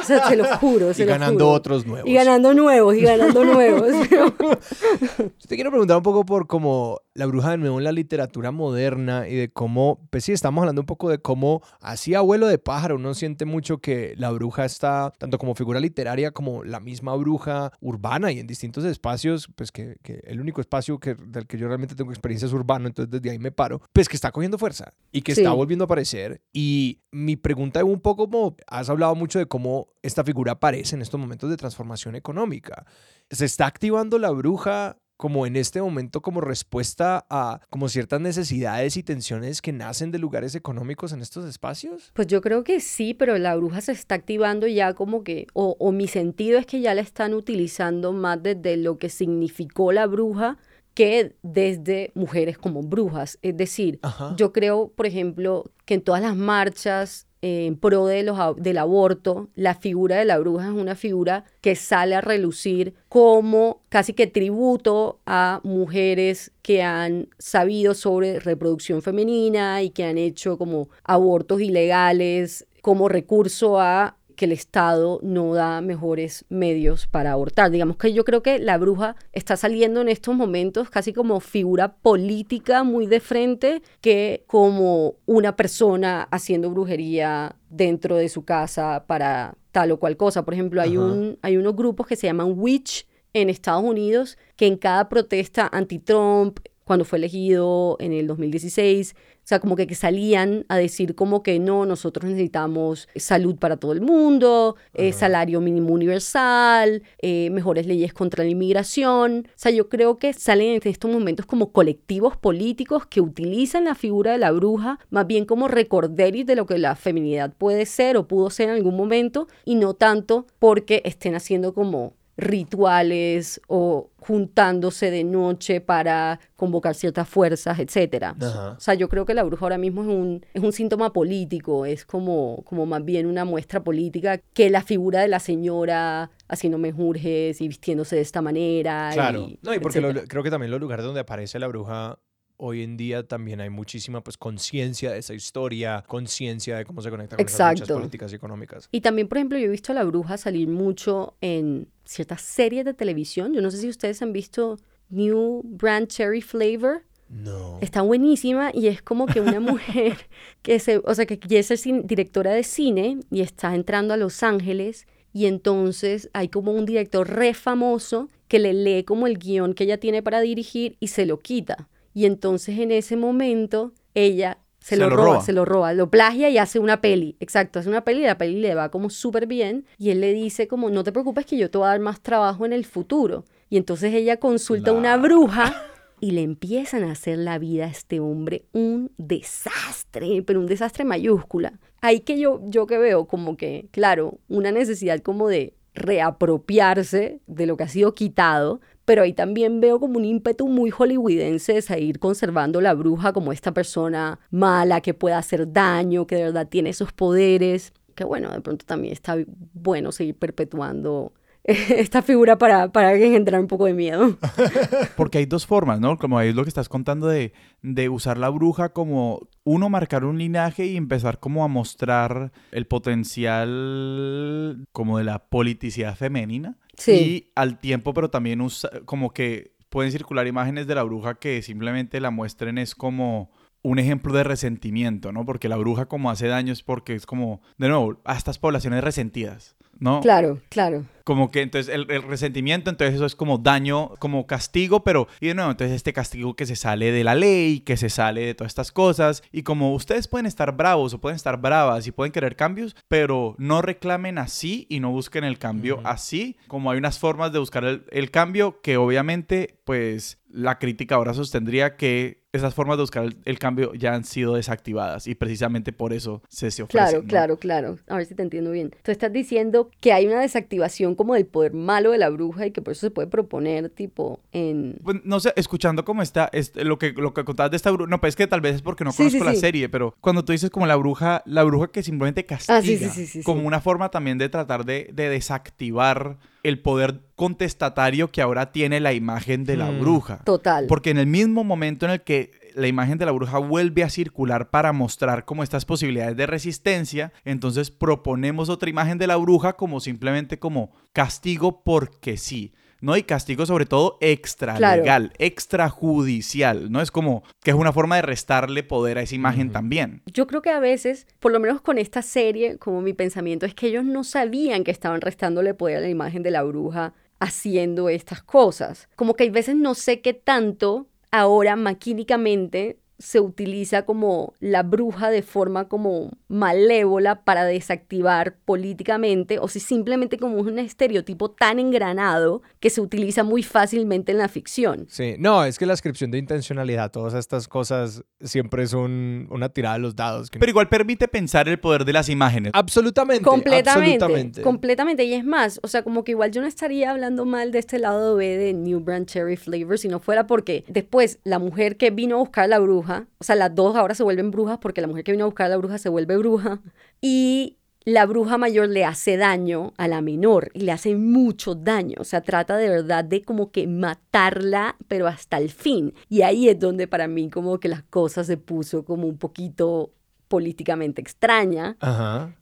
O 0.01 0.05
sea, 0.05 0.28
se 0.28 0.36
lo 0.36 0.44
juro, 0.59 0.94
se 0.94 1.03
Y 1.03 1.07
lo 1.07 1.11
ganando 1.12 1.44
juro. 1.46 1.57
otros 1.57 1.84
nuevos. 1.86 2.09
Y 2.09 2.14
ganando 2.14 2.55
nuevos, 2.55 2.94
y 2.96 3.01
ganando 3.01 3.44
nuevos. 3.44 3.90
Yo 4.09 4.32
te 5.48 5.55
quiero 5.57 5.70
preguntar 5.70 5.96
un 5.96 6.03
poco 6.05 6.24
por 6.24 6.46
cómo 6.46 7.01
la 7.14 7.26
bruja 7.26 7.51
de 7.51 7.59
nuevo 7.59 7.78
en 7.78 7.84
la 7.84 7.92
literatura 7.92 8.51
moderna 8.53 9.28
y 9.28 9.39
de 9.41 9.53
cómo, 9.53 10.07
pues 10.11 10.24
sí, 10.24 10.32
estamos 10.32 10.62
hablando 10.62 10.82
un 10.82 10.86
poco 10.86 11.09
de 11.09 11.18
cómo 11.18 11.62
así 11.80 12.14
abuelo 12.14 12.47
de 12.47 12.59
pájaro 12.59 12.97
uno 12.97 13.14
siente 13.14 13.45
mucho 13.45 13.78
que 13.78 14.14
la 14.16 14.30
bruja 14.30 14.64
está 14.64 15.12
tanto 15.18 15.38
como 15.38 15.55
figura 15.55 15.80
literaria 15.80 16.30
como 16.30 16.62
la 16.64 16.80
misma 16.80 17.14
bruja 17.16 17.72
urbana 17.80 18.30
y 18.32 18.38
en 18.38 18.47
distintos 18.47 18.84
espacios, 18.84 19.49
pues 19.57 19.72
que, 19.72 19.97
que 20.03 20.20
el 20.24 20.41
único 20.41 20.61
espacio 20.61 20.99
que, 20.99 21.14
del 21.14 21.47
que 21.47 21.59
yo 21.59 21.66
realmente 21.68 21.95
tengo 21.95 22.11
experiencia 22.12 22.47
es 22.47 22.53
urbano, 22.53 22.86
entonces 22.86 23.11
desde 23.11 23.30
ahí 23.30 23.38
me 23.38 23.53
paro, 23.53 23.80
pues 23.93 24.09
que 24.09 24.16
está 24.16 24.30
cogiendo 24.30 24.59
fuerza 24.59 24.93
y 25.12 25.22
que 25.22 25.34
Sí. 25.34 25.41
está 25.43 25.53
volviendo 25.53 25.84
a 25.84 25.86
aparecer. 25.86 26.43
Y 26.53 27.01
mi 27.11 27.36
pregunta 27.36 27.80
es 27.80 27.84
un 27.86 28.01
poco 28.01 28.28
como, 28.28 28.57
has 28.66 28.91
hablado 28.91 29.14
mucho 29.14 29.38
de 29.38 29.47
cómo 29.47 29.88
esta 30.03 30.22
figura 30.24 30.53
aparece 30.53 30.95
en 30.97 31.03
estos 31.03 31.18
momentos 31.20 31.49
de 31.51 31.57
transformación 31.57 32.14
económica. 32.14 32.84
¿Se 33.30 33.45
está 33.45 33.66
activando 33.66 34.18
la 34.18 34.30
bruja 34.30 34.97
como 35.20 35.44
en 35.44 35.54
este 35.54 35.82
momento 35.82 36.22
como 36.22 36.40
respuesta 36.40 37.26
a 37.28 37.60
como 37.68 37.90
ciertas 37.90 38.22
necesidades 38.22 38.96
y 38.96 39.02
tensiones 39.02 39.60
que 39.60 39.70
nacen 39.70 40.10
de 40.10 40.18
lugares 40.18 40.54
económicos 40.54 41.12
en 41.12 41.20
estos 41.20 41.44
espacios? 41.44 42.10
Pues 42.14 42.26
yo 42.26 42.40
creo 42.40 42.64
que 42.64 42.80
sí, 42.80 43.12
pero 43.12 43.36
la 43.36 43.54
bruja 43.54 43.82
se 43.82 43.92
está 43.92 44.14
activando 44.14 44.66
ya 44.66 44.94
como 44.94 45.22
que, 45.22 45.46
o, 45.52 45.76
o 45.78 45.92
mi 45.92 46.08
sentido 46.08 46.58
es 46.58 46.64
que 46.64 46.80
ya 46.80 46.94
la 46.94 47.02
están 47.02 47.34
utilizando 47.34 48.14
más 48.14 48.42
desde 48.42 48.78
lo 48.78 48.96
que 48.96 49.10
significó 49.10 49.92
la 49.92 50.06
bruja 50.06 50.56
que 50.94 51.36
desde 51.42 52.12
mujeres 52.14 52.56
como 52.56 52.82
brujas. 52.82 53.38
Es 53.42 53.58
decir, 53.58 53.98
Ajá. 54.00 54.34
yo 54.38 54.54
creo, 54.54 54.88
por 54.88 55.04
ejemplo, 55.04 55.70
que 55.84 55.92
en 55.92 56.00
todas 56.00 56.22
las 56.22 56.34
marchas 56.34 57.26
en 57.43 57.76
pro 57.76 58.07
de 58.07 58.22
los, 58.22 58.38
del 58.57 58.78
aborto, 58.78 59.49
la 59.55 59.74
figura 59.74 60.16
de 60.16 60.24
la 60.24 60.38
bruja 60.38 60.66
es 60.66 60.72
una 60.72 60.95
figura 60.95 61.45
que 61.61 61.74
sale 61.74 62.14
a 62.14 62.20
relucir 62.20 62.95
como 63.09 63.80
casi 63.88 64.12
que 64.12 64.26
tributo 64.26 65.20
a 65.26 65.61
mujeres 65.64 66.53
que 66.62 66.82
han 66.82 67.28
sabido 67.38 67.95
sobre 67.95 68.41
reproducción 68.41 69.03
femenina 69.03 69.82
y 69.82 69.91
que 69.91 70.05
han 70.05 70.18
hecho 70.18 70.59
como 70.59 70.88
abortos 71.05 71.61
ilegales 71.61 72.66
como 72.82 73.09
recurso 73.09 73.80
a 73.80 74.16
que 74.41 74.47
el 74.47 74.53
Estado 74.53 75.20
no 75.22 75.53
da 75.53 75.82
mejores 75.82 76.47
medios 76.49 77.07
para 77.07 77.32
abortar. 77.32 77.70
Digamos 77.70 77.99
que 77.99 78.14
yo 78.14 78.24
creo 78.24 78.43
que 78.43 78.59
la 78.59 78.78
bruja 78.78 79.14
está 79.34 79.55
saliendo 79.55 80.01
en 80.01 80.09
estos 80.09 80.34
momentos 80.34 80.88
casi 80.88 81.12
como 81.12 81.41
figura 81.41 81.97
política 81.97 82.82
muy 82.82 83.07
de 83.07 83.20
frente 83.20 83.82
que 84.01 84.45
como 84.47 85.16
una 85.26 85.57
persona 85.57 86.22
haciendo 86.30 86.70
brujería 86.70 87.55
dentro 87.68 88.16
de 88.16 88.30
su 88.30 88.47
casa 88.47 89.05
para 89.07 89.59
tal 89.72 89.93
o 89.93 90.01
cual 90.01 90.16
cosa. 90.16 90.43
Por 90.43 90.55
ejemplo, 90.55 90.80
hay, 90.80 90.97
Ajá. 90.97 91.05
un, 91.05 91.38
hay 91.43 91.59
unos 91.59 91.76
grupos 91.76 92.07
que 92.07 92.16
se 92.16 92.26
llaman 92.26 92.55
Witch 92.57 93.07
en 93.34 93.51
Estados 93.51 93.84
Unidos 93.84 94.38
que 94.57 94.66
en 94.66 94.78
cada 94.78 95.11
protesta 95.11 95.68
anti-Trump, 95.70 96.61
cuando 96.84 97.05
fue 97.05 97.18
elegido 97.18 97.99
en 98.01 98.14
el 98.14 98.26
2016, 98.26 99.14
o 99.14 99.39
sea, 99.51 99.61
como 99.61 99.76
que, 99.76 99.86
que 99.86 99.94
salían 99.94 100.64
a 100.68 100.76
decir 100.76 101.14
como 101.14 101.42
que 101.42 101.59
no, 101.59 101.86
nosotros 101.86 102.30
necesitamos 102.30 103.09
salud 103.16 103.57
para 103.57 103.76
todo 103.76 103.92
el 103.92 104.01
mundo, 104.01 104.76
eh, 104.94 105.12
salario 105.12 105.61
mínimo 105.61 105.92
universal, 105.92 107.03
eh, 107.18 107.51
mejores 107.51 107.86
leyes 107.86 108.12
contra 108.12 108.44
la 108.44 108.51
inmigración. 108.51 109.48
O 109.48 109.53
sea, 109.57 109.72
yo 109.72 109.88
creo 109.88 110.18
que 110.18 110.32
salen 110.32 110.74
en 110.74 110.80
estos 110.84 111.11
momentos 111.11 111.46
como 111.46 111.72
colectivos 111.72 112.36
políticos 112.36 113.07
que 113.07 113.20
utilizan 113.20 113.84
la 113.84 113.94
figura 113.94 114.32
de 114.32 114.38
la 114.38 114.53
bruja 114.53 114.98
más 115.11 115.26
bien 115.26 115.44
como 115.44 115.68
recorderis 115.68 116.46
de 116.46 116.57
lo 116.57 116.66
que 116.66 116.78
la 116.78 116.96
feminidad 116.96 117.53
puede 117.57 117.86
ser 117.86 118.16
o 118.16 118.28
pudo 118.28 118.51
ser 118.51 118.68
en 118.68 118.76
algún 118.76 118.96
momento 118.96 119.48
y 119.64 119.74
no 119.74 119.94
tanto 119.94 120.46
porque 120.59 121.03
estén 121.05 121.34
haciendo 121.34 121.74
como 121.74 122.14
rituales 122.41 123.61
o 123.68 124.11
juntándose 124.18 125.11
de 125.11 125.24
noche 125.24 125.80
para 125.80 126.41
convocar 126.57 126.95
ciertas 126.95 127.28
fuerzas, 127.28 127.78
etcétera. 127.78 128.34
Ajá. 128.41 128.70
O 128.76 128.80
sea, 128.80 128.95
yo 128.95 129.09
creo 129.09 129.24
que 129.24 129.34
la 129.34 129.43
bruja 129.43 129.64
ahora 129.64 129.78
mismo 129.78 130.03
es 130.03 130.09
un, 130.09 130.45
es 130.53 130.62
un 130.62 130.72
síntoma 130.72 131.12
político, 131.12 131.86
es 131.86 132.05
como, 132.05 132.62
como 132.64 132.86
más 132.86 133.05
bien 133.05 133.26
una 133.26 133.45
muestra 133.45 133.82
política 133.82 134.38
que 134.53 134.68
la 134.70 134.82
figura 134.82 135.20
de 135.20 135.28
la 135.28 135.41
señora 135.41 136.30
haciendo 136.49 136.78
menjurjes 136.78 137.61
y 137.61 137.68
vistiéndose 137.68 138.16
de 138.16 138.22
esta 138.22 138.43
manera. 138.43 139.11
Claro. 139.12 139.41
y 139.41 139.59
no, 139.62 139.74
y 139.74 139.78
porque 139.78 140.01
lo- 140.01 140.12
creo 140.24 140.43
que 140.43 140.51
también 140.51 140.70
los 140.70 140.80
lugares 140.80 141.05
donde 141.05 141.20
aparece 141.20 141.59
la 141.59 141.68
bruja 141.68 142.18
hoy 142.61 142.82
en 142.82 142.96
día 142.96 143.26
también 143.26 143.61
hay 143.61 143.70
muchísima 143.70 144.22
pues 144.22 144.36
conciencia 144.36 145.12
de 145.12 145.18
esa 145.18 145.34
historia, 145.34 146.04
conciencia 146.06 146.76
de 146.76 146.84
cómo 146.84 147.00
se 147.00 147.11
conecta 147.11 147.36
con 147.36 147.44
esas 147.44 147.72
Exacto. 147.72 147.94
políticas 147.94 148.32
y 148.32 148.36
económicas. 148.36 148.88
Y 148.92 149.00
también, 149.00 149.28
por 149.28 149.38
ejemplo, 149.38 149.58
yo 149.58 149.66
he 149.66 149.70
visto 149.70 149.92
a 149.92 149.94
la 149.94 150.04
bruja 150.04 150.36
salir 150.36 150.68
mucho 150.68 151.34
en 151.40 151.88
ciertas 152.04 152.42
series 152.42 152.84
de 152.84 152.92
televisión. 152.92 153.54
Yo 153.54 153.62
no 153.62 153.70
sé 153.70 153.78
si 153.78 153.88
ustedes 153.88 154.20
han 154.20 154.32
visto 154.32 154.78
New 155.08 155.62
Brand 155.64 156.08
Cherry 156.08 156.42
Flavor. 156.42 157.02
No. 157.30 157.78
Está 157.80 158.02
buenísima 158.02 158.70
y 158.74 158.88
es 158.88 159.00
como 159.00 159.26
que 159.26 159.40
una 159.40 159.61
mujer 159.61 160.16
que 160.62 160.78
se, 160.80 160.98
o 160.98 161.14
sea, 161.14 161.24
que 161.24 161.38
quiere 161.38 161.62
ser 161.62 161.78
directora 162.04 162.52
de 162.52 162.62
cine 162.62 163.20
y 163.30 163.40
está 163.40 163.74
entrando 163.74 164.12
a 164.12 164.18
Los 164.18 164.42
Ángeles 164.42 165.06
y 165.32 165.46
entonces 165.46 166.28
hay 166.34 166.48
como 166.48 166.72
un 166.72 166.84
director 166.84 167.26
re 167.26 167.54
famoso 167.54 168.28
que 168.48 168.58
le 168.58 168.74
lee 168.74 169.04
como 169.04 169.26
el 169.26 169.38
guion 169.38 169.74
que 169.74 169.84
ella 169.84 169.98
tiene 169.98 170.22
para 170.22 170.40
dirigir 170.40 170.96
y 171.00 171.08
se 171.08 171.24
lo 171.24 171.38
quita. 171.38 171.88
Y 172.14 172.26
entonces 172.26 172.78
en 172.78 172.90
ese 172.90 173.16
momento 173.16 173.92
ella 174.14 174.58
se, 174.80 174.94
Se 174.94 174.96
lo, 174.96 175.11
lo 175.11 175.16
roba, 175.16 175.28
roba. 175.28 175.40
se 175.42 175.52
lo 175.52 175.64
roba, 175.64 175.92
lo 175.92 176.11
plagia 176.11 176.48
y 176.48 176.58
hace 176.58 176.78
una 176.78 177.00
peli. 177.00 177.36
Exacto, 177.40 177.78
hace 177.78 177.88
una 177.88 178.02
peli 178.04 178.22
y 178.22 178.26
la 178.26 178.38
peli 178.38 178.61
le 178.61 178.74
va 178.74 178.90
como 178.90 179.11
súper 179.11 179.46
bien 179.46 179.84
y 179.98 180.11
él 180.11 180.20
le 180.20 180.32
dice 180.32 180.68
como 180.68 180.90
no 180.90 181.04
te 181.04 181.12
preocupes 181.12 181.44
que 181.46 181.58
yo 181.58 181.70
te 181.70 181.78
voy 181.78 181.86
a 181.86 181.90
dar 181.90 182.00
más 182.00 182.20
trabajo 182.20 182.64
en 182.64 182.72
el 182.72 182.84
futuro. 182.84 183.44
Y 183.68 183.76
entonces 183.76 184.14
ella 184.14 184.38
consulta 184.38 184.90
a 184.90 184.94
una 184.94 185.16
bruja 185.16 185.74
y 186.20 186.32
le 186.32 186.42
empiezan 186.42 187.04
a 187.04 187.12
hacer 187.12 187.38
la 187.38 187.58
vida 187.58 187.84
a 187.84 187.88
este 187.88 188.20
hombre 188.20 188.64
un 188.72 189.12
desastre, 189.18 190.42
pero 190.42 190.61
un 190.61 190.66
desastre 190.66 191.04
mayúscula. 191.04 191.78
Ahí 192.00 192.20
que 192.20 192.38
yo, 192.38 192.61
yo 192.64 192.86
que 192.86 192.98
veo 192.98 193.26
como 193.26 193.56
que, 193.56 193.88
claro, 193.90 194.38
una 194.48 194.72
necesidad 194.72 195.20
como 195.20 195.48
de 195.48 195.74
reapropiarse 195.94 197.40
de 197.46 197.66
lo 197.66 197.76
que 197.76 197.84
ha 197.84 197.88
sido 197.88 198.14
quitado, 198.14 198.80
pero 199.05 199.22
ahí 199.22 199.32
también 199.32 199.80
veo 199.80 199.98
como 199.98 200.18
un 200.18 200.24
ímpetu 200.24 200.68
muy 200.68 200.90
hollywoodense 200.90 201.74
de 201.74 201.82
seguir 201.82 202.18
conservando 202.18 202.80
la 202.80 202.94
bruja 202.94 203.32
como 203.32 203.53
esta 203.53 203.72
persona 203.72 204.38
mala 204.51 205.01
que 205.01 205.14
puede 205.14 205.34
hacer 205.34 205.72
daño, 205.72 206.26
que 206.26 206.36
de 206.36 206.44
verdad 206.44 206.68
tiene 206.68 206.90
esos 206.90 207.12
poderes, 207.12 207.92
que 208.14 208.24
bueno, 208.24 208.51
de 208.51 208.61
pronto 208.61 208.84
también 208.84 209.12
está 209.12 209.36
bueno 209.72 210.12
seguir 210.12 210.36
perpetuando 210.36 211.32
esta 211.64 212.22
figura 212.22 212.59
para, 212.59 212.90
para 212.90 213.14
engendrar 213.14 213.61
un 213.61 213.66
poco 213.66 213.86
de 213.86 213.94
miedo. 213.94 214.36
Porque 215.16 215.38
hay 215.38 215.46
dos 215.46 215.66
formas, 215.66 216.01
¿no? 216.01 216.18
Como 216.18 216.38
ahí 216.38 216.51
es 216.51 216.55
lo 216.55 216.64
que 216.64 216.68
estás 216.68 216.88
contando 216.88 217.28
de, 217.28 217.53
de 217.82 218.09
usar 218.09 218.38
la 218.38 218.48
bruja 218.48 218.92
como, 218.92 219.48
uno, 219.64 219.90
marcar 219.90 220.24
un 220.24 220.38
linaje 220.38 220.86
y 220.86 220.96
empezar 220.96 221.38
como 221.38 221.64
a 221.64 221.68
mostrar 221.68 222.53
el 222.72 222.86
potencial 222.86 224.86
como 224.92 225.18
de 225.18 225.24
la 225.24 225.46
politicidad 225.46 226.16
femenina. 226.16 226.78
Y 227.07 227.51
al 227.55 227.78
tiempo, 227.78 228.14
pero 228.14 228.30
también 228.30 228.61
usa, 228.61 228.91
como 229.05 229.32
que 229.32 229.72
pueden 229.88 230.12
circular 230.12 230.47
imágenes 230.47 230.86
de 230.86 230.95
la 230.95 231.03
bruja 231.03 231.34
que 231.34 231.62
simplemente 231.62 232.20
la 232.20 232.30
muestren 232.30 232.78
es 232.78 232.95
como 232.95 233.51
un 233.82 233.99
ejemplo 233.99 234.32
de 234.32 234.45
resentimiento, 234.45 235.32
¿no? 235.32 235.45
Porque 235.45 235.68
la 235.68 235.76
bruja 235.76 236.07
como 236.07 236.30
hace 236.30 236.47
daño 236.47 236.72
es 236.72 236.82
porque 236.82 237.14
es 237.14 237.26
como, 237.26 237.62
de 237.78 237.88
nuevo, 237.88 238.20
a 238.24 238.36
estas 238.36 238.59
poblaciones 238.59 239.03
resentidas, 239.03 239.76
¿no? 240.01 240.20
Claro, 240.20 240.61
claro. 240.68 241.05
Como 241.24 241.51
que 241.51 241.62
entonces 241.62 241.94
el, 241.94 242.11
el 242.11 242.22
resentimiento, 242.22 242.90
entonces 242.90 243.14
eso 243.14 243.26
es 243.26 243.36
como 243.36 243.59
daño, 243.59 244.11
como 244.18 244.46
castigo, 244.46 245.05
pero 245.05 245.28
y 245.38 245.48
de 245.48 245.55
nuevo, 245.55 245.70
entonces 245.70 245.94
este 245.94 246.12
castigo 246.12 246.57
que 246.57 246.66
se 246.66 246.74
sale 246.74 247.12
de 247.12 247.22
la 247.22 247.34
ley, 247.34 247.80
que 247.80 247.96
se 247.96 248.11
sale 248.11 248.46
de 248.46 248.55
todas 248.55 248.70
estas 248.70 248.90
cosas, 248.90 249.42
y 249.53 249.62
como 249.62 249.94
ustedes 249.94 250.26
pueden 250.26 250.46
estar 250.46 250.76
bravos 250.76 251.14
o 251.14 251.20
pueden 251.20 251.36
estar 251.36 251.61
bravas 251.61 252.07
y 252.07 252.11
pueden 252.11 252.32
querer 252.32 252.57
cambios, 252.57 252.96
pero 253.07 253.55
no 253.59 253.82
reclamen 253.82 254.38
así 254.38 254.86
y 254.88 254.98
no 254.98 255.11
busquen 255.11 255.44
el 255.44 255.59
cambio 255.59 256.01
así, 256.05 256.57
como 256.66 256.90
hay 256.90 256.98
unas 256.98 257.18
formas 257.18 257.53
de 257.53 257.59
buscar 257.61 257.84
el, 257.84 258.05
el 258.11 258.30
cambio 258.30 258.80
que 258.80 258.96
obviamente 258.96 259.78
pues 259.84 260.38
la 260.48 260.78
crítica 260.78 261.14
ahora 261.14 261.34
sostendría 261.34 261.96
que 261.96 262.39
esas 262.53 262.74
formas 262.74 262.96
de 262.96 263.03
buscar 263.03 263.28
el, 263.44 263.59
cambio 263.59 263.94
ya 263.94 264.14
han 264.14 264.24
sido 264.24 264.55
desactivadas 264.55 265.26
y 265.26 265.34
precisamente 265.34 265.92
por 265.92 266.12
eso 266.12 266.42
se 266.48 266.70
se 266.70 266.82
ofrecen. 266.82 267.22
Claro, 267.22 267.57
claro, 267.57 267.57
claro. 267.59 267.98
A 268.09 268.16
ver 268.16 268.26
si 268.26 268.34
te 268.34 268.42
entiendo 268.42 268.72
bien. 268.72 268.94
Tú 269.03 269.12
estás 269.12 269.32
diciendo 269.32 269.90
que 270.01 270.12
hay 270.12 270.26
una 270.26 270.40
desactivación 270.40 271.14
como 271.14 271.34
del 271.34 271.46
poder 271.46 271.74
malo 271.74 272.11
de 272.11 272.18
la 272.18 272.28
bruja 272.28 272.66
y 272.66 272.70
que 272.72 272.82
por 272.82 272.92
eso 272.92 273.03
se 273.03 273.11
puede 273.11 273.28
proponer 273.28 273.88
tipo 273.90 274.40
en... 274.53 274.98
Pues, 275.03 275.18
no 275.24 275.38
sé, 275.38 275.53
escuchando 275.57 276.05
cómo 276.05 276.22
está, 276.22 276.51
lo 276.74 276.98
que, 276.98 277.12
lo 277.12 277.34
que 277.34 277.44
contabas 277.44 277.70
de 277.70 277.76
esta 277.76 277.90
bruja, 277.90 278.11
no, 278.11 278.20
pues 278.20 278.32
es 278.32 278.36
que 278.36 278.46
tal 278.46 278.61
vez 278.61 278.76
es 278.76 278.82
porque 278.82 279.05
no 279.05 279.12
conozco 279.12 279.44
la 279.44 279.55
serie, 279.55 279.88
pero 279.88 280.14
cuando 280.20 280.44
tú 280.44 280.53
dices 280.53 280.70
como 280.70 280.86
la 280.86 280.96
bruja, 280.96 281.42
la 281.46 281.62
bruja 281.62 281.88
que 281.88 282.03
simplemente 282.03 282.46
ah, 282.48 282.59
castiga, 282.59 283.12
como 283.44 283.66
una 283.66 283.80
forma 283.80 284.11
también 284.11 284.38
de 284.38 284.48
tratar 284.48 284.84
de, 284.84 285.11
de 285.12 285.28
desactivar 285.28 286.38
el 286.62 286.80
poder 286.80 287.20
contestatario 287.36 288.30
que 288.30 288.42
ahora 288.42 288.72
tiene 288.72 289.00
la 289.00 289.12
imagen 289.12 289.64
de 289.64 289.76
la 289.76 289.90
mm. 289.90 290.00
bruja. 290.00 290.38
Total. 290.44 290.86
Porque 290.86 291.11
en 291.11 291.18
el 291.18 291.26
mismo 291.26 291.64
momento 291.64 292.06
en 292.06 292.12
el 292.12 292.22
que 292.22 292.50
la 292.74 292.86
imagen 292.86 293.18
de 293.18 293.26
la 293.26 293.32
bruja 293.32 293.58
vuelve 293.58 294.04
a 294.04 294.11
circular 294.11 294.70
para 294.70 294.92
mostrar 294.92 295.44
como 295.44 295.62
estas 295.62 295.84
posibilidades 295.84 296.36
de 296.36 296.46
resistencia, 296.46 297.32
entonces 297.44 297.90
proponemos 297.90 298.68
otra 298.68 298.90
imagen 298.90 299.18
de 299.18 299.26
la 299.26 299.36
bruja 299.36 299.74
como 299.74 300.00
simplemente 300.00 300.58
como 300.58 300.92
castigo 301.12 301.82
porque 301.82 302.36
sí. 302.36 302.72
¿No? 303.01 303.16
Y 303.16 303.22
castigo 303.22 303.66
sobre 303.66 303.86
todo 303.86 304.18
extra 304.20 304.78
legal, 304.78 305.32
extrajudicial, 305.38 306.90
¿no? 306.90 307.01
Es 307.01 307.11
como 307.11 307.42
que 307.62 307.70
es 307.70 307.76
una 307.76 307.92
forma 307.92 308.16
de 308.16 308.22
restarle 308.22 308.82
poder 308.82 309.18
a 309.18 309.22
esa 309.22 309.34
imagen 309.34 309.72
también. 309.72 310.22
Yo 310.26 310.46
creo 310.46 310.62
que 310.62 310.70
a 310.70 310.80
veces, 310.80 311.26
por 311.38 311.53
lo 311.53 311.61
menos 311.61 311.80
con 311.80 311.98
esta 311.98 312.22
serie, 312.22 312.78
como 312.78 313.01
mi 313.01 313.12
pensamiento 313.12 313.66
es 313.66 313.74
que 313.74 313.88
ellos 313.88 314.05
no 314.05 314.24
sabían 314.24 314.84
que 314.84 314.90
estaban 314.90 315.20
restándole 315.20 315.74
poder 315.74 315.98
a 315.98 316.01
la 316.01 316.09
imagen 316.09 316.42
de 316.42 316.51
la 316.51 316.62
bruja 316.62 317.14
haciendo 317.38 318.09
estas 318.09 318.42
cosas. 318.42 319.09
Como 319.16 319.34
que 319.34 319.44
hay 319.44 319.51
veces 319.51 319.74
no 319.74 319.94
sé 319.94 320.20
qué 320.20 320.34
tanto 320.34 321.09
ahora 321.30 321.76
maquínicamente 321.76 322.99
se 323.20 323.38
utiliza 323.38 324.02
como 324.02 324.54
la 324.60 324.82
bruja 324.82 325.30
de 325.30 325.42
forma 325.42 325.88
como 325.88 326.30
malévola 326.48 327.44
para 327.44 327.64
desactivar 327.64 328.56
políticamente 328.64 329.58
o 329.58 329.68
si 329.68 329.78
simplemente 329.78 330.38
como 330.38 330.56
un 330.56 330.78
estereotipo 330.78 331.50
tan 331.50 331.78
engranado 331.78 332.62
que 332.80 332.88
se 332.88 333.00
utiliza 333.00 333.44
muy 333.44 333.62
fácilmente 333.62 334.32
en 334.32 334.38
la 334.38 334.48
ficción. 334.48 335.06
Sí, 335.08 335.36
no, 335.38 335.64
es 335.64 335.78
que 335.78 335.86
la 335.86 335.92
descripción 335.92 336.30
de 336.30 336.38
intencionalidad, 336.38 337.10
todas 337.10 337.34
estas 337.34 337.68
cosas 337.68 338.24
siempre 338.40 338.84
es 338.84 338.94
una 338.94 339.68
tirada 339.68 339.96
de 339.96 340.00
los 340.00 340.16
dados. 340.16 340.48
Pero 340.50 340.70
igual 340.70 340.88
permite 340.88 341.28
pensar 341.28 341.68
el 341.68 341.78
poder 341.78 342.06
de 342.06 342.14
las 342.14 342.28
imágenes. 342.30 342.72
Absolutamente. 342.74 343.44
Completamente. 343.44 344.62
Completamente. 344.62 345.24
Y 345.24 345.34
es 345.34 345.44
más, 345.44 345.78
o 345.82 345.88
sea, 345.88 346.02
como 346.02 346.24
que 346.24 346.32
igual 346.32 346.50
yo 346.50 346.62
no 346.62 346.66
estaría 346.66 347.10
hablando 347.10 347.44
mal 347.44 347.70
de 347.70 347.80
este 347.80 347.98
lado 347.98 348.36
B 348.36 348.56
de 348.56 348.72
New 348.72 349.00
Brand 349.00 349.26
Cherry 349.26 349.56
Flavor 349.56 349.98
si 349.98 350.08
no 350.08 350.20
fuera 350.20 350.46
porque 350.46 350.84
después 350.88 351.38
la 351.44 351.58
mujer 351.58 351.98
que 351.98 352.10
vino 352.10 352.36
a 352.36 352.38
buscar 352.38 352.68
la 352.68 352.78
bruja 352.78 353.09
o 353.38 353.44
sea, 353.44 353.56
las 353.56 353.74
dos 353.74 353.96
ahora 353.96 354.14
se 354.14 354.22
vuelven 354.22 354.50
brujas 354.50 354.78
porque 354.78 355.00
la 355.00 355.06
mujer 355.06 355.24
que 355.24 355.32
vino 355.32 355.44
a 355.44 355.48
buscar 355.48 355.66
a 355.66 355.70
la 355.70 355.76
bruja 355.76 355.98
se 355.98 356.08
vuelve 356.08 356.36
bruja. 356.36 356.80
Y 357.20 357.78
la 358.04 358.24
bruja 358.26 358.56
mayor 358.56 358.88
le 358.88 359.04
hace 359.04 359.36
daño 359.36 359.92
a 359.98 360.08
la 360.08 360.22
menor 360.22 360.70
y 360.72 360.80
le 360.80 360.92
hace 360.92 361.14
mucho 361.16 361.74
daño. 361.74 362.16
O 362.18 362.24
sea, 362.24 362.40
trata 362.40 362.76
de 362.76 362.88
verdad 362.88 363.24
de 363.24 363.42
como 363.42 363.70
que 363.70 363.86
matarla, 363.86 364.96
pero 365.06 365.26
hasta 365.26 365.58
el 365.58 365.70
fin. 365.70 366.14
Y 366.28 366.42
ahí 366.42 366.68
es 366.68 366.78
donde 366.78 367.06
para 367.06 367.28
mí 367.28 367.50
como 367.50 367.78
que 367.78 367.88
las 367.88 368.02
cosas 368.02 368.46
se 368.46 368.56
puso 368.56 369.04
como 369.04 369.26
un 369.26 369.38
poquito 369.38 370.12
políticamente 370.50 371.20
extraña, 371.20 371.96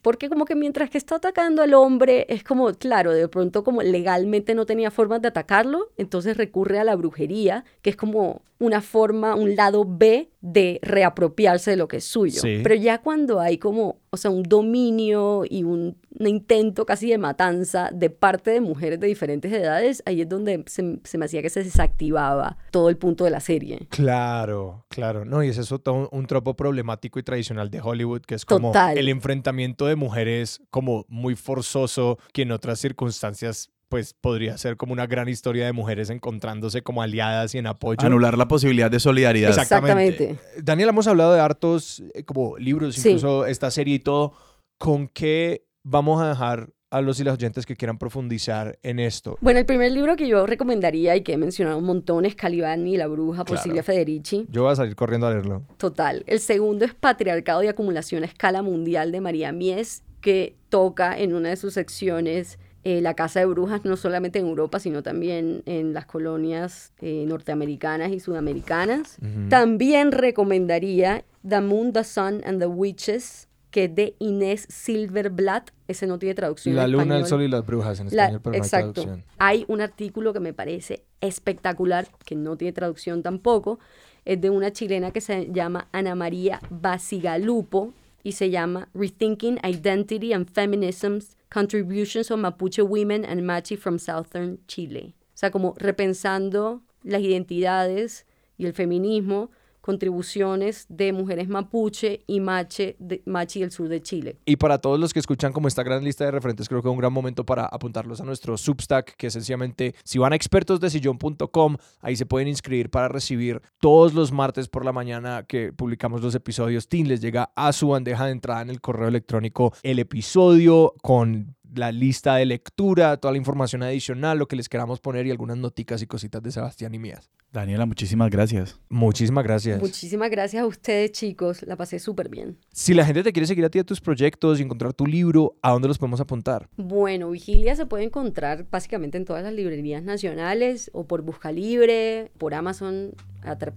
porque 0.02 0.28
como 0.28 0.44
que 0.44 0.54
mientras 0.54 0.90
que 0.90 0.98
está 0.98 1.14
atacando 1.14 1.62
al 1.62 1.72
hombre, 1.72 2.26
es 2.28 2.44
como, 2.44 2.70
claro, 2.74 3.14
de 3.14 3.28
pronto 3.28 3.64
como 3.64 3.80
legalmente 3.80 4.54
no 4.54 4.66
tenía 4.66 4.90
forma 4.90 5.20
de 5.20 5.28
atacarlo, 5.28 5.88
entonces 5.96 6.36
recurre 6.36 6.78
a 6.78 6.84
la 6.84 6.94
brujería, 6.96 7.64
que 7.80 7.88
es 7.88 7.96
como 7.96 8.42
una 8.58 8.80
forma, 8.80 9.34
un 9.34 9.54
lado 9.54 9.84
B 9.86 10.30
de 10.40 10.80
reapropiarse 10.82 11.72
de 11.72 11.76
lo 11.76 11.88
que 11.88 11.98
es 11.98 12.04
suyo. 12.04 12.42
Pero 12.42 12.74
ya 12.74 12.98
cuando 12.98 13.40
hay 13.40 13.58
como, 13.58 14.00
o 14.10 14.16
sea, 14.16 14.30
un 14.30 14.42
dominio 14.42 15.44
y 15.48 15.62
un, 15.62 15.96
intento 16.18 16.84
casi 16.84 17.08
de 17.08 17.18
matanza 17.18 17.90
de 17.92 18.10
parte 18.10 18.50
de 18.50 18.60
mujeres 18.60 18.98
de 18.98 19.06
diferentes 19.06 19.52
edades, 19.52 20.02
ahí 20.06 20.22
es 20.22 20.28
donde 20.28 20.64
se, 20.66 20.82
me 20.82 21.24
hacía 21.24 21.42
que 21.42 21.50
se 21.50 21.62
desactivaba 21.62 22.56
todo 22.72 22.88
el 22.88 22.96
punto 22.96 23.24
de 23.24 23.30
la 23.30 23.40
serie. 23.40 23.86
Claro, 23.90 24.84
claro. 24.88 25.24
No, 25.24 25.42
y 25.44 25.48
es 25.48 25.58
eso 25.58 25.78
todo 25.78 26.08
un, 26.10 26.26
tropo 26.26 26.54
problemático 26.54 27.18
y 27.18 27.22
tradicional 27.22 27.70
de 27.70 27.80
Hollywood, 27.80 28.22
que 28.22 28.34
es 28.34 28.44
como 28.44 28.72
el 28.94 29.08
enfrentamiento 29.08 29.86
de 29.86 29.96
mujeres 29.96 30.60
como 30.70 31.06
muy 31.08 31.36
forzoso, 31.36 32.18
que 32.32 32.42
en 32.42 32.52
otras 32.52 32.80
circunstancias 32.80 33.70
pues 33.88 34.14
podría 34.14 34.58
ser 34.58 34.76
como 34.76 34.92
una 34.92 35.06
gran 35.06 35.28
historia 35.28 35.66
de 35.66 35.72
mujeres 35.72 36.10
encontrándose 36.10 36.82
como 36.82 37.02
aliadas 37.02 37.54
y 37.54 37.58
en 37.58 37.66
apoyo. 37.66 37.98
Anular 38.00 38.36
la 38.36 38.48
posibilidad 38.48 38.90
de 38.90 39.00
solidaridad. 39.00 39.50
Exactamente. 39.50 40.38
Daniel, 40.62 40.90
hemos 40.90 41.06
hablado 41.06 41.32
de 41.32 41.40
hartos 41.40 42.02
eh, 42.14 42.24
como 42.24 42.58
libros, 42.58 42.98
incluso 42.98 43.46
esta 43.46 43.70
serie 43.70 43.96
y 43.96 43.98
todo. 43.98 44.32
¿Con 44.78 45.08
qué 45.08 45.66
vamos 45.82 46.22
a 46.22 46.28
dejar 46.28 46.70
a 46.90 47.00
los 47.02 47.20
y 47.20 47.24
las 47.24 47.34
oyentes 47.34 47.66
que 47.66 47.76
quieran 47.76 47.98
profundizar 47.98 48.78
en 48.82 48.98
esto? 48.98 49.38
Bueno, 49.40 49.58
el 49.58 49.66
primer 49.66 49.90
libro 49.92 50.16
que 50.16 50.28
yo 50.28 50.46
recomendaría 50.46 51.16
y 51.16 51.22
que 51.22 51.32
he 51.32 51.38
mencionado 51.38 51.78
un 51.78 51.84
montón 51.84 52.24
es 52.24 52.34
Calibani 52.34 52.94
y 52.94 52.96
la 52.96 53.06
bruja 53.06 53.44
por 53.44 53.58
Silvia 53.58 53.82
Federici. 53.82 54.46
Yo 54.50 54.62
voy 54.62 54.72
a 54.72 54.76
salir 54.76 54.94
corriendo 54.94 55.26
a 55.26 55.30
leerlo. 55.30 55.64
Total. 55.78 56.24
El 56.26 56.40
segundo 56.40 56.84
es 56.84 56.94
Patriarcado 56.94 57.62
y 57.62 57.68
Acumulación 57.68 58.22
a 58.22 58.26
Escala 58.26 58.62
Mundial 58.62 59.12
de 59.12 59.20
María 59.20 59.52
Mies, 59.52 60.02
que 60.20 60.56
toca 60.68 61.18
en 61.18 61.34
una 61.34 61.50
de 61.50 61.56
sus 61.56 61.74
secciones 61.74 62.58
eh, 62.88 63.02
la 63.02 63.12
casa 63.12 63.40
de 63.40 63.44
brujas 63.44 63.84
no 63.84 63.98
solamente 63.98 64.38
en 64.38 64.46
Europa, 64.46 64.78
sino 64.78 65.02
también 65.02 65.62
en 65.66 65.92
las 65.92 66.06
colonias 66.06 66.94
eh, 67.02 67.26
norteamericanas 67.28 68.10
y 68.12 68.18
sudamericanas. 68.18 69.18
También 69.50 70.10
recomendaría 70.10 71.22
The 71.46 71.60
Moon, 71.60 71.92
The 71.92 72.04
Sun 72.04 72.40
and 72.46 72.60
the 72.60 72.66
Witches, 72.66 73.46
que 73.70 73.84
es 73.84 73.94
de 73.94 74.16
Inés 74.20 74.64
Silverblatt. 74.70 75.68
Ese 75.86 76.06
no 76.06 76.18
tiene 76.18 76.34
traducción. 76.34 76.76
La 76.76 76.88
luna, 76.88 77.18
el 77.18 77.26
sol 77.26 77.42
y 77.42 77.48
las 77.48 77.66
brujas 77.66 78.00
en 78.00 78.06
español, 78.06 78.40
pero 78.42 78.56
exacto. 78.56 79.04
No 79.04 79.12
hay, 79.12 79.58
hay 79.58 79.64
un 79.68 79.82
artículo 79.82 80.32
que 80.32 80.40
me 80.40 80.54
parece 80.54 81.04
espectacular, 81.20 82.08
que 82.24 82.36
no 82.36 82.56
tiene 82.56 82.72
traducción 82.72 83.22
tampoco. 83.22 83.80
Es 84.24 84.40
de 84.40 84.48
una 84.48 84.72
chilena 84.72 85.10
que 85.10 85.20
se 85.20 85.52
llama 85.52 85.88
Ana 85.92 86.14
María 86.14 86.58
Basigalupo 86.70 87.92
y 88.22 88.32
se 88.32 88.48
llama 88.48 88.88
Rethinking 88.94 89.58
Identity 89.62 90.32
and 90.32 90.50
Feminisms 90.50 91.36
Contributions 91.50 92.30
of 92.30 92.38
Mapuche 92.40 92.86
Women 92.86 93.24
and 93.24 93.46
Machi 93.46 93.76
from 93.76 93.98
Southern 93.98 94.58
Chile. 94.66 95.14
O 95.34 95.38
sea, 95.38 95.50
como 95.50 95.74
repensando 95.78 96.82
las 97.02 97.22
identidades 97.22 98.26
y 98.56 98.66
el 98.66 98.72
feminismo 98.72 99.50
contribuciones 99.88 100.84
de 100.90 101.14
mujeres 101.14 101.48
mapuche 101.48 102.22
y 102.26 102.40
mache 102.40 102.94
de, 102.98 103.22
machi 103.24 103.60
del 103.60 103.70
sur 103.70 103.88
de 103.88 104.02
Chile. 104.02 104.36
Y 104.44 104.56
para 104.56 104.76
todos 104.76 105.00
los 105.00 105.14
que 105.14 105.18
escuchan 105.18 105.50
como 105.50 105.66
esta 105.66 105.82
gran 105.82 106.04
lista 106.04 106.26
de 106.26 106.30
referentes, 106.30 106.68
creo 106.68 106.82
que 106.82 106.88
es 106.88 106.92
un 106.92 106.98
gran 106.98 107.10
momento 107.10 107.46
para 107.46 107.64
apuntarlos 107.64 108.20
a 108.20 108.24
nuestro 108.24 108.58
Substack, 108.58 109.16
que 109.16 109.30
sencillamente, 109.30 109.94
si 110.04 110.18
van 110.18 110.34
a 110.34 110.36
expertosdesillón.com, 110.36 111.78
ahí 112.02 112.16
se 112.16 112.26
pueden 112.26 112.48
inscribir 112.48 112.90
para 112.90 113.08
recibir 113.08 113.62
todos 113.80 114.12
los 114.12 114.30
martes 114.30 114.68
por 114.68 114.84
la 114.84 114.92
mañana 114.92 115.46
que 115.48 115.72
publicamos 115.72 116.20
los 116.20 116.34
episodios. 116.34 116.86
Team 116.90 117.06
les 117.06 117.22
llega 117.22 117.50
a 117.56 117.72
su 117.72 117.88
bandeja 117.88 118.26
de 118.26 118.32
entrada 118.32 118.60
en 118.60 118.68
el 118.68 118.82
correo 118.82 119.08
electrónico 119.08 119.72
el 119.82 120.00
episodio 120.00 120.92
con 121.00 121.56
la 121.74 121.92
lista 121.92 122.36
de 122.36 122.44
lectura, 122.44 123.16
toda 123.16 123.32
la 123.32 123.38
información 123.38 123.82
adicional, 123.82 124.38
lo 124.38 124.48
que 124.48 124.56
les 124.56 124.68
queramos 124.68 125.00
poner 125.00 125.26
y 125.26 125.30
algunas 125.30 125.56
noticas 125.56 126.02
y 126.02 126.06
cositas 126.06 126.42
de 126.42 126.52
Sebastián 126.52 126.94
y 126.94 126.98
mías. 126.98 127.30
Daniela, 127.50 127.86
muchísimas 127.86 128.30
gracias. 128.30 128.78
Muchísimas 128.90 129.42
gracias. 129.42 129.80
Muchísimas 129.80 130.30
gracias 130.30 130.62
a 130.62 130.66
ustedes, 130.66 131.12
chicos. 131.12 131.62
La 131.62 131.76
pasé 131.76 131.98
súper 131.98 132.28
bien. 132.28 132.58
Si 132.72 132.92
la 132.92 133.06
gente 133.06 133.22
te 133.22 133.32
quiere 133.32 133.46
seguir 133.46 133.64
a 133.64 133.70
ti 133.70 133.78
a 133.78 133.84
tus 133.84 134.02
proyectos 134.02 134.60
y 134.60 134.62
encontrar 134.62 134.92
tu 134.92 135.06
libro, 135.06 135.56
¿a 135.62 135.70
dónde 135.70 135.88
los 135.88 135.98
podemos 135.98 136.20
apuntar? 136.20 136.68
Bueno, 136.76 137.30
Vigilia 137.30 137.74
se 137.74 137.86
puede 137.86 138.04
encontrar 138.04 138.66
básicamente 138.70 139.16
en 139.16 139.24
todas 139.24 139.42
las 139.42 139.54
librerías 139.54 140.02
nacionales 140.02 140.90
o 140.92 141.06
por 141.06 141.22
Busca 141.22 141.50
Libre, 141.50 142.30
por 142.36 142.52
Amazon, 142.52 143.12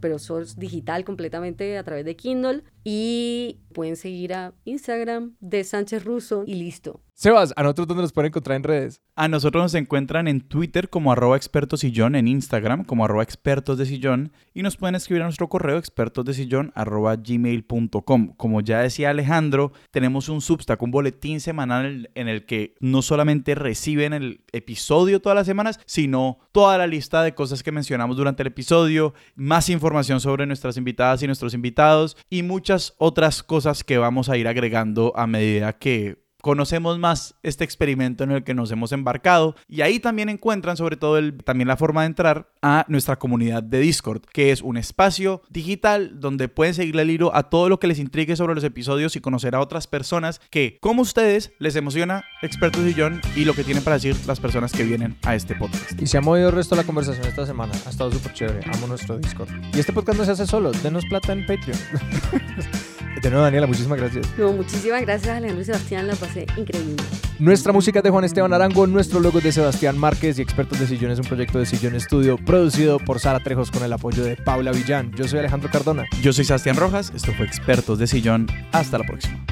pero 0.02 0.18
es 0.18 0.60
digital 0.60 1.06
completamente 1.06 1.78
a 1.78 1.84
través 1.84 2.04
de 2.04 2.18
Kindle. 2.18 2.64
Y 2.84 3.60
pueden 3.74 3.96
seguir 3.96 4.34
a 4.34 4.54
Instagram 4.66 5.36
de 5.40 5.64
Sánchez 5.64 6.04
Russo 6.04 6.44
y 6.46 6.56
listo. 6.56 7.00
Sebas, 7.14 7.54
¿a 7.56 7.62
nosotros 7.62 7.88
dónde 7.88 8.02
nos 8.02 8.14
pueden 8.14 8.30
encontrar 8.30 8.56
en 8.56 8.64
redes? 8.64 9.00
A 9.16 9.28
nosotros 9.28 9.62
nos 9.62 9.76
encuentran 9.76 10.28
en 10.28 10.42
Twitter 10.42 10.90
como 10.90 11.12
arroba 11.12 11.38
expertos 11.38 11.84
en 11.84 12.28
Instagram 12.28 12.84
como 12.84 13.06
arroba 13.06 13.22
expertos 13.22 13.61
de 13.62 13.86
sillón 13.86 14.32
y 14.54 14.64
nos 14.64 14.76
pueden 14.76 14.96
escribir 14.96 15.22
a 15.22 15.26
nuestro 15.26 15.48
correo 15.48 15.78
expertos 15.78 16.26
de 16.26 16.34
sillón 16.34 16.72
arroba 16.76 17.16
gmail.com. 17.16 18.34
Como 18.36 18.62
ya 18.62 18.80
decía 18.80 19.12
Alejandro, 19.12 19.72
tenemos 19.92 20.30
un 20.30 20.42
Substack, 20.42 20.82
un 20.82 20.92
boletín 20.92 21.40
semanal 21.40 22.10
en 22.16 22.28
el 22.28 22.46
que 22.46 22.76
no 22.80 23.02
solamente 23.02 23.56
reciben 23.56 24.14
el 24.14 24.42
episodio 24.52 25.22
todas 25.22 25.36
las 25.36 25.46
semanas, 25.46 25.80
sino 25.86 26.40
toda 26.52 26.78
la 26.78 26.88
lista 26.88 27.24
de 27.24 27.36
cosas 27.36 27.64
que 27.64 27.72
mencionamos 27.72 28.18
durante 28.18 28.44
el 28.44 28.48
episodio, 28.48 29.14
más 29.36 29.70
información 29.70 30.20
sobre 30.20 30.46
nuestras 30.46 30.78
invitadas 30.78 31.22
y 31.22 31.28
nuestros 31.28 31.54
invitados 31.54 32.18
y 32.30 32.44
muchas 32.44 32.96
otras 32.98 33.44
cosas 33.44 33.84
que 33.84 33.98
vamos 33.98 34.30
a 34.30 34.38
ir 34.38 34.48
agregando 34.48 35.14
a 35.16 35.28
medida 35.28 35.74
que 35.74 36.21
conocemos 36.42 37.00
más 37.00 37.36
este 37.44 37.64
experimento 37.64 38.24
en 38.24 38.32
el 38.32 38.44
que 38.44 38.54
nos 38.54 38.72
hemos 38.72 38.92
embarcado 38.92 39.56
y 39.68 39.82
ahí 39.82 40.00
también 40.00 40.30
encuentran 40.30 40.78
sobre 40.78 40.98
todo 40.98 41.20
también 41.44 41.68
la 41.68 41.78
forma 41.78 42.02
de 42.02 42.08
entrar 42.08 42.50
a 42.62 42.86
nuestra 42.88 43.18
comunidad 43.18 43.64
de 43.64 43.80
Discord, 43.80 44.22
que 44.32 44.52
es 44.52 44.62
un 44.62 44.78
espacio 44.78 45.42
digital 45.50 46.20
donde 46.20 46.48
pueden 46.48 46.74
seguirle 46.74 47.04
el 47.04 47.12
hilo 47.12 47.36
a 47.36 47.50
todo 47.50 47.70
lo 47.70 47.80
que 47.80 47.88
les 47.88 48.00
intrigue 48.00 48.36
sobre 48.36 48.56
los 48.56 48.64
episodios 48.64 49.16
y 49.16 49.22
conocer 49.22 49.56
a 49.56 49.60
otras 49.60 49.88
personas 49.88 50.42
que, 50.50 50.78
como 50.82 51.02
ustedes, 51.02 51.54
les 51.60 51.76
emociona 51.76 52.24
Expertos 52.42 52.84
Sillón 52.84 53.22
y 53.36 53.46
lo 53.46 53.54
que 53.54 53.64
tienen 53.64 53.84
para 53.84 53.96
decir 53.96 54.16
las 54.28 54.40
personas 54.40 54.72
que 54.72 54.84
vienen 54.84 55.18
a 55.24 55.36
este 55.36 55.56
podcast. 55.56 56.02
Y 56.02 56.08
se 56.08 56.18
ha 56.18 56.22
movido 56.22 56.50
el 56.50 56.56
resto 56.56 56.76
de 56.76 56.82
la 56.82 56.86
conversación 56.86 57.26
esta 57.28 57.46
semana. 57.46 57.74
Ha 57.86 57.90
estado 57.90 58.12
súper 58.12 58.34
chévere. 58.34 58.62
Amo 58.74 58.88
nuestro 58.88 59.18
Discord. 59.18 59.50
Y 59.74 59.80
este 59.80 59.94
podcast 59.94 60.20
no 60.20 60.26
se 60.26 60.32
hace 60.32 60.48
solo. 60.48 60.72
Denos 60.72 61.06
plata 61.06 61.34
en 61.34 61.46
Patreon. 61.46 61.78
De 63.22 63.30
nuevo, 63.30 63.44
Daniela, 63.44 63.68
muchísimas 63.68 64.00
gracias. 64.00 64.28
No, 64.38 64.54
muchísimas 64.54 65.02
gracias, 65.02 65.36
Alejandro 65.36 65.62
y 65.62 65.66
Sebastián. 65.66 66.08
La 66.08 66.16
pasé 66.16 66.46
increíble. 66.58 66.96
Nuestra 67.40 67.74
música 67.74 68.00
es 68.00 68.04
de 68.04 68.10
Juan 68.10 68.24
Esteban 68.24 68.54
Arango, 68.54 68.86
nuestro 68.88 69.20
logo 69.20 69.40
es 69.40 69.44
de 69.44 69.52
Sebastián 69.52 69.98
Márquez 69.98 70.38
y 70.38 70.42
Expertos 70.42 70.80
de 70.80 70.88
Sillón 70.88 71.12
es 71.12 71.20
un 71.20 71.26
proyecto 71.26 71.58
de 71.60 71.66
Sillón 71.66 71.96
Estudio 71.96 72.38
producido 72.38 73.00
por 73.00 73.20
Sara 73.20 73.40
Trejos 73.40 73.72
con 73.72 73.84
el 73.84 73.92
apoyo 73.92 74.24
de 74.24 74.36
Paula 74.36 74.72
Villán. 74.72 75.12
Yo 75.16 75.28
soy 75.28 75.40
Alejandro 75.40 75.70
Cardona. 75.72 76.06
Yo 76.22 76.34
soy 76.34 76.46
Sebastián 76.46 76.76
Rojas, 76.76 77.12
esto 77.16 77.34
fue 77.34 77.46
Expertos 77.46 77.98
de 77.98 78.08
Sillón. 78.08 78.48
Hasta 78.72 79.00
la 79.00 79.06
próxima. 79.06 79.44